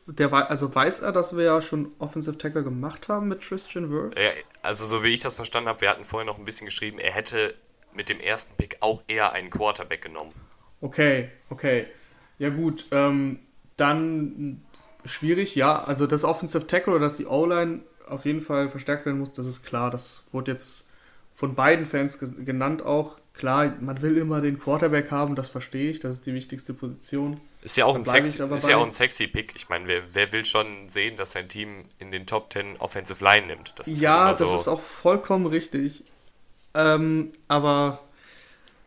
der, 0.06 0.32
also 0.32 0.74
weiß 0.74 1.00
er, 1.00 1.12
dass 1.12 1.36
wir 1.36 1.44
ja 1.44 1.62
schon 1.62 1.92
Offensive 1.98 2.38
Tackle 2.38 2.62
gemacht 2.62 3.08
haben 3.08 3.28
mit 3.28 3.40
Christian 3.40 3.90
Wirth? 3.90 4.18
Ja, 4.18 4.30
also 4.62 4.84
so 4.84 5.02
wie 5.02 5.08
ich 5.08 5.20
das 5.20 5.34
verstanden 5.34 5.68
habe, 5.68 5.80
wir 5.80 5.90
hatten 5.90 6.04
vorher 6.04 6.26
noch 6.26 6.38
ein 6.38 6.44
bisschen 6.44 6.66
geschrieben, 6.66 6.98
er 6.98 7.12
hätte 7.12 7.54
mit 7.92 8.08
dem 8.08 8.20
ersten 8.20 8.54
Pick 8.56 8.76
auch 8.80 9.02
eher 9.08 9.32
einen 9.32 9.50
Quarterback 9.50 10.02
genommen. 10.02 10.32
Okay, 10.80 11.30
okay. 11.50 11.86
Ja 12.38 12.50
gut, 12.50 12.86
ähm, 12.90 13.40
dann 13.76 14.62
schwierig, 15.04 15.54
ja. 15.54 15.82
Also 15.82 16.06
das 16.06 16.24
Offensive 16.24 16.66
Tackle 16.66 16.94
oder 16.94 17.06
dass 17.06 17.16
die 17.16 17.26
O-Line 17.26 17.80
auf 18.06 18.24
jeden 18.24 18.40
Fall 18.40 18.68
verstärkt 18.68 19.06
werden 19.06 19.18
muss, 19.18 19.32
das 19.32 19.46
ist 19.46 19.64
klar. 19.64 19.90
Das 19.90 20.22
wurde 20.32 20.52
jetzt 20.52 20.88
von 21.34 21.54
beiden 21.54 21.86
Fans 21.86 22.18
genannt 22.18 22.84
auch. 22.84 23.18
Klar, 23.34 23.74
man 23.80 24.00
will 24.00 24.16
immer 24.16 24.40
den 24.40 24.58
Quarterback 24.58 25.10
haben, 25.10 25.34
das 25.34 25.50
verstehe 25.50 25.90
ich, 25.90 26.00
das 26.00 26.14
ist 26.14 26.26
die 26.26 26.32
wichtigste 26.32 26.72
Position. 26.72 27.38
Ist 27.60 27.76
ja 27.76 27.84
auch, 27.84 27.94
ein 27.96 28.04
sexy, 28.04 28.42
ist 28.42 28.68
ja 28.68 28.76
auch 28.76 28.86
ein 28.86 28.92
sexy 28.92 29.26
Pick. 29.26 29.54
Ich 29.56 29.68
meine, 29.68 29.88
wer, 29.88 30.02
wer 30.12 30.32
will 30.32 30.44
schon 30.44 30.88
sehen, 30.88 31.16
dass 31.16 31.32
sein 31.32 31.48
Team 31.48 31.84
in 31.98 32.10
den 32.10 32.24
Top 32.24 32.52
10 32.52 32.76
Offensive 32.78 33.22
Line 33.22 33.48
nimmt? 33.48 33.78
Das 33.78 33.88
ja, 33.88 34.34
so 34.34 34.44
das 34.44 34.60
ist 34.62 34.68
auch 34.68 34.80
vollkommen 34.80 35.46
richtig. 35.46 36.04
Ähm, 36.74 37.32
aber 37.48 38.00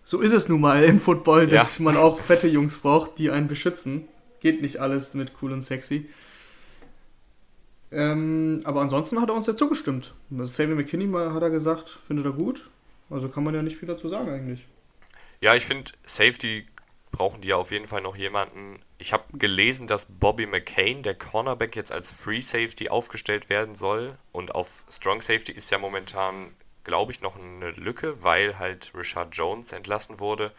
so 0.04 0.22
ist 0.22 0.32
es 0.32 0.50
nun 0.50 0.62
mal 0.62 0.84
im 0.84 1.00
Football, 1.00 1.48
dass 1.48 1.78
ja. 1.78 1.84
man 1.84 1.98
auch 1.98 2.20
fette 2.20 2.48
Jungs 2.48 2.78
braucht, 2.78 3.18
die 3.20 3.30
einen 3.30 3.48
beschützen. 3.48 4.08
Geht 4.40 4.62
nicht 4.62 4.78
alles 4.78 5.14
mit 5.14 5.34
cool 5.42 5.52
und 5.52 5.62
sexy. 5.62 6.10
Ähm, 7.92 8.62
aber 8.64 8.82
ansonsten 8.82 9.20
hat 9.22 9.30
er 9.30 9.36
uns 9.36 9.48
ja 9.48 9.56
zugestimmt. 9.56 10.14
Also 10.32 10.46
Sammy 10.46 10.76
McKinney 10.76 11.12
hat 11.12 11.42
er 11.42 11.50
gesagt, 11.50 11.90
findet 11.90 12.26
er 12.26 12.34
gut. 12.34 12.70
Also 13.10 13.30
kann 13.30 13.44
man 13.44 13.56
ja 13.56 13.64
nicht 13.64 13.78
viel 13.78 13.88
dazu 13.88 14.08
sagen 14.08 14.30
eigentlich. 14.30 14.68
Ja, 15.42 15.56
ich 15.56 15.66
finde, 15.66 15.92
Safety 16.04 16.66
brauchen 17.12 17.42
die 17.42 17.50
ja 17.50 17.56
auf 17.56 17.72
jeden 17.72 17.88
Fall 17.88 18.02
noch 18.02 18.16
jemanden. 18.16 18.80
Ich 18.98 19.14
habe 19.14 19.24
gelesen, 19.34 19.88
dass 19.88 20.06
Bobby 20.06 20.46
McCain, 20.46 21.02
der 21.02 21.16
Cornerback, 21.16 21.76
jetzt 21.76 21.92
als 21.92 22.12
Free 22.12 22.42
Safety 22.42 22.90
aufgestellt 22.90 23.50
werden 23.50 23.76
soll. 23.76 24.18
Und 24.32 24.54
auf 24.54 24.86
Strong 24.90 25.22
Safety 25.22 25.52
ist 25.52 25.72
ja 25.72 25.80
momentan, 25.80 26.52
glaube 26.84 27.12
ich, 27.12 27.22
noch 27.22 27.38
eine 27.38 27.72
Lücke, 27.72 28.24
weil 28.24 28.60
halt 28.60 28.92
Richard 28.96 29.36
Jones 29.36 29.72
entlassen 29.72 30.20
wurde. 30.20 30.52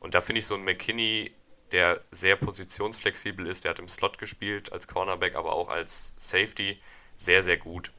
Und 0.00 0.14
da 0.14 0.20
finde 0.20 0.40
ich 0.40 0.46
so 0.46 0.54
ein 0.54 0.64
McKinney, 0.64 1.30
der 1.72 2.02
sehr 2.10 2.36
positionsflexibel 2.36 3.46
ist, 3.46 3.64
der 3.64 3.70
hat 3.70 3.78
im 3.78 3.88
Slot 3.88 4.18
gespielt 4.18 4.72
als 4.72 4.88
Cornerback, 4.88 5.36
aber 5.36 5.52
auch 5.52 5.68
als 5.68 6.14
Safety, 6.16 6.80
sehr, 7.16 7.42
sehr 7.42 7.56
gut. 7.56 7.92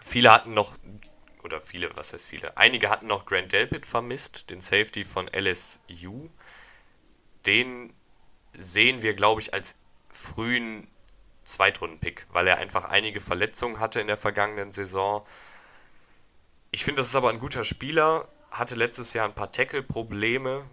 Viele 0.00 0.32
hatten 0.32 0.54
noch 0.54 0.76
oder 1.42 1.60
viele, 1.60 1.94
was 1.96 2.12
heißt 2.12 2.28
viele? 2.28 2.56
Einige 2.56 2.88
hatten 2.88 3.06
noch 3.06 3.26
Grant 3.26 3.52
Delpit 3.52 3.86
vermisst, 3.86 4.50
den 4.50 4.60
Safety 4.60 5.04
von 5.04 5.28
LSU. 5.28 6.28
Den 7.46 7.92
sehen 8.56 9.02
wir, 9.02 9.14
glaube 9.14 9.40
ich, 9.40 9.52
als 9.52 9.76
frühen 10.08 10.88
Zweitrunden-Pick, 11.44 12.26
weil 12.30 12.46
er 12.46 12.58
einfach 12.58 12.84
einige 12.84 13.20
Verletzungen 13.20 13.80
hatte 13.80 14.00
in 14.00 14.06
der 14.06 14.16
vergangenen 14.16 14.72
Saison. 14.72 15.26
Ich 16.70 16.84
finde, 16.84 17.00
das 17.00 17.08
ist 17.08 17.16
aber 17.16 17.30
ein 17.30 17.38
guter 17.38 17.64
Spieler, 17.64 18.28
hatte 18.50 18.74
letztes 18.74 19.12
Jahr 19.12 19.26
ein 19.26 19.34
paar 19.34 19.50
Tackle-Probleme. 19.50 20.64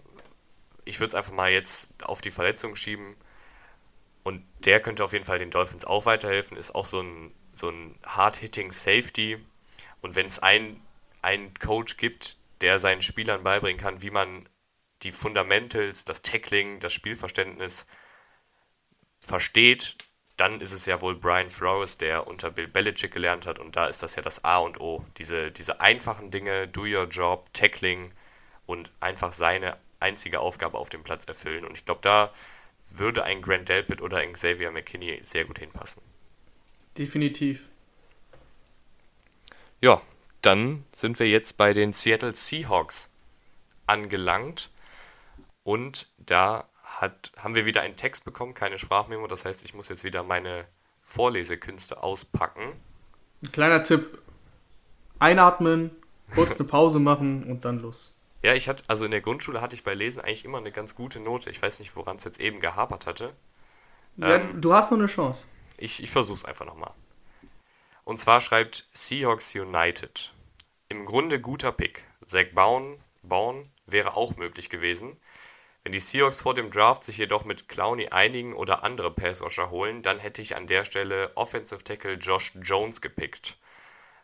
Ich 0.89 0.99
würde 0.99 1.10
es 1.10 1.15
einfach 1.15 1.34
mal 1.34 1.52
jetzt 1.52 1.89
auf 2.04 2.21
die 2.21 2.32
Verletzung 2.32 2.75
schieben. 2.75 3.15
Und 4.23 4.43
der 4.65 4.80
könnte 4.80 5.04
auf 5.04 5.13
jeden 5.13 5.25
Fall 5.25 5.39
den 5.39 5.52
Dolphins 5.52 5.86
auch 5.86 6.06
weiterhelfen. 6.06 6.58
Ist 6.58 6.75
auch 6.75 6.86
so 6.86 7.02
ein, 7.02 7.32
so 7.54 7.69
ein 7.69 7.97
hard-hitting 8.06 8.71
Safety, 8.71 9.39
und 10.02 10.15
wenn 10.15 10.25
es 10.25 10.39
einen, 10.39 10.82
Coach 11.60 11.97
gibt, 11.97 12.38
der 12.62 12.80
seinen 12.80 13.02
Spielern 13.02 13.43
beibringen 13.43 13.80
kann, 13.80 14.02
wie 14.02 14.10
man 14.10 14.47
die 15.04 15.12
Fundamentals, 15.12 16.06
das 16.06 16.21
Tackling, 16.21 16.80
das 16.80 16.93
Spielverständnis 16.93 17.88
versteht, 19.19 19.97
dann 20.38 20.62
ist 20.62 20.71
es 20.71 20.86
ja 20.86 21.02
wohl 21.02 21.15
Brian 21.15 21.49
Flores, 21.49 21.97
der 21.97 22.28
unter 22.28 22.52
Bill 22.52 22.69
Belichick 22.69 23.12
gelernt 23.12 23.45
hat 23.45 23.60
und 23.60 23.75
da 23.75 23.88
ist 23.88 24.02
das 24.02 24.15
ja 24.15 24.21
das 24.21 24.45
A 24.45 24.60
und 24.60 24.80
O. 24.80 25.06
Diese, 25.17 25.52
diese 25.52 25.82
einfachen 25.82 26.32
Dinge, 26.32 26.67
do 26.69 26.82
your 26.82 27.06
job, 27.06 27.54
Tackling 27.54 28.13
und 28.65 28.91
einfach 29.02 29.34
seine 29.34 29.78
einzige 29.99 30.39
Aufgabe 30.39 30.77
auf 30.77 30.89
dem 30.89 31.03
Platz 31.03 31.25
erfüllen. 31.25 31.65
Und 31.65 31.77
ich 31.77 31.85
glaube, 31.85 32.01
da 32.01 32.31
würde 32.89 33.23
ein 33.23 33.41
Grant 33.41 33.69
Delpit 33.69 34.01
oder 34.01 34.17
ein 34.17 34.33
Xavier 34.33 34.71
McKinney 34.71 35.19
sehr 35.21 35.45
gut 35.45 35.59
hinpassen. 35.59 36.01
Definitiv. 36.97 37.62
Ja, 39.81 40.01
dann 40.41 40.83
sind 40.91 41.19
wir 41.19 41.27
jetzt 41.27 41.57
bei 41.57 41.73
den 41.73 41.93
Seattle 41.93 42.33
Seahawks 42.33 43.12
angelangt. 43.85 44.69
Und 45.63 46.07
da 46.17 46.67
hat, 46.83 47.31
haben 47.38 47.55
wir 47.55 47.65
wieder 47.65 47.81
einen 47.81 47.95
Text 47.95 48.25
bekommen, 48.25 48.53
keine 48.53 48.79
Sprachmemo. 48.79 49.27
Das 49.27 49.45
heißt, 49.45 49.63
ich 49.63 49.73
muss 49.73 49.89
jetzt 49.89 50.03
wieder 50.03 50.23
meine 50.23 50.65
Vorlesekünste 51.03 52.01
auspacken. 52.01 52.73
Ein 53.43 53.51
kleiner 53.51 53.83
Tipp: 53.83 54.21
Einatmen, 55.19 55.91
kurz 56.33 56.55
eine 56.55 56.67
Pause 56.67 56.99
machen 56.99 57.43
und 57.43 57.65
dann 57.65 57.79
los. 57.79 58.13
Ja, 58.41 58.54
ich 58.54 58.69
hatte, 58.69 58.84
also 58.88 59.06
in 59.06 59.12
der 59.12 59.21
Grundschule 59.21 59.62
hatte 59.62 59.75
ich 59.75 59.84
bei 59.84 59.93
Lesen 59.93 60.21
eigentlich 60.21 60.45
immer 60.45 60.60
eine 60.60 60.71
ganz 60.71 60.95
gute 60.95 61.19
Note. 61.19 61.49
Ich 61.49 61.62
weiß 61.62 61.80
nicht, 61.80 61.95
woran 61.95 62.17
es 62.17 62.23
jetzt 62.23 62.39
eben 62.39 62.60
gehapert 62.60 63.06
hatte. 63.06 63.36
Ja, 64.17 64.36
ähm, 64.36 64.62
du 64.62 64.73
hast 64.73 64.91
noch 64.91 64.97
eine 64.97 65.08
Chance. 65.08 65.43
Ich, 65.78 66.02
ich 66.02 66.12
versuch's 66.12 66.45
einfach 66.45 66.65
nochmal. 66.65 66.93
Und 68.04 68.19
zwar 68.19 68.41
schreibt 68.41 68.88
Seahawks 68.91 69.54
United. 69.56 70.34
Im 70.88 71.06
Grunde 71.06 71.39
guter 71.39 71.71
Pick. 71.71 72.06
Zach 72.25 72.47
Bourne, 72.54 72.97
Bourne 73.23 73.63
wäre 73.86 74.15
auch 74.15 74.36
möglich 74.38 74.69
gewesen. 74.69 75.17
Wenn 75.84 75.91
die 75.91 75.99
Seahawks 75.99 76.41
vor 76.41 76.54
dem 76.54 76.71
Draft 76.71 77.04
sich 77.04 77.17
jedoch 77.17 77.45
mit 77.45 77.67
Clowney 77.67 78.10
einigen 78.10 78.54
oder 78.54 78.84
andere 78.84 79.12
Passrusher 79.12 79.69
holen, 79.69 80.02
dann 80.02 80.19
hätte 80.19 80.41
ich 80.41 80.56
an 80.56 80.67
der 80.67 80.86
Stelle 80.86 81.32
Offensive 81.36 81.84
Tackle 81.84 82.13
Josh 82.13 82.54
Jones 82.62 83.02
gepickt. 83.02 83.58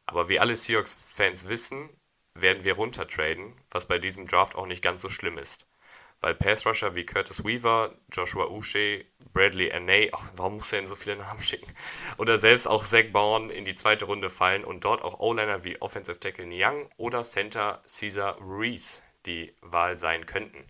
Aber 0.06 0.30
wie 0.30 0.40
alle 0.40 0.56
Seahawks-Fans 0.56 1.48
wissen, 1.48 1.90
werden 2.36 2.64
wir 2.64 2.74
runtertraden, 2.76 3.54
was 3.72 3.88
bei 3.88 3.98
diesem 3.98 4.26
Draft 4.26 4.56
auch 4.56 4.68
nicht 4.68 4.84
ganz 4.84 5.02
so 5.02 5.10
schlimm 5.10 5.38
ist 5.38 5.68
weil 6.22 6.34
Pass-Rusher 6.34 6.96
wie 6.96 7.06
Curtis 7.06 7.44
Weaver, 7.44 7.96
Joshua 8.12 8.48
Uche, 8.48 9.06
Bradley 9.34 9.72
Anay, 9.72 10.10
ach, 10.12 10.32
warum 10.36 10.56
muss 10.56 10.74
er 10.74 10.80
denn 10.80 10.88
so 10.88 10.96
viele 10.96 11.18
Namen 11.18 11.44
schicken? 11.44 11.72
Oder 12.18 12.40
selbst 12.40 12.68
auch 12.68 12.84
Zach 12.84 13.12
Bourne 13.12 13.54
in 13.54 13.64
die 13.64 13.76
zweite 13.76 14.06
Runde 14.06 14.30
fallen 14.32 14.64
und 14.64 14.84
dort 14.84 15.04
auch 15.04 15.20
O-Liner 15.20 15.64
wie 15.64 15.82
Offensive 15.82 16.20
Tackle 16.20 16.48
Young 16.50 16.90
oder 16.98 17.22
Center 17.22 17.84
Caesar 17.84 18.38
Reese 18.42 19.04
die 19.26 19.54
Wahl 19.62 19.98
sein 19.98 20.26
könnten. 20.26 20.66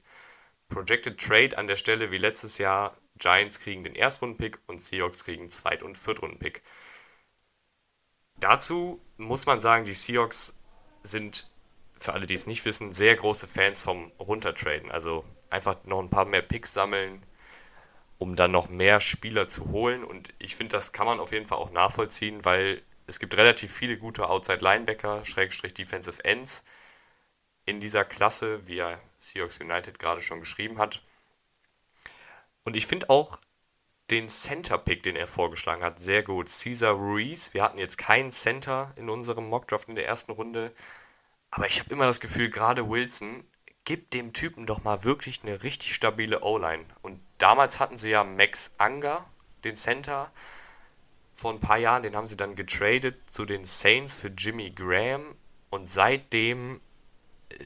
Projected 0.67 1.21
Trade 1.21 1.57
an 1.57 1.67
der 1.67 1.77
Stelle 1.77 2.11
wie 2.11 2.17
letztes 2.17 2.57
Jahr, 2.57 2.97
Giants 3.17 3.59
kriegen 3.59 3.83
den 3.83 3.95
Erstrunden-Pick 3.95 4.59
und 4.67 4.81
Seahawks 4.81 5.23
kriegen 5.23 5.49
Zweit- 5.49 5.83
und 5.83 5.97
Viertrunden-Pick. 5.97 6.63
Dazu 8.41 9.01
muss 9.15 9.45
man 9.45 9.61
sagen, 9.61 9.85
die 9.85 9.93
Seahawks 9.93 10.59
sind, 11.03 11.49
für 12.05 12.13
alle, 12.13 12.27
die 12.27 12.33
es 12.33 12.47
nicht 12.47 12.65
wissen, 12.65 12.91
sehr 12.91 13.15
große 13.15 13.47
Fans 13.47 13.81
vom 13.81 14.11
Runtertraden. 14.19 14.91
Also 14.91 15.25
einfach 15.49 15.83
noch 15.83 15.99
ein 15.99 16.09
paar 16.09 16.25
mehr 16.25 16.41
Picks 16.41 16.73
sammeln, 16.73 17.23
um 18.17 18.35
dann 18.35 18.51
noch 18.51 18.69
mehr 18.69 19.01
Spieler 19.01 19.47
zu 19.47 19.71
holen. 19.71 20.03
Und 20.03 20.33
ich 20.39 20.55
finde, 20.55 20.77
das 20.77 20.93
kann 20.93 21.05
man 21.05 21.19
auf 21.19 21.31
jeden 21.31 21.45
Fall 21.45 21.57
auch 21.57 21.71
nachvollziehen, 21.71 22.45
weil 22.45 22.81
es 23.07 23.19
gibt 23.19 23.35
relativ 23.37 23.73
viele 23.73 23.97
gute 23.97 24.29
Outside 24.29 24.63
Linebacker, 24.63 25.25
Schrägstrich 25.25 25.73
Defensive 25.73 26.23
Ends 26.23 26.63
in 27.65 27.79
dieser 27.79 28.05
Klasse, 28.05 28.67
wie 28.67 28.79
er 28.79 28.99
Seahawks 29.17 29.59
United 29.59 29.99
gerade 29.99 30.21
schon 30.21 30.39
geschrieben 30.39 30.77
hat. 30.77 31.01
Und 32.63 32.77
ich 32.77 32.87
finde 32.87 33.09
auch 33.09 33.39
den 34.11 34.29
Center-Pick, 34.29 35.01
den 35.01 35.15
er 35.15 35.27
vorgeschlagen 35.27 35.83
hat, 35.83 35.99
sehr 35.99 36.21
gut. 36.21 36.47
Caesar 36.47 36.93
Ruiz, 36.93 37.53
wir 37.55 37.63
hatten 37.63 37.79
jetzt 37.79 37.97
keinen 37.97 38.31
Center 38.31 38.93
in 38.97 39.09
unserem 39.09 39.49
Mockdraft 39.49 39.89
in 39.89 39.95
der 39.95 40.07
ersten 40.07 40.31
Runde, 40.31 40.71
aber 41.55 41.67
ich 41.67 41.79
habe 41.79 41.89
immer 41.91 42.05
das 42.05 42.19
Gefühl, 42.19 42.49
gerade 42.49 42.89
Wilson 42.89 43.45
gib 43.85 44.11
dem 44.11 44.33
Typen 44.33 44.65
doch 44.65 44.83
mal 44.83 45.05
wirklich 45.05 45.39
eine 45.43 45.63
richtig 45.63 45.95
stabile 45.95 46.41
O-Line. 46.41 46.83
Und 47.01 47.21
damals 47.37 47.79
hatten 47.79 47.97
sie 47.97 48.09
ja 48.09 48.25
Max 48.25 48.71
Anger, 48.77 49.25
den 49.63 49.77
Center, 49.77 50.31
vor 51.33 51.53
ein 51.53 51.61
paar 51.61 51.77
Jahren, 51.77 52.03
den 52.03 52.13
haben 52.13 52.27
sie 52.27 52.35
dann 52.35 52.55
getradet 52.55 53.15
zu 53.27 53.45
den 53.45 53.63
Saints 53.63 54.15
für 54.15 54.27
Jimmy 54.27 54.71
Graham. 54.71 55.23
Und 55.69 55.85
seitdem 55.85 56.81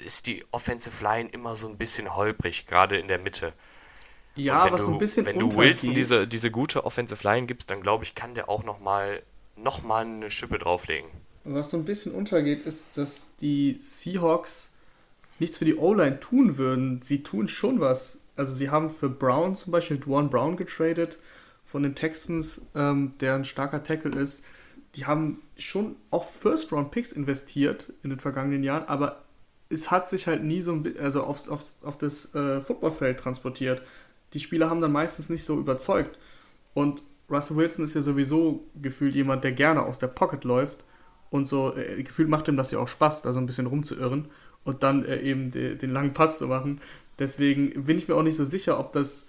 ist 0.05 0.27
die 0.27 0.45
Offensive 0.51 1.03
Line 1.03 1.29
immer 1.29 1.55
so 1.55 1.67
ein 1.67 1.79
bisschen 1.79 2.15
holprig, 2.15 2.67
gerade 2.67 2.99
in 2.99 3.07
der 3.07 3.17
Mitte. 3.17 3.53
Ja, 4.35 4.59
aber 4.59 4.77
so 4.77 4.91
ein 4.91 4.99
bisschen 4.99 5.25
Wenn 5.25 5.39
du 5.39 5.55
Wilson 5.55 5.95
diese, 5.95 6.27
diese 6.27 6.51
gute 6.51 6.85
Offensive 6.85 7.23
Line 7.27 7.47
gibst, 7.47 7.71
dann 7.71 7.81
glaube 7.81 8.03
ich, 8.03 8.13
kann 8.13 8.35
der 8.35 8.49
auch 8.49 8.63
nochmal 8.63 9.23
noch 9.55 9.81
mal 9.81 10.05
eine 10.05 10.29
Schippe 10.29 10.59
drauflegen. 10.59 11.09
Was 11.43 11.71
so 11.71 11.77
ein 11.77 11.85
bisschen 11.85 12.13
untergeht, 12.13 12.65
ist, 12.65 12.97
dass 12.97 13.35
die 13.37 13.77
Seahawks 13.79 14.71
nichts 15.39 15.57
für 15.57 15.65
die 15.65 15.75
O-Line 15.75 16.19
tun 16.19 16.57
würden. 16.57 17.01
Sie 17.01 17.23
tun 17.23 17.47
schon 17.47 17.79
was. 17.79 18.21
Also 18.35 18.53
sie 18.53 18.69
haben 18.69 18.89
für 18.89 19.09
Brown 19.09 19.55
zum 19.55 19.71
Beispiel 19.71 19.97
Dwan 19.97 20.29
Brown 20.29 20.57
getradet 20.57 21.17
von 21.65 21.83
den 21.83 21.95
Texans, 21.95 22.65
ähm, 22.75 23.13
der 23.21 23.35
ein 23.35 23.45
starker 23.45 23.83
Tackle 23.83 24.19
ist. 24.19 24.43
Die 24.95 25.05
haben 25.05 25.41
schon 25.57 25.95
auch 26.09 26.23
First-Round-Picks 26.23 27.11
investiert 27.11 27.93
in 28.03 28.09
den 28.09 28.19
vergangenen 28.19 28.63
Jahren, 28.63 28.85
aber 28.87 29.23
es 29.69 29.91
hat 29.91 30.09
sich 30.09 30.25
halt 30.27 30.43
nie 30.43 30.61
so 30.61 30.73
ein, 30.73 30.95
also 30.99 31.23
aufs, 31.23 31.47
auf, 31.47 31.63
auf 31.83 31.97
das 31.97 32.33
äh, 32.33 32.59
Footballfeld 32.61 33.19
transportiert. 33.19 33.83
Die 34.33 34.39
Spieler 34.39 34.69
haben 34.69 34.81
dann 34.81 34.91
meistens 34.91 35.29
nicht 35.29 35.45
so 35.45 35.59
überzeugt. 35.59 36.17
Und 36.73 37.03
Russell 37.29 37.57
Wilson 37.57 37.85
ist 37.85 37.93
ja 37.93 38.01
sowieso 38.01 38.63
gefühlt 38.81 39.15
jemand, 39.15 39.43
der 39.43 39.51
gerne 39.51 39.83
aus 39.83 39.99
der 39.99 40.07
Pocket 40.07 40.43
läuft. 40.43 40.83
Und 41.29 41.45
so 41.47 41.75
äh, 41.75 42.01
gefühlt 42.03 42.29
macht 42.29 42.47
ihm 42.47 42.57
das 42.57 42.71
ja 42.71 42.79
auch 42.79 42.87
Spaß, 42.87 43.21
da 43.21 43.33
so 43.33 43.39
ein 43.39 43.45
bisschen 43.45 43.67
rumzuirren 43.67 44.27
und 44.63 44.83
dann 44.83 45.05
äh, 45.05 45.21
eben 45.21 45.51
de, 45.51 45.75
den 45.75 45.91
langen 45.91 46.13
Pass 46.13 46.39
zu 46.39 46.47
machen. 46.47 46.81
Deswegen 47.19 47.85
bin 47.85 47.97
ich 47.97 48.07
mir 48.07 48.15
auch 48.15 48.23
nicht 48.23 48.37
so 48.37 48.45
sicher, 48.45 48.79
ob 48.79 48.93
das 48.93 49.27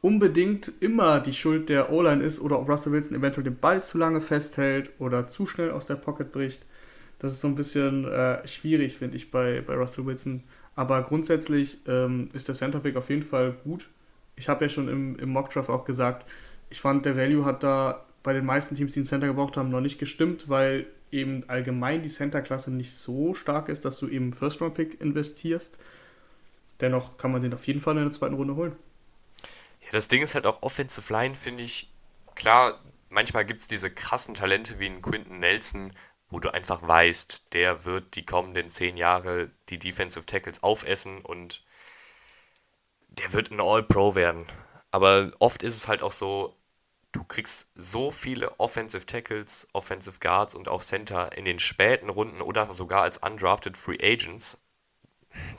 unbedingt 0.00 0.72
immer 0.80 1.20
die 1.20 1.32
Schuld 1.32 1.68
der 1.68 1.92
O-Line 1.92 2.22
ist 2.22 2.40
oder 2.40 2.58
ob 2.58 2.68
Russell 2.68 2.92
Wilson 2.92 3.16
eventuell 3.16 3.44
den 3.44 3.56
Ball 3.56 3.82
zu 3.82 3.98
lange 3.98 4.20
festhält 4.20 4.90
oder 4.98 5.26
zu 5.26 5.46
schnell 5.46 5.70
aus 5.70 5.86
der 5.86 5.96
Pocket 5.96 6.32
bricht. 6.32 6.64
Das 7.18 7.32
ist 7.32 7.40
so 7.40 7.48
ein 7.48 7.56
bisschen 7.56 8.04
äh, 8.04 8.46
schwierig, 8.46 8.96
finde 8.96 9.16
ich, 9.16 9.30
bei, 9.30 9.60
bei 9.60 9.74
Russell 9.74 10.06
Wilson. 10.06 10.44
Aber 10.76 11.02
grundsätzlich 11.02 11.78
ähm, 11.88 12.28
ist 12.32 12.46
der 12.46 12.54
Center 12.54 12.78
Pick 12.78 12.96
auf 12.96 13.10
jeden 13.10 13.24
Fall 13.24 13.56
gut. 13.64 13.88
ich 14.36 14.48
habe 14.48 14.64
ja 14.64 14.68
schon 14.68 14.88
im, 14.88 15.18
im 15.18 15.30
Mockdraft 15.30 15.68
auch 15.68 15.84
gesagt, 15.84 16.24
ich 16.70 16.80
fand, 16.80 17.04
der 17.04 17.16
Value 17.16 17.44
hat 17.44 17.62
da 17.62 18.04
bei 18.22 18.32
den 18.32 18.46
meisten 18.46 18.76
Teams, 18.76 18.92
die 18.92 19.00
einen 19.00 19.06
Center 19.06 19.26
gebraucht 19.26 19.56
haben, 19.56 19.70
noch 19.70 19.80
nicht 19.80 19.98
gestimmt, 19.98 20.48
weil 20.48 20.86
eben 21.10 21.48
allgemein 21.48 22.02
die 22.02 22.08
Center-Klasse 22.08 22.70
nicht 22.70 22.94
so 22.94 23.34
stark 23.34 23.68
ist, 23.68 23.84
dass 23.84 23.98
du 23.98 24.08
eben 24.08 24.32
First-Round-Pick 24.32 25.00
investierst. 25.00 25.78
Dennoch 26.80 27.16
kann 27.16 27.32
man 27.32 27.42
den 27.42 27.54
auf 27.54 27.66
jeden 27.66 27.80
Fall 27.80 27.96
in 27.96 28.04
der 28.04 28.12
zweiten 28.12 28.34
Runde 28.34 28.56
holen. 28.56 28.76
Ja, 29.82 29.88
das 29.92 30.08
Ding 30.08 30.22
ist 30.22 30.34
halt 30.34 30.46
auch 30.46 30.62
Offensive 30.62 31.12
Line, 31.12 31.34
finde 31.34 31.62
ich. 31.62 31.90
Klar, 32.34 32.80
manchmal 33.08 33.44
gibt 33.44 33.60
es 33.60 33.68
diese 33.68 33.90
krassen 33.90 34.34
Talente 34.34 34.78
wie 34.78 34.86
ein 34.86 35.02
Quinton 35.02 35.40
Nelson, 35.40 35.92
wo 36.30 36.40
du 36.40 36.52
einfach 36.52 36.86
weißt, 36.86 37.54
der 37.54 37.84
wird 37.84 38.14
die 38.14 38.26
kommenden 38.26 38.68
zehn 38.68 38.96
Jahre 38.96 39.50
die 39.70 39.78
Defensive 39.78 40.26
Tackles 40.26 40.62
aufessen 40.62 41.22
und 41.22 41.64
der 43.08 43.32
wird 43.32 43.50
ein 43.50 43.60
All-Pro 43.60 44.14
werden. 44.14 44.46
Aber 44.90 45.32
oft 45.38 45.62
ist 45.62 45.76
es 45.76 45.88
halt 45.88 46.02
auch 46.02 46.10
so, 46.10 46.57
du 47.12 47.24
kriegst 47.24 47.70
so 47.74 48.10
viele 48.10 48.58
Offensive 48.60 49.06
Tackles, 49.06 49.68
Offensive 49.72 50.18
Guards 50.20 50.54
und 50.54 50.68
auch 50.68 50.82
Center 50.82 51.36
in 51.36 51.44
den 51.44 51.58
späten 51.58 52.10
Runden 52.10 52.40
oder 52.40 52.72
sogar 52.72 53.02
als 53.02 53.18
undrafted 53.18 53.76
Free 53.76 53.98
Agents. 54.00 54.60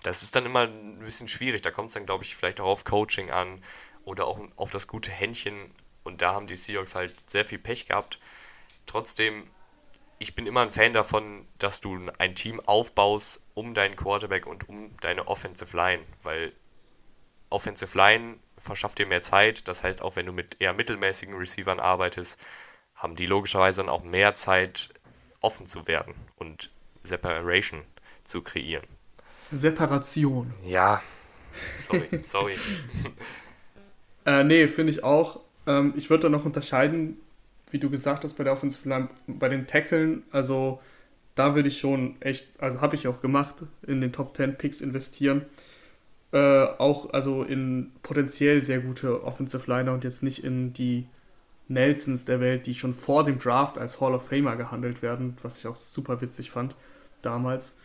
Das 0.03 0.23
ist 0.23 0.35
dann 0.35 0.45
immer 0.45 0.67
ein 0.67 0.99
bisschen 0.99 1.27
schwierig. 1.27 1.61
Da 1.61 1.71
kommt 1.71 1.89
es 1.89 1.93
dann, 1.93 2.05
glaube 2.05 2.23
ich, 2.23 2.35
vielleicht 2.35 2.59
auch 2.59 2.67
auf 2.67 2.83
Coaching 2.83 3.31
an 3.31 3.63
oder 4.03 4.25
auch 4.27 4.39
auf 4.55 4.71
das 4.71 4.87
gute 4.87 5.11
Händchen. 5.11 5.71
Und 6.03 6.21
da 6.21 6.33
haben 6.33 6.47
die 6.47 6.55
Seahawks 6.55 6.95
halt 6.95 7.13
sehr 7.29 7.45
viel 7.45 7.59
Pech 7.59 7.87
gehabt. 7.87 8.19
Trotzdem, 8.85 9.49
ich 10.17 10.35
bin 10.35 10.47
immer 10.47 10.61
ein 10.61 10.71
Fan 10.71 10.93
davon, 10.93 11.47
dass 11.59 11.81
du 11.81 12.09
ein 12.17 12.35
Team 12.35 12.59
aufbaust 12.61 13.43
um 13.53 13.73
deinen 13.73 13.95
Quarterback 13.95 14.47
und 14.47 14.67
um 14.67 14.95
deine 14.97 15.27
Offensive 15.27 15.75
Line, 15.75 16.03
weil 16.23 16.53
Offensive 17.49 17.97
Line 17.97 18.39
verschafft 18.59 18.99
dir 18.99 19.05
mehr 19.05 19.21
Zeit. 19.21 19.67
Das 19.67 19.83
heißt, 19.83 20.01
auch 20.01 20.15
wenn 20.15 20.25
du 20.25 20.33
mit 20.33 20.57
eher 20.59 20.73
mittelmäßigen 20.73 21.35
Receivern 21.35 21.79
arbeitest, 21.79 22.39
haben 22.95 23.15
die 23.15 23.25
logischerweise 23.25 23.81
dann 23.81 23.89
auch 23.89 24.03
mehr 24.03 24.35
Zeit, 24.35 24.89
offen 25.41 25.67
zu 25.67 25.87
werden 25.87 26.15
und 26.35 26.69
Separation 27.03 27.83
zu 28.23 28.41
kreieren. 28.41 28.85
Separation. 29.51 30.53
Ja. 30.65 31.01
Sorry, 31.79 32.07
sorry. 32.21 32.55
äh, 34.25 34.43
nee, 34.43 34.67
finde 34.67 34.91
ich 34.91 35.03
auch. 35.03 35.39
Ähm, 35.65 35.93
ich 35.95 36.09
würde 36.09 36.23
da 36.23 36.29
noch 36.29 36.45
unterscheiden, 36.45 37.19
wie 37.71 37.79
du 37.79 37.89
gesagt 37.89 38.23
hast, 38.23 38.33
bei 38.33 38.43
der 38.43 38.53
Offensive 38.53 38.87
Line, 38.87 39.09
bei 39.27 39.49
den 39.49 39.65
Tackeln. 39.65 40.23
Also 40.31 40.81
da 41.35 41.55
würde 41.55 41.69
ich 41.69 41.79
schon 41.79 42.21
echt, 42.21 42.47
also 42.59 42.81
habe 42.81 42.95
ich 42.95 43.07
auch 43.07 43.21
gemacht, 43.21 43.55
in 43.87 44.01
den 44.01 44.11
Top 44.11 44.35
10 44.35 44.57
Picks 44.57 44.81
investieren 44.81 45.45
äh, 46.31 46.65
auch 46.77 47.13
also 47.13 47.43
in 47.43 47.91
potenziell 48.03 48.61
sehr 48.61 48.79
gute 48.79 49.23
Offensive 49.23 49.69
Liner 49.69 49.93
und 49.93 50.03
jetzt 50.03 50.23
nicht 50.23 50.43
in 50.43 50.73
die 50.73 51.07
Nelsons 51.67 52.25
der 52.25 52.39
Welt, 52.39 52.65
die 52.65 52.75
schon 52.75 52.93
vor 52.93 53.23
dem 53.23 53.39
Draft 53.39 53.77
als 53.77 54.01
Hall 54.01 54.13
of 54.13 54.27
Famer 54.27 54.55
gehandelt 54.55 55.01
werden, 55.01 55.37
was 55.43 55.59
ich 55.59 55.67
auch 55.67 55.75
super 55.75 56.21
witzig 56.21 56.51
fand 56.51 56.75
damals, 57.21 57.77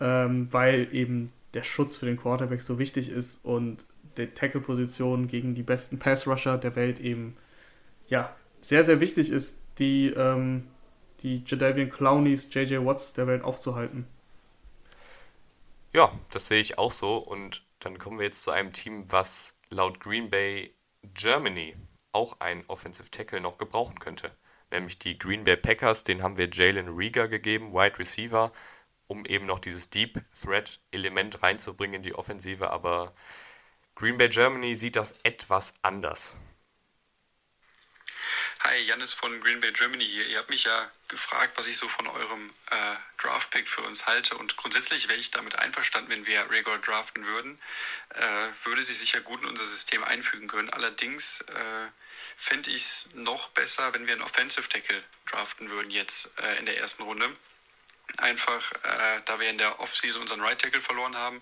ähm, 0.00 0.52
weil 0.52 0.88
eben 0.92 1.32
der 1.54 1.62
Schutz 1.62 1.96
für 1.96 2.06
den 2.06 2.16
Quarterback 2.16 2.60
so 2.62 2.78
wichtig 2.78 3.10
ist 3.10 3.44
und 3.44 3.84
die 4.16 4.26
Tackle-Position 4.26 5.28
gegen 5.28 5.54
die 5.54 5.62
besten 5.62 5.98
Pass-Rusher 5.98 6.58
der 6.58 6.76
Welt 6.76 7.00
eben 7.00 7.36
ja 8.08 8.34
sehr, 8.60 8.84
sehr 8.84 9.00
wichtig 9.00 9.30
ist, 9.30 9.66
die, 9.78 10.08
ähm, 10.08 10.66
die 11.20 11.42
Jadavian 11.46 11.88
Clowneys, 11.88 12.52
JJ 12.52 12.84
Watts 12.84 13.14
der 13.14 13.26
Welt 13.26 13.42
aufzuhalten. 13.42 14.06
Ja, 15.92 16.12
das 16.30 16.48
sehe 16.48 16.60
ich 16.60 16.78
auch 16.78 16.92
so 16.92 17.16
und 17.16 17.62
dann 17.84 17.98
kommen 17.98 18.18
wir 18.18 18.26
jetzt 18.26 18.42
zu 18.42 18.52
einem 18.52 18.72
Team, 18.72 19.10
was 19.10 19.58
laut 19.70 19.98
Green 20.00 20.30
Bay 20.30 20.74
Germany 21.02 21.76
auch 22.12 22.40
einen 22.40 22.64
Offensive 22.68 23.10
Tackle 23.10 23.40
noch 23.40 23.58
gebrauchen 23.58 23.98
könnte. 23.98 24.36
Nämlich 24.70 24.98
die 24.98 25.18
Green 25.18 25.44
Bay 25.44 25.56
Packers, 25.56 26.04
den 26.04 26.22
haben 26.22 26.36
wir 26.36 26.48
Jalen 26.50 26.88
Rieger 26.88 27.28
gegeben, 27.28 27.74
Wide 27.74 27.98
Receiver, 27.98 28.52
um 29.06 29.26
eben 29.26 29.46
noch 29.46 29.58
dieses 29.58 29.90
Deep 29.90 30.22
Threat 30.32 30.80
Element 30.92 31.42
reinzubringen 31.42 31.96
in 31.96 32.02
die 32.02 32.14
Offensive. 32.14 32.70
Aber 32.70 33.14
Green 33.96 34.16
Bay 34.16 34.28
Germany 34.28 34.76
sieht 34.76 34.96
das 34.96 35.14
etwas 35.24 35.74
anders. 35.82 36.36
Hi, 38.64 38.76
Janis 38.78 39.12
von 39.12 39.40
Green 39.40 39.60
Bay 39.60 39.72
Germany 39.72 40.04
hier. 40.04 40.24
Ihr 40.28 40.38
habt 40.38 40.48
mich 40.48 40.62
ja 40.62 40.88
gefragt, 41.08 41.58
was 41.58 41.66
ich 41.66 41.76
so 41.76 41.88
von 41.88 42.06
eurem 42.06 42.54
äh, 42.70 42.94
Draft-Pick 43.18 43.68
für 43.68 43.82
uns 43.82 44.06
halte. 44.06 44.36
Und 44.36 44.56
grundsätzlich 44.56 45.08
wäre 45.08 45.18
ich 45.18 45.32
damit 45.32 45.58
einverstanden, 45.58 46.12
wenn 46.12 46.26
wir 46.28 46.48
Regor 46.48 46.78
draften 46.78 47.26
würden. 47.26 47.60
Äh, 48.10 48.48
würde 48.62 48.84
sie 48.84 48.94
sicher 48.94 49.20
gut 49.20 49.42
in 49.42 49.48
unser 49.48 49.66
System 49.66 50.04
einfügen 50.04 50.46
können. 50.46 50.70
Allerdings 50.70 51.40
äh, 51.40 51.88
fände 52.36 52.70
ich 52.70 52.82
es 52.82 53.08
noch 53.14 53.48
besser, 53.48 53.92
wenn 53.94 54.06
wir 54.06 54.12
einen 54.12 54.22
Offensive 54.22 54.68
Tackle 54.68 55.02
draften 55.26 55.68
würden 55.68 55.90
jetzt 55.90 56.38
äh, 56.38 56.58
in 56.60 56.66
der 56.66 56.78
ersten 56.78 57.02
Runde. 57.02 57.36
Einfach, 58.18 58.72
äh, 58.72 59.22
da 59.24 59.40
wir 59.40 59.48
in 59.48 59.58
der 59.58 59.80
Offseason 59.80 60.22
unseren 60.22 60.40
Right 60.40 60.60
Tackle 60.60 60.82
verloren 60.82 61.16
haben 61.16 61.40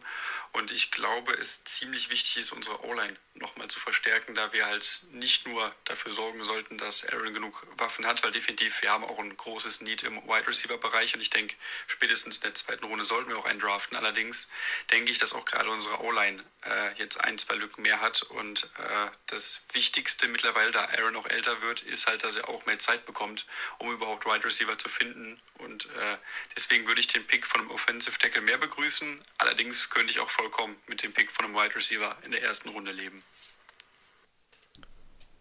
und 0.53 0.73
ich 0.73 0.91
glaube, 0.91 1.33
es 1.35 1.63
ziemlich 1.63 2.11
wichtig 2.11 2.39
ist, 2.39 2.53
unsere 2.53 2.85
O-Line 2.85 3.17
nochmal 3.35 3.69
zu 3.69 3.79
verstärken, 3.79 4.35
da 4.35 4.53
wir 4.53 4.67
halt 4.67 5.03
nicht 5.13 5.47
nur 5.47 5.73
dafür 5.85 6.13
sorgen 6.13 6.43
sollten, 6.43 6.77
dass 6.77 7.09
Aaron 7.09 7.33
genug 7.33 7.67
Waffen 7.77 8.05
hat, 8.05 8.23
weil 8.25 8.33
definitiv 8.33 8.83
wir 8.83 8.91
haben 8.91 9.05
auch 9.05 9.19
ein 9.19 9.37
großes 9.37 9.81
Need 9.83 10.03
im 10.03 10.17
Wide 10.27 10.49
Receiver 10.49 10.77
Bereich 10.79 11.15
und 11.15 11.21
ich 11.21 11.31
denke, 11.31 11.55
spätestens 11.87 12.39
in 12.39 12.43
der 12.43 12.55
zweiten 12.55 12.85
Runde 12.85 13.05
sollten 13.05 13.31
wir 13.31 13.39
auch 13.39 13.45
einen 13.45 13.61
draften. 13.61 13.97
Allerdings 13.97 14.49
denke 14.91 15.13
ich, 15.13 15.19
dass 15.19 15.35
auch 15.35 15.45
gerade 15.45 15.71
unsere 15.71 16.03
O-Line 16.03 16.45
äh, 16.65 16.95
jetzt 16.97 17.19
ein, 17.25 17.39
zwei 17.39 17.55
Lücken 17.55 17.83
mehr 17.83 18.01
hat 18.01 18.23
und 18.23 18.65
äh, 18.65 19.11
das 19.27 19.63
Wichtigste 19.73 20.27
mittlerweile, 20.27 20.73
da 20.73 20.85
Aaron 20.99 21.17
auch 21.17 21.27
älter 21.29 21.63
wird, 21.63 21.83
ist 21.83 22.09
halt, 22.09 22.25
dass 22.25 22.37
er 22.37 22.49
auch 22.49 22.67
mehr 22.67 22.79
Zeit 22.81 23.07
bekommt, 23.07 23.47
um 23.79 23.93
überhaupt 23.93 24.27
Wide 24.27 24.45
Receiver 24.45 24.77
zu 24.77 24.89
finden 24.89 25.41
und 25.59 25.87
äh, 25.87 26.17
deswegen 26.61 26.87
würde 26.87 27.01
ich 27.01 27.09
den 27.09 27.27
Pick 27.27 27.47
von 27.47 27.63
einem 27.63 27.71
Offensive 27.71 28.19
Tackle 28.19 28.43
mehr 28.43 28.59
begrüßen. 28.59 29.19
Allerdings 29.39 29.89
könnte 29.89 30.11
ich 30.11 30.21
auch 30.21 30.29
vollkommen 30.29 30.77
mit 30.87 31.03
dem 31.03 31.13
Pick 31.13 31.31
von 31.31 31.47
einem 31.47 31.55
Wide 31.55 31.75
Receiver 31.75 32.15
in 32.23 32.33
der 32.33 32.43
ersten 32.43 32.69
Runde 32.69 32.93
leben. 32.93 33.23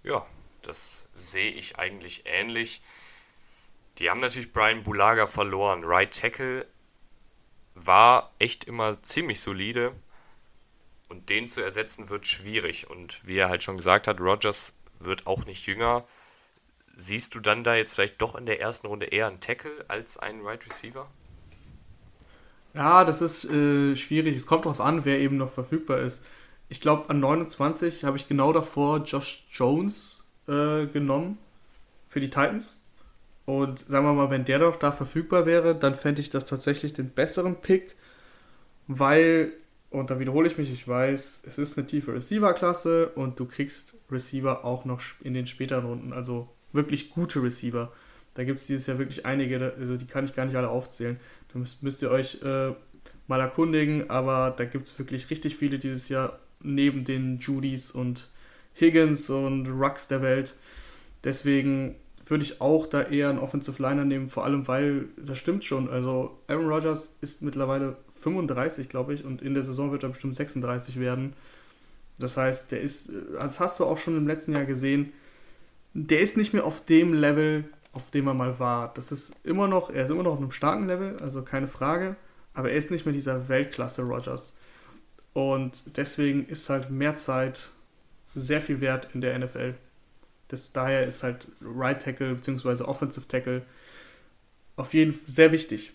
Ja, 0.02 0.26
das 0.62 1.10
sehe 1.16 1.52
ich 1.52 1.78
eigentlich 1.78 2.24
ähnlich. 2.26 2.82
Die 3.98 4.10
haben 4.10 4.22
natürlich 4.22 4.54
Brian 4.54 4.84
Bulaga 4.84 5.28
verloren. 5.28 5.84
Right 5.84 6.18
Tackle 6.18 6.66
war 7.76 8.34
echt 8.40 8.64
immer 8.64 9.04
ziemlich 9.04 9.42
solide. 9.42 9.94
Und 11.10 11.30
den 11.30 11.48
zu 11.48 11.62
ersetzen 11.62 12.08
wird 12.08 12.28
schwierig. 12.28 12.90
Und 12.90 13.28
wie 13.28 13.40
er 13.40 13.50
halt 13.50 13.64
schon 13.64 13.76
gesagt 13.76 14.08
hat, 14.08 14.22
Rogers 14.22 14.74
wird 15.00 15.28
auch 15.28 15.44
nicht 15.46 15.66
jünger. 15.66 16.08
Siehst 17.00 17.34
du 17.36 17.40
dann 17.40 17.64
da 17.64 17.76
jetzt 17.76 17.94
vielleicht 17.96 18.22
doch 18.22 18.36
in 18.36 18.46
der 18.46 18.62
ersten 18.62 18.88
Runde 18.88 19.06
eher 19.06 19.28
einen 19.28 19.40
Tackle 19.40 19.86
als 19.88 20.18
einen 20.18 20.46
Right 20.46 20.66
Receiver? 20.66 21.08
Ja, 22.74 23.04
das 23.04 23.22
ist 23.22 23.46
äh, 23.46 23.96
schwierig. 23.96 24.36
Es 24.36 24.46
kommt 24.46 24.66
darauf 24.66 24.82
an, 24.82 25.06
wer 25.06 25.20
eben 25.20 25.38
noch 25.38 25.50
verfügbar 25.50 26.00
ist 26.00 26.24
ich 26.70 26.80
glaube, 26.80 27.10
an 27.10 27.20
29 27.20 28.04
habe 28.04 28.18
ich 28.18 28.28
genau 28.28 28.54
davor 28.54 29.04
Josh 29.04 29.48
Jones 29.52 30.24
äh, 30.48 30.86
genommen 30.86 31.40
für 32.08 32.20
die 32.20 32.30
Titans. 32.30 32.80
Und 33.46 33.80
sagen 33.80 34.06
wir 34.06 34.14
mal, 34.14 34.30
wenn 34.30 34.46
der 34.46 34.60
doch 34.60 34.76
da 34.76 34.92
verfügbar 34.92 35.48
wäre, 35.48 35.76
dann 35.76 35.96
fände 35.96 36.22
ich 36.22 36.30
das 36.30 36.46
tatsächlich 36.46 36.94
den 36.94 37.10
besseren 37.10 37.56
Pick, 37.56 37.96
weil, 38.88 39.52
und 39.90 40.12
da 40.12 40.20
wiederhole 40.20 40.48
ich 40.48 40.60
mich, 40.60 40.72
ich 40.72 40.88
weiß, 40.88 41.42
es 41.48 41.58
ist 41.58 41.76
eine 41.76 41.88
tiefe 41.88 42.14
Receiver-Klasse 42.14 43.10
und 43.10 43.40
du 43.40 43.48
kriegst 43.48 43.96
Receiver 44.12 44.64
auch 44.64 44.86
noch 44.86 45.02
in 45.22 45.34
den 45.34 45.48
späteren 45.48 45.86
Runden, 45.86 46.14
also 46.14 46.48
wirklich 46.74 47.10
gute 47.10 47.42
Receiver. 47.42 47.92
Da 48.36 48.44
gibt 48.44 48.60
es 48.60 48.68
dieses 48.68 48.88
Jahr 48.88 49.00
wirklich 49.00 49.26
einige, 49.26 49.74
also 49.78 49.98
die 49.98 50.06
kann 50.06 50.26
ich 50.26 50.36
gar 50.36 50.46
nicht 50.46 50.56
alle 50.56 50.70
aufzählen. 50.70 51.20
Da 51.52 51.60
müsst, 51.60 51.84
müsst 51.84 52.02
ihr 52.02 52.12
euch 52.12 52.42
äh, 52.44 52.74
mal 53.28 53.40
erkundigen, 53.40 54.10
aber 54.10 54.54
da 54.56 54.66
gibt 54.66 54.88
es 54.88 54.98
wirklich 54.98 55.30
richtig 55.30 55.56
viele 55.56 55.80
dieses 55.80 56.10
Jahr 56.10 56.40
neben 56.62 57.06
den 57.06 57.40
Judys 57.40 57.92
und 57.92 58.30
Higgins 58.80 59.30
und 59.30 59.68
Rux 59.68 60.08
der 60.08 60.22
Welt. 60.22 60.56
Deswegen 61.24 61.96
würde 62.28 62.44
ich 62.44 62.62
auch 62.62 62.88
da 62.88 63.02
eher 63.02 63.30
einen 63.30 63.40
Offensive 63.40 63.82
Liner 63.82 64.06
nehmen, 64.06 64.30
vor 64.30 64.46
allem 64.46 64.68
weil, 64.68 65.06
das 65.18 65.38
stimmt 65.38 65.64
schon, 65.64 65.90
also 65.90 66.38
Aaron 66.48 66.68
Rodgers 66.70 67.16
ist 67.22 67.42
mittlerweile 67.42 67.98
35, 68.22 68.90
glaube 68.90 69.14
ich, 69.14 69.26
und 69.26 69.42
in 69.42 69.54
der 69.54 69.64
Saison 69.64 69.92
wird 69.92 70.04
er 70.04 70.10
bestimmt 70.10 70.36
36 70.36 71.00
werden. 71.00 71.34
Das 72.20 72.38
heißt, 72.38 72.72
der 72.72 72.82
ist, 72.82 73.12
das 73.34 73.60
hast 73.60 73.80
du 73.80 73.86
auch 73.86 73.98
schon 73.98 74.18
im 74.18 74.28
letzten 74.28 74.54
Jahr 74.54 74.66
gesehen, 74.66 75.14
der 75.94 76.20
ist 76.20 76.38
nicht 76.38 76.54
mehr 76.54 76.66
auf 76.66 76.84
dem 76.86 77.14
Level, 77.14 77.66
auf 77.94 78.12
dem 78.12 78.28
er 78.28 78.34
mal 78.34 78.60
war. 78.60 78.94
Das 78.94 79.12
ist 79.12 79.34
immer 79.44 79.68
noch, 79.68 79.90
er 79.90 80.04
ist 80.04 80.10
immer 80.10 80.24
noch 80.24 80.34
auf 80.34 80.40
einem 80.40 80.52
starken 80.52 80.88
Level, 80.88 81.18
also 81.22 81.42
keine 81.42 81.68
Frage, 81.68 82.16
aber 82.54 82.72
er 82.72 82.78
ist 82.78 82.92
nicht 82.92 83.06
mehr 83.06 83.14
dieser 83.14 83.50
Weltklasse 83.50 84.04
Rodgers. 84.04 84.56
Und 85.34 85.98
deswegen 85.98 86.46
ist 86.48 86.70
halt 86.70 86.90
mehr 86.90 87.16
Zeit 87.16 87.70
sehr 88.36 88.62
viel 88.62 88.82
wert 88.82 89.10
in 89.14 89.22
der 89.22 89.38
NFL. 89.38 89.76
Das, 90.48 90.72
daher 90.72 91.06
ist 91.06 91.24
halt 91.24 91.48
Right 91.62 92.02
Tackle 92.02 92.36
bzw. 92.36 92.84
Offensive 92.84 93.28
Tackle 93.28 93.64
auf 94.76 94.94
jeden 94.94 95.14
Fall 95.14 95.34
sehr 95.34 95.52
wichtig. 95.52 95.94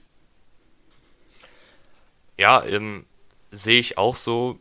Ja, 2.37 2.65
ähm, 2.65 3.07
sehe 3.51 3.79
ich 3.79 3.99
auch 3.99 4.17
so. 4.17 4.59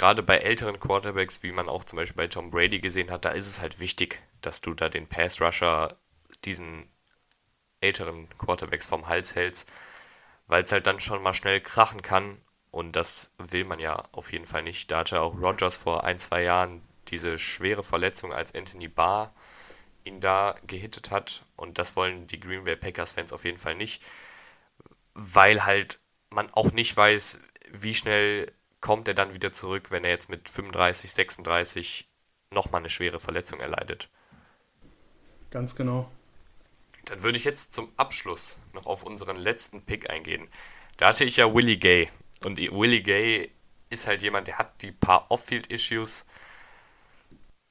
Gerade 0.00 0.22
bei 0.22 0.38
älteren 0.38 0.80
Quarterbacks, 0.80 1.42
wie 1.42 1.52
man 1.52 1.68
auch 1.68 1.84
zum 1.84 1.98
Beispiel 1.98 2.16
bei 2.16 2.26
Tom 2.26 2.48
Brady 2.48 2.80
gesehen 2.80 3.10
hat, 3.10 3.26
da 3.26 3.32
ist 3.32 3.46
es 3.46 3.60
halt 3.60 3.80
wichtig, 3.80 4.22
dass 4.40 4.62
du 4.62 4.72
da 4.72 4.88
den 4.88 5.06
Pass-Rusher 5.06 5.98
diesen 6.46 6.88
älteren 7.82 8.26
Quarterbacks 8.38 8.88
vom 8.88 9.08
Hals 9.08 9.34
hältst, 9.34 9.70
weil 10.46 10.62
es 10.62 10.72
halt 10.72 10.86
dann 10.86 11.00
schon 11.00 11.22
mal 11.22 11.34
schnell 11.34 11.60
krachen 11.60 12.00
kann 12.00 12.40
und 12.70 12.96
das 12.96 13.30
will 13.36 13.64
man 13.64 13.78
ja 13.78 14.02
auf 14.12 14.32
jeden 14.32 14.46
Fall 14.46 14.62
nicht. 14.62 14.90
Da 14.90 15.00
hatte 15.00 15.20
auch 15.20 15.38
Rogers 15.38 15.76
vor 15.76 16.02
ein, 16.02 16.18
zwei 16.18 16.44
Jahren 16.44 16.80
diese 17.08 17.38
schwere 17.38 17.84
Verletzung, 17.84 18.32
als 18.32 18.54
Anthony 18.54 18.88
Barr 18.88 19.34
ihn 20.04 20.22
da 20.22 20.54
gehittet 20.66 21.10
hat 21.10 21.44
und 21.56 21.76
das 21.76 21.94
wollen 21.94 22.26
die 22.26 22.40
Green 22.40 22.64
Bay 22.64 22.76
Packers-Fans 22.76 23.34
auf 23.34 23.44
jeden 23.44 23.58
Fall 23.58 23.74
nicht, 23.74 24.02
weil 25.12 25.66
halt 25.66 26.00
man 26.30 26.50
auch 26.54 26.72
nicht 26.72 26.96
weiß, 26.96 27.38
wie 27.72 27.94
schnell 27.94 28.50
kommt 28.80 29.08
er 29.08 29.14
dann 29.14 29.34
wieder 29.34 29.52
zurück, 29.52 29.90
wenn 29.90 30.04
er 30.04 30.10
jetzt 30.10 30.28
mit 30.28 30.48
35, 30.48 31.12
36 31.12 32.08
nochmal 32.50 32.80
eine 32.80 32.90
schwere 32.90 33.20
Verletzung 33.20 33.60
erleidet. 33.60 34.08
Ganz 35.50 35.74
genau. 35.74 36.10
Dann 37.06 37.22
würde 37.22 37.38
ich 37.38 37.44
jetzt 37.44 37.74
zum 37.74 37.92
Abschluss 37.96 38.58
noch 38.72 38.86
auf 38.86 39.02
unseren 39.02 39.36
letzten 39.36 39.82
Pick 39.82 40.10
eingehen. 40.10 40.48
Da 40.96 41.08
hatte 41.08 41.24
ich 41.24 41.36
ja 41.36 41.52
Willie 41.52 41.76
Gay. 41.76 42.10
Und 42.44 42.58
Willie 42.58 43.02
Gay 43.02 43.50
ist 43.90 44.06
halt 44.06 44.22
jemand, 44.22 44.48
der 44.48 44.58
hat 44.58 44.82
die 44.82 44.92
paar 44.92 45.30
Off-Field-Issues. 45.30 46.24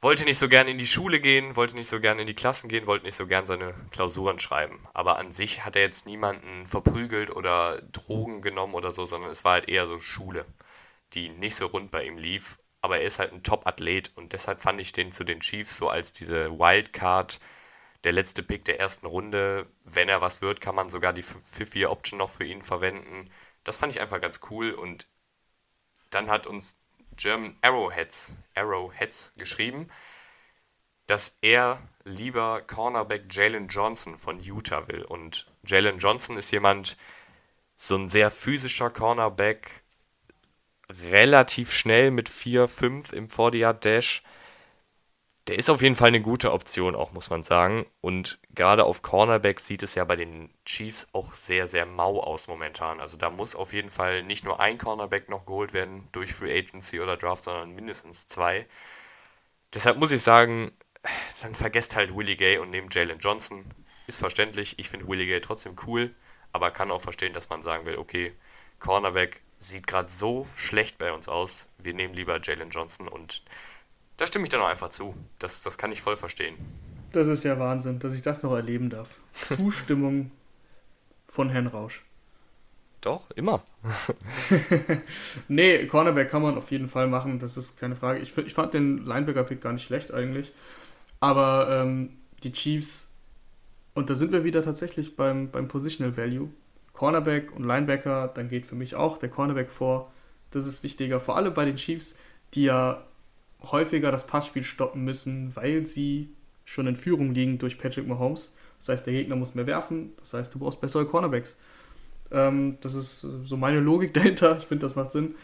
Wollte 0.01 0.23
nicht 0.23 0.37
so 0.37 0.47
gern 0.47 0.67
in 0.67 0.77
die 0.77 0.87
Schule 0.87 1.19
gehen, 1.19 1.55
wollte 1.55 1.75
nicht 1.75 1.89
so 1.89 1.99
gern 1.99 2.19
in 2.19 2.27
die 2.27 2.33
Klassen 2.33 2.69
gehen, 2.69 2.87
wollte 2.87 3.05
nicht 3.05 3.15
so 3.15 3.27
gern 3.27 3.45
seine 3.45 3.73
Klausuren 3.91 4.39
schreiben. 4.39 4.79
Aber 4.93 5.17
an 5.17 5.31
sich 5.31 5.65
hat 5.65 5.75
er 5.75 5.81
jetzt 5.81 6.05
niemanden 6.05 6.65
verprügelt 6.67 7.29
oder 7.35 7.79
Drogen 7.91 8.41
genommen 8.41 8.75
oder 8.75 8.91
so, 8.93 9.05
sondern 9.05 9.29
es 9.29 9.43
war 9.43 9.53
halt 9.53 9.67
eher 9.67 9.87
so 9.87 9.99
Schule, 9.99 10.45
die 11.13 11.29
nicht 11.29 11.55
so 11.55 11.67
rund 11.67 11.91
bei 11.91 12.05
ihm 12.05 12.17
lief. 12.17 12.59
Aber 12.81 12.99
er 12.99 13.03
ist 13.05 13.19
halt 13.19 13.33
ein 13.33 13.43
Top-Athlet 13.43 14.11
und 14.15 14.33
deshalb 14.33 14.61
fand 14.61 14.79
ich 14.79 14.93
den 14.93 15.11
zu 15.11 15.23
den 15.23 15.41
Chiefs 15.41 15.77
so 15.77 15.89
als 15.89 16.13
diese 16.13 16.51
Wildcard, 16.51 17.39
der 18.05 18.13
letzte 18.13 18.43
Pick 18.43 18.63
der 18.65 18.79
ersten 18.79 19.05
Runde. 19.05 19.67
Wenn 19.83 20.07
er 20.07 20.21
was 20.21 20.41
wird, 20.41 20.61
kann 20.61 20.75
man 20.75 20.89
sogar 20.89 21.11
die 21.11 21.23
5-4-Option 21.23 22.19
noch 22.19 22.29
für 22.29 22.45
ihn 22.45 22.63
verwenden. 22.63 23.29
Das 23.63 23.77
fand 23.77 23.93
ich 23.93 23.99
einfach 23.99 24.21
ganz 24.21 24.39
cool 24.49 24.71
und 24.71 25.07
dann 26.09 26.29
hat 26.29 26.47
uns 26.47 26.77
German 27.15 27.57
Arrowheads, 27.61 28.37
Arrowheads 28.55 29.33
geschrieben, 29.37 29.89
dass 31.05 31.37
er 31.41 31.81
lieber 32.05 32.61
Cornerback 32.61 33.25
Jalen 33.29 33.67
Johnson 33.67 34.17
von 34.17 34.39
Utah 34.39 34.87
will. 34.87 35.03
Und 35.03 35.51
Jalen 35.65 35.99
Johnson 35.99 36.37
ist 36.37 36.51
jemand, 36.51 36.97
so 37.77 37.95
ein 37.95 38.09
sehr 38.09 38.29
physischer 38.29 38.89
Cornerback, 38.89 39.83
relativ 41.11 41.71
schnell 41.71 42.11
mit 42.11 42.29
4-5 42.29 43.13
im 43.13 43.27
40-Yard-Dash 43.27 44.23
der 45.49 45.57
ist 45.57 45.71
auf 45.71 45.81
jeden 45.81 45.95
Fall 45.95 46.09
eine 46.09 46.21
gute 46.21 46.51
Option, 46.51 46.95
auch 46.95 47.11
muss 47.11 47.31
man 47.31 47.41
sagen. 47.41 47.87
Und 48.01 48.37
gerade 48.53 48.83
auf 48.85 49.01
Cornerback 49.01 49.59
sieht 49.59 49.81
es 49.81 49.95
ja 49.95 50.05
bei 50.05 50.15
den 50.15 50.53
Chiefs 50.63 51.07
auch 51.11 51.33
sehr, 51.33 51.65
sehr 51.65 51.87
mau 51.87 52.19
aus 52.21 52.47
momentan. 52.47 52.99
Also 52.99 53.17
da 53.17 53.31
muss 53.31 53.55
auf 53.55 53.73
jeden 53.73 53.89
Fall 53.89 54.21
nicht 54.21 54.45
nur 54.45 54.59
ein 54.59 54.77
Cornerback 54.77 55.27
noch 55.27 55.47
geholt 55.47 55.73
werden 55.73 56.07
durch 56.11 56.35
Free 56.35 56.55
Agency 56.55 56.99
oder 56.99 57.17
Draft, 57.17 57.45
sondern 57.45 57.71
mindestens 57.73 58.27
zwei. 58.27 58.67
Deshalb 59.73 59.97
muss 59.97 60.11
ich 60.11 60.21
sagen, 60.21 60.71
dann 61.41 61.55
vergesst 61.55 61.95
halt 61.95 62.15
Willie 62.15 62.35
Gay 62.35 62.59
und 62.59 62.69
nehmt 62.69 62.93
Jalen 62.93 63.17
Johnson. 63.17 63.65
Ist 64.05 64.19
verständlich. 64.19 64.77
Ich 64.77 64.87
finde 64.89 65.07
Willie 65.07 65.25
Gay 65.25 65.41
trotzdem 65.41 65.75
cool, 65.87 66.13
aber 66.51 66.69
kann 66.69 66.91
auch 66.91 67.01
verstehen, 67.01 67.33
dass 67.33 67.49
man 67.49 67.63
sagen 67.63 67.87
will, 67.87 67.97
okay, 67.97 68.33
Cornerback 68.77 69.41
sieht 69.59 69.85
gerade 69.87 70.09
so 70.09 70.47
schlecht 70.55 70.97
bei 70.97 71.11
uns 71.11 71.27
aus. 71.27 71.67
Wir 71.77 71.93
nehmen 71.93 72.13
lieber 72.13 72.39
Jalen 72.41 72.69
Johnson 72.69 73.07
und 73.07 73.43
da 74.17 74.25
stimme 74.25 74.45
ich 74.45 74.49
dann 74.49 74.61
auch 74.61 74.67
einfach 74.67 74.89
zu. 74.89 75.13
Das, 75.37 75.61
das 75.61 75.77
kann 75.77 75.91
ich 75.91 76.01
voll 76.01 76.17
verstehen. 76.17 76.57
Das 77.11 77.27
ist 77.27 77.43
ja 77.43 77.59
Wahnsinn, 77.59 77.99
dass 77.99 78.13
ich 78.13 78.21
das 78.21 78.43
noch 78.43 78.53
erleben 78.53 78.89
darf. 78.89 79.19
Zustimmung 79.33 80.31
von 81.27 81.49
Herrn 81.49 81.67
Rausch. 81.67 82.03
Doch, 83.01 83.29
immer. 83.35 83.63
nee, 85.47 85.85
Cornerback 85.85 86.29
kann 86.29 86.41
man 86.41 86.57
auf 86.57 86.69
jeden 86.69 86.89
Fall 86.89 87.07
machen, 87.07 87.39
das 87.39 87.55
ist 87.55 87.79
keine 87.79 87.95
Frage. 87.95 88.19
Ich, 88.19 88.37
ich 88.37 88.53
fand 88.53 88.73
den 88.73 89.05
Linebacker-Pick 89.05 89.61
gar 89.61 89.71
nicht 89.71 89.85
schlecht 89.85 90.11
eigentlich. 90.11 90.51
Aber 91.21 91.69
ähm, 91.69 92.17
die 92.43 92.51
Chiefs, 92.51 93.09
und 93.93 94.09
da 94.09 94.15
sind 94.15 94.31
wir 94.33 94.43
wieder 94.43 94.63
tatsächlich 94.63 95.15
beim, 95.15 95.49
beim 95.49 95.67
Positional 95.67 96.17
Value. 96.17 96.49
Cornerback 96.99 97.55
und 97.55 97.63
Linebacker, 97.63 98.29
dann 98.35 98.49
geht 98.49 98.65
für 98.65 98.75
mich 98.75 98.93
auch 98.93 99.19
der 99.19 99.29
Cornerback 99.29 99.71
vor. 99.71 100.11
Das 100.51 100.67
ist 100.67 100.83
wichtiger, 100.83 101.21
vor 101.21 101.37
allem 101.37 101.53
bei 101.53 101.63
den 101.63 101.77
Chiefs, 101.77 102.17
die 102.53 102.63
ja 102.63 103.05
häufiger 103.61 104.11
das 104.11 104.27
Passspiel 104.27 104.65
stoppen 104.65 105.05
müssen, 105.05 105.55
weil 105.55 105.87
sie 105.87 106.33
schon 106.65 106.87
in 106.87 106.97
Führung 106.97 107.33
liegen 107.33 107.57
durch 107.57 107.79
Patrick 107.79 108.05
Mahomes. 108.05 108.53
Das 108.79 108.89
heißt, 108.89 109.05
der 109.05 109.13
Gegner 109.13 109.37
muss 109.37 109.55
mehr 109.55 109.65
werfen, 109.65 110.11
das 110.19 110.33
heißt, 110.33 110.53
du 110.53 110.59
brauchst 110.59 110.81
bessere 110.81 111.05
Cornerbacks. 111.05 111.57
Ähm, 112.31 112.75
das 112.81 112.95
ist 112.95 113.21
so 113.21 113.55
meine 113.55 113.79
Logik 113.79 114.13
dahinter. 114.13 114.57
Ich 114.57 114.65
finde, 114.65 114.85
das 114.85 114.97
macht 114.97 115.13
Sinn. 115.13 115.35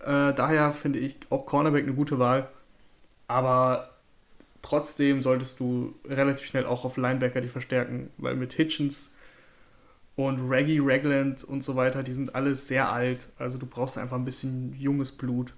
Äh, 0.00 0.34
daher 0.34 0.72
finde 0.72 0.98
ich 0.98 1.14
auch 1.30 1.46
Cornerback 1.46 1.84
eine 1.84 1.94
gute 1.94 2.18
Wahl. 2.18 2.48
Aber 3.28 3.90
trotzdem 4.62 5.22
solltest 5.22 5.60
du 5.60 5.94
relativ 6.04 6.48
schnell 6.48 6.66
auch 6.66 6.84
auf 6.84 6.96
Linebacker 6.96 7.40
die 7.40 7.48
verstärken, 7.48 8.10
weil 8.16 8.34
mit 8.34 8.52
Hitchens 8.52 9.14
und 10.18 10.50
Reggie 10.50 10.80
Ragland 10.82 11.44
und 11.44 11.62
so 11.62 11.76
weiter, 11.76 12.02
die 12.02 12.12
sind 12.12 12.34
alle 12.34 12.56
sehr 12.56 12.90
alt. 12.90 13.28
Also 13.38 13.56
du 13.56 13.66
brauchst 13.66 13.96
einfach 13.96 14.16
ein 14.16 14.24
bisschen 14.24 14.74
junges 14.76 15.16
Blut. 15.16 15.54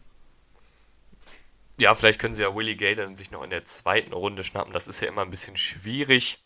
Ja, 1.79 1.95
vielleicht 1.95 2.21
können 2.21 2.35
sie 2.35 2.43
ja 2.43 2.55
Willie 2.55 2.77
Gay 2.77 2.95
dann 2.95 3.17
sich 3.17 3.31
noch 3.31 3.43
in 3.43 3.49
der 3.49 3.65
zweiten 3.65 4.13
Runde 4.13 4.45
schnappen. 4.45 4.75
Das 4.75 4.87
ist 4.87 5.01
ja 5.01 5.09
immer 5.09 5.23
ein 5.23 5.31
bisschen 5.31 5.57
schwierig, 5.57 6.45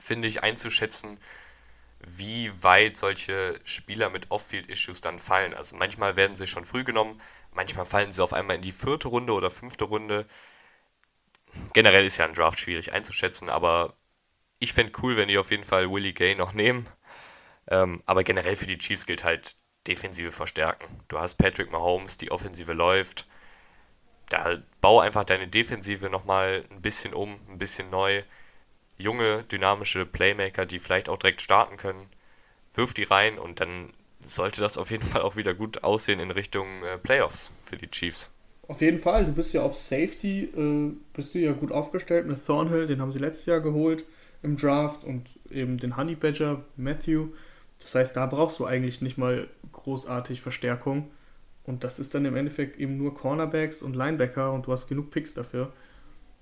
finde 0.00 0.28
ich, 0.28 0.42
einzuschätzen, 0.42 1.18
wie 2.00 2.50
weit 2.62 2.96
solche 2.96 3.60
Spieler 3.64 4.08
mit 4.08 4.30
Off-Field-Issues 4.30 5.02
dann 5.02 5.18
fallen. 5.18 5.52
Also 5.52 5.76
manchmal 5.76 6.16
werden 6.16 6.36
sie 6.36 6.46
schon 6.46 6.64
früh 6.64 6.84
genommen, 6.84 7.20
manchmal 7.52 7.84
fallen 7.84 8.14
sie 8.14 8.24
auf 8.24 8.32
einmal 8.32 8.56
in 8.56 8.62
die 8.62 8.72
vierte 8.72 9.08
Runde 9.08 9.34
oder 9.34 9.50
fünfte 9.50 9.84
Runde. 9.84 10.24
Generell 11.74 12.06
ist 12.06 12.16
ja 12.16 12.24
ein 12.24 12.32
Draft 12.32 12.60
schwierig 12.60 12.94
einzuschätzen, 12.94 13.50
aber 13.50 13.94
ich 14.64 14.72
fände 14.72 14.92
cool, 15.02 15.16
wenn 15.16 15.28
die 15.28 15.38
auf 15.38 15.50
jeden 15.50 15.64
Fall 15.64 15.90
Willie 15.90 16.12
Gay 16.12 16.34
noch 16.34 16.52
nehmen. 16.52 16.86
Ähm, 17.68 18.02
aber 18.06 18.24
generell 18.24 18.56
für 18.56 18.66
die 18.66 18.78
Chiefs 18.78 19.06
gilt 19.06 19.24
halt 19.24 19.56
Defensive 19.86 20.32
verstärken. 20.32 20.86
Du 21.08 21.18
hast 21.18 21.36
Patrick 21.36 21.70
Mahomes, 21.70 22.18
die 22.18 22.30
Offensive 22.30 22.72
läuft 22.72 23.26
da 24.28 24.58
bau 24.80 25.00
einfach 25.00 25.24
deine 25.24 25.48
Defensive 25.48 26.08
nochmal 26.10 26.64
ein 26.70 26.82
bisschen 26.82 27.14
um, 27.14 27.36
ein 27.48 27.58
bisschen 27.58 27.90
neu. 27.90 28.22
Junge, 28.96 29.44
dynamische 29.44 30.06
Playmaker, 30.06 30.66
die 30.66 30.78
vielleicht 30.78 31.08
auch 31.08 31.18
direkt 31.18 31.42
starten 31.42 31.76
können. 31.76 32.06
Wirf 32.74 32.94
die 32.94 33.04
rein 33.04 33.38
und 33.38 33.60
dann 33.60 33.92
sollte 34.24 34.60
das 34.60 34.78
auf 34.78 34.90
jeden 34.90 35.02
Fall 35.08 35.22
auch 35.22 35.36
wieder 35.36 35.54
gut 35.54 35.84
aussehen 35.84 36.20
in 36.20 36.30
Richtung 36.30 36.82
äh, 36.84 36.98
Playoffs 36.98 37.50
für 37.62 37.76
die 37.76 37.90
Chiefs. 37.90 38.30
Auf 38.66 38.80
jeden 38.80 38.98
Fall, 38.98 39.26
du 39.26 39.32
bist 39.32 39.52
ja 39.52 39.62
auf 39.62 39.76
Safety, 39.76 40.44
äh, 40.44 40.92
bist 41.12 41.34
du 41.34 41.38
ja 41.38 41.52
gut 41.52 41.70
aufgestellt 41.70 42.26
mit 42.26 42.44
Thornhill, 42.44 42.86
den 42.86 43.00
haben 43.00 43.12
sie 43.12 43.18
letztes 43.18 43.46
Jahr 43.46 43.60
geholt 43.60 44.04
im 44.44 44.56
Draft 44.56 45.04
und 45.04 45.28
eben 45.50 45.78
den 45.78 45.96
Honey 45.96 46.14
Badger, 46.14 46.62
Matthew. 46.76 47.28
Das 47.80 47.94
heißt, 47.94 48.16
da 48.16 48.26
brauchst 48.26 48.58
du 48.58 48.66
eigentlich 48.66 49.00
nicht 49.00 49.18
mal 49.18 49.48
großartig 49.72 50.40
Verstärkung. 50.40 51.10
Und 51.64 51.82
das 51.82 51.98
ist 51.98 52.14
dann 52.14 52.24
im 52.26 52.36
Endeffekt 52.36 52.78
eben 52.78 52.98
nur 52.98 53.14
Cornerbacks 53.14 53.82
und 53.82 53.96
Linebacker 53.96 54.52
und 54.52 54.66
du 54.66 54.72
hast 54.72 54.86
genug 54.88 55.10
Picks 55.10 55.34
dafür. 55.34 55.72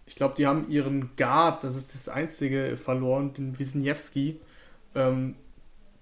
Ich 0.06 0.16
glaube, 0.16 0.34
die 0.36 0.46
haben 0.46 0.68
ihren 0.68 1.10
Guard, 1.16 1.62
das 1.62 1.76
ist 1.76 1.94
das 1.94 2.08
einzige, 2.08 2.76
verloren, 2.76 3.32
den 3.34 3.58
Wisniewski. 3.58 4.40
Ähm, 4.94 5.36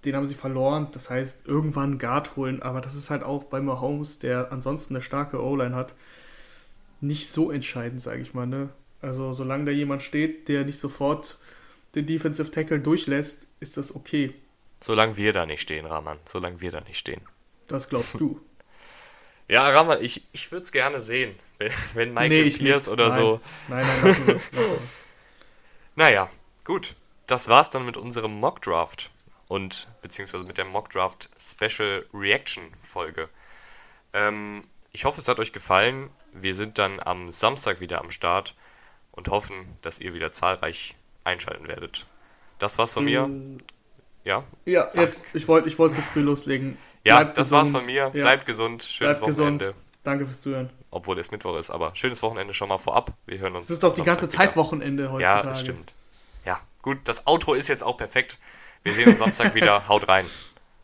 den 0.03 0.15
haben 0.15 0.25
sie 0.25 0.35
verloren. 0.35 0.87
Das 0.91 1.11
heißt, 1.11 1.47
irgendwann 1.47 1.99
Guard 1.99 2.35
holen. 2.35 2.63
Aber 2.63 2.81
das 2.81 2.95
ist 2.95 3.11
halt 3.11 3.23
auch 3.23 3.43
bei 3.43 3.61
Mahomes, 3.61 4.17
der 4.17 4.51
ansonsten 4.51 4.95
eine 4.95 5.03
starke 5.03 5.41
O-Line 5.41 5.75
hat, 5.75 5.93
nicht 6.99 7.29
so 7.29 7.51
entscheidend, 7.51 8.01
sage 8.01 8.21
ich 8.21 8.33
mal. 8.33 8.47
Ne? 8.47 8.69
Also, 9.01 9.33
solange 9.33 9.65
da 9.65 9.71
jemand 9.71 10.01
steht, 10.01 10.47
der 10.47 10.65
nicht 10.65 10.79
sofort 10.79 11.37
den 11.95 12.05
Defensive 12.05 12.51
Tackle 12.51 12.79
durchlässt, 12.79 13.47
ist 13.59 13.77
das 13.77 13.95
okay. 13.95 14.33
Solange 14.81 15.17
wir 15.17 15.33
da 15.33 15.45
nicht 15.45 15.61
stehen, 15.61 15.85
Rahman. 15.85 16.17
Solange 16.27 16.61
wir 16.61 16.71
da 16.71 16.81
nicht 16.81 16.97
stehen. 16.97 17.21
Das 17.67 17.89
glaubst 17.89 18.15
du. 18.15 18.39
Ja, 19.47 19.67
Raman, 19.67 20.01
ich, 20.01 20.25
ich 20.31 20.49
würde 20.53 20.63
es 20.63 20.71
gerne 20.71 21.01
sehen, 21.01 21.35
wenn, 21.57 21.73
wenn 21.93 22.13
Michael 22.13 22.45
nee, 22.45 22.51
Pierce 22.51 22.87
oder 22.87 23.09
nein. 23.09 23.19
so. 23.19 23.41
Nein, 23.67 23.85
nein, 23.85 23.99
lass 24.01 24.19
uns 24.19 24.51
das. 24.51 24.51
Naja, 25.95 26.29
gut. 26.63 26.95
Das 27.27 27.49
war's 27.49 27.69
dann 27.69 27.85
mit 27.85 27.97
unserem 27.97 28.39
Mock 28.39 28.61
Draft 28.61 29.11
und 29.49 29.89
beziehungsweise 30.01 30.45
mit 30.45 30.57
der 30.57 30.63
Mock 30.63 30.89
Draft 30.89 31.29
Special 31.37 32.05
Reaction 32.13 32.63
Folge. 32.81 33.27
Ähm, 34.13 34.63
ich 34.93 35.03
hoffe, 35.03 35.19
es 35.19 35.27
hat 35.27 35.39
euch 35.39 35.51
gefallen. 35.51 36.09
Wir 36.31 36.55
sind 36.55 36.77
dann 36.77 37.01
am 37.01 37.31
Samstag 37.33 37.81
wieder 37.81 37.99
am 37.99 38.11
Start 38.11 38.55
und 39.11 39.27
hoffen, 39.27 39.77
dass 39.81 39.99
ihr 39.99 40.13
wieder 40.13 40.31
zahlreich 40.31 40.95
einschalten 41.23 41.67
werdet. 41.67 42.05
Das 42.59 42.77
war's 42.77 42.93
von 42.93 43.05
mir. 43.05 43.27
Mm. 43.27 43.57
Ja? 44.23 44.43
Ja, 44.65 44.87
jetzt, 44.93 45.25
ich 45.33 45.47
wollte 45.47 45.67
ich 45.69 45.79
wollt 45.79 45.93
zu 45.93 46.01
früh 46.01 46.21
loslegen. 46.21 46.77
Ja, 47.03 47.17
Bleibt 47.17 47.37
das 47.37 47.47
gesund. 47.49 47.57
war's 47.59 47.71
von 47.71 47.85
mir. 47.85 47.93
Ja. 47.93 48.09
Bleibt 48.09 48.45
gesund. 48.45 48.83
Schönes 48.83 49.19
Bleibt 49.19 49.37
Wochenende. 49.37 49.65
Gesund. 49.65 49.85
Danke 50.03 50.25
fürs 50.25 50.41
Zuhören. 50.41 50.69
Obwohl 50.91 51.17
es 51.19 51.31
Mittwoch 51.31 51.57
ist, 51.57 51.69
aber 51.71 51.95
schönes 51.95 52.21
Wochenende 52.21 52.53
schon 52.53 52.69
mal 52.69 52.77
vorab. 52.77 53.13
Wir 53.25 53.39
hören 53.39 53.55
uns. 53.55 53.65
Es 53.67 53.71
ist 53.71 53.83
doch 53.83 53.93
die 53.93 54.03
ganze 54.03 54.27
Zeit 54.27 54.51
wieder. 54.51 54.55
Wochenende 54.57 55.11
heutzutage. 55.11 55.39
Ja, 55.39 55.43
das 55.43 55.61
stimmt. 55.61 55.93
Ja, 56.45 56.59
gut, 56.81 56.99
das 57.05 57.25
Outro 57.27 57.53
ist 57.53 57.67
jetzt 57.67 57.83
auch 57.83 57.97
perfekt. 57.97 58.37
Wir 58.83 58.93
sehen 58.93 59.09
uns 59.09 59.19
Samstag 59.19 59.55
wieder. 59.55 59.87
Haut 59.87 60.07
rein. 60.07 60.25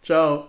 Ciao. 0.02 0.48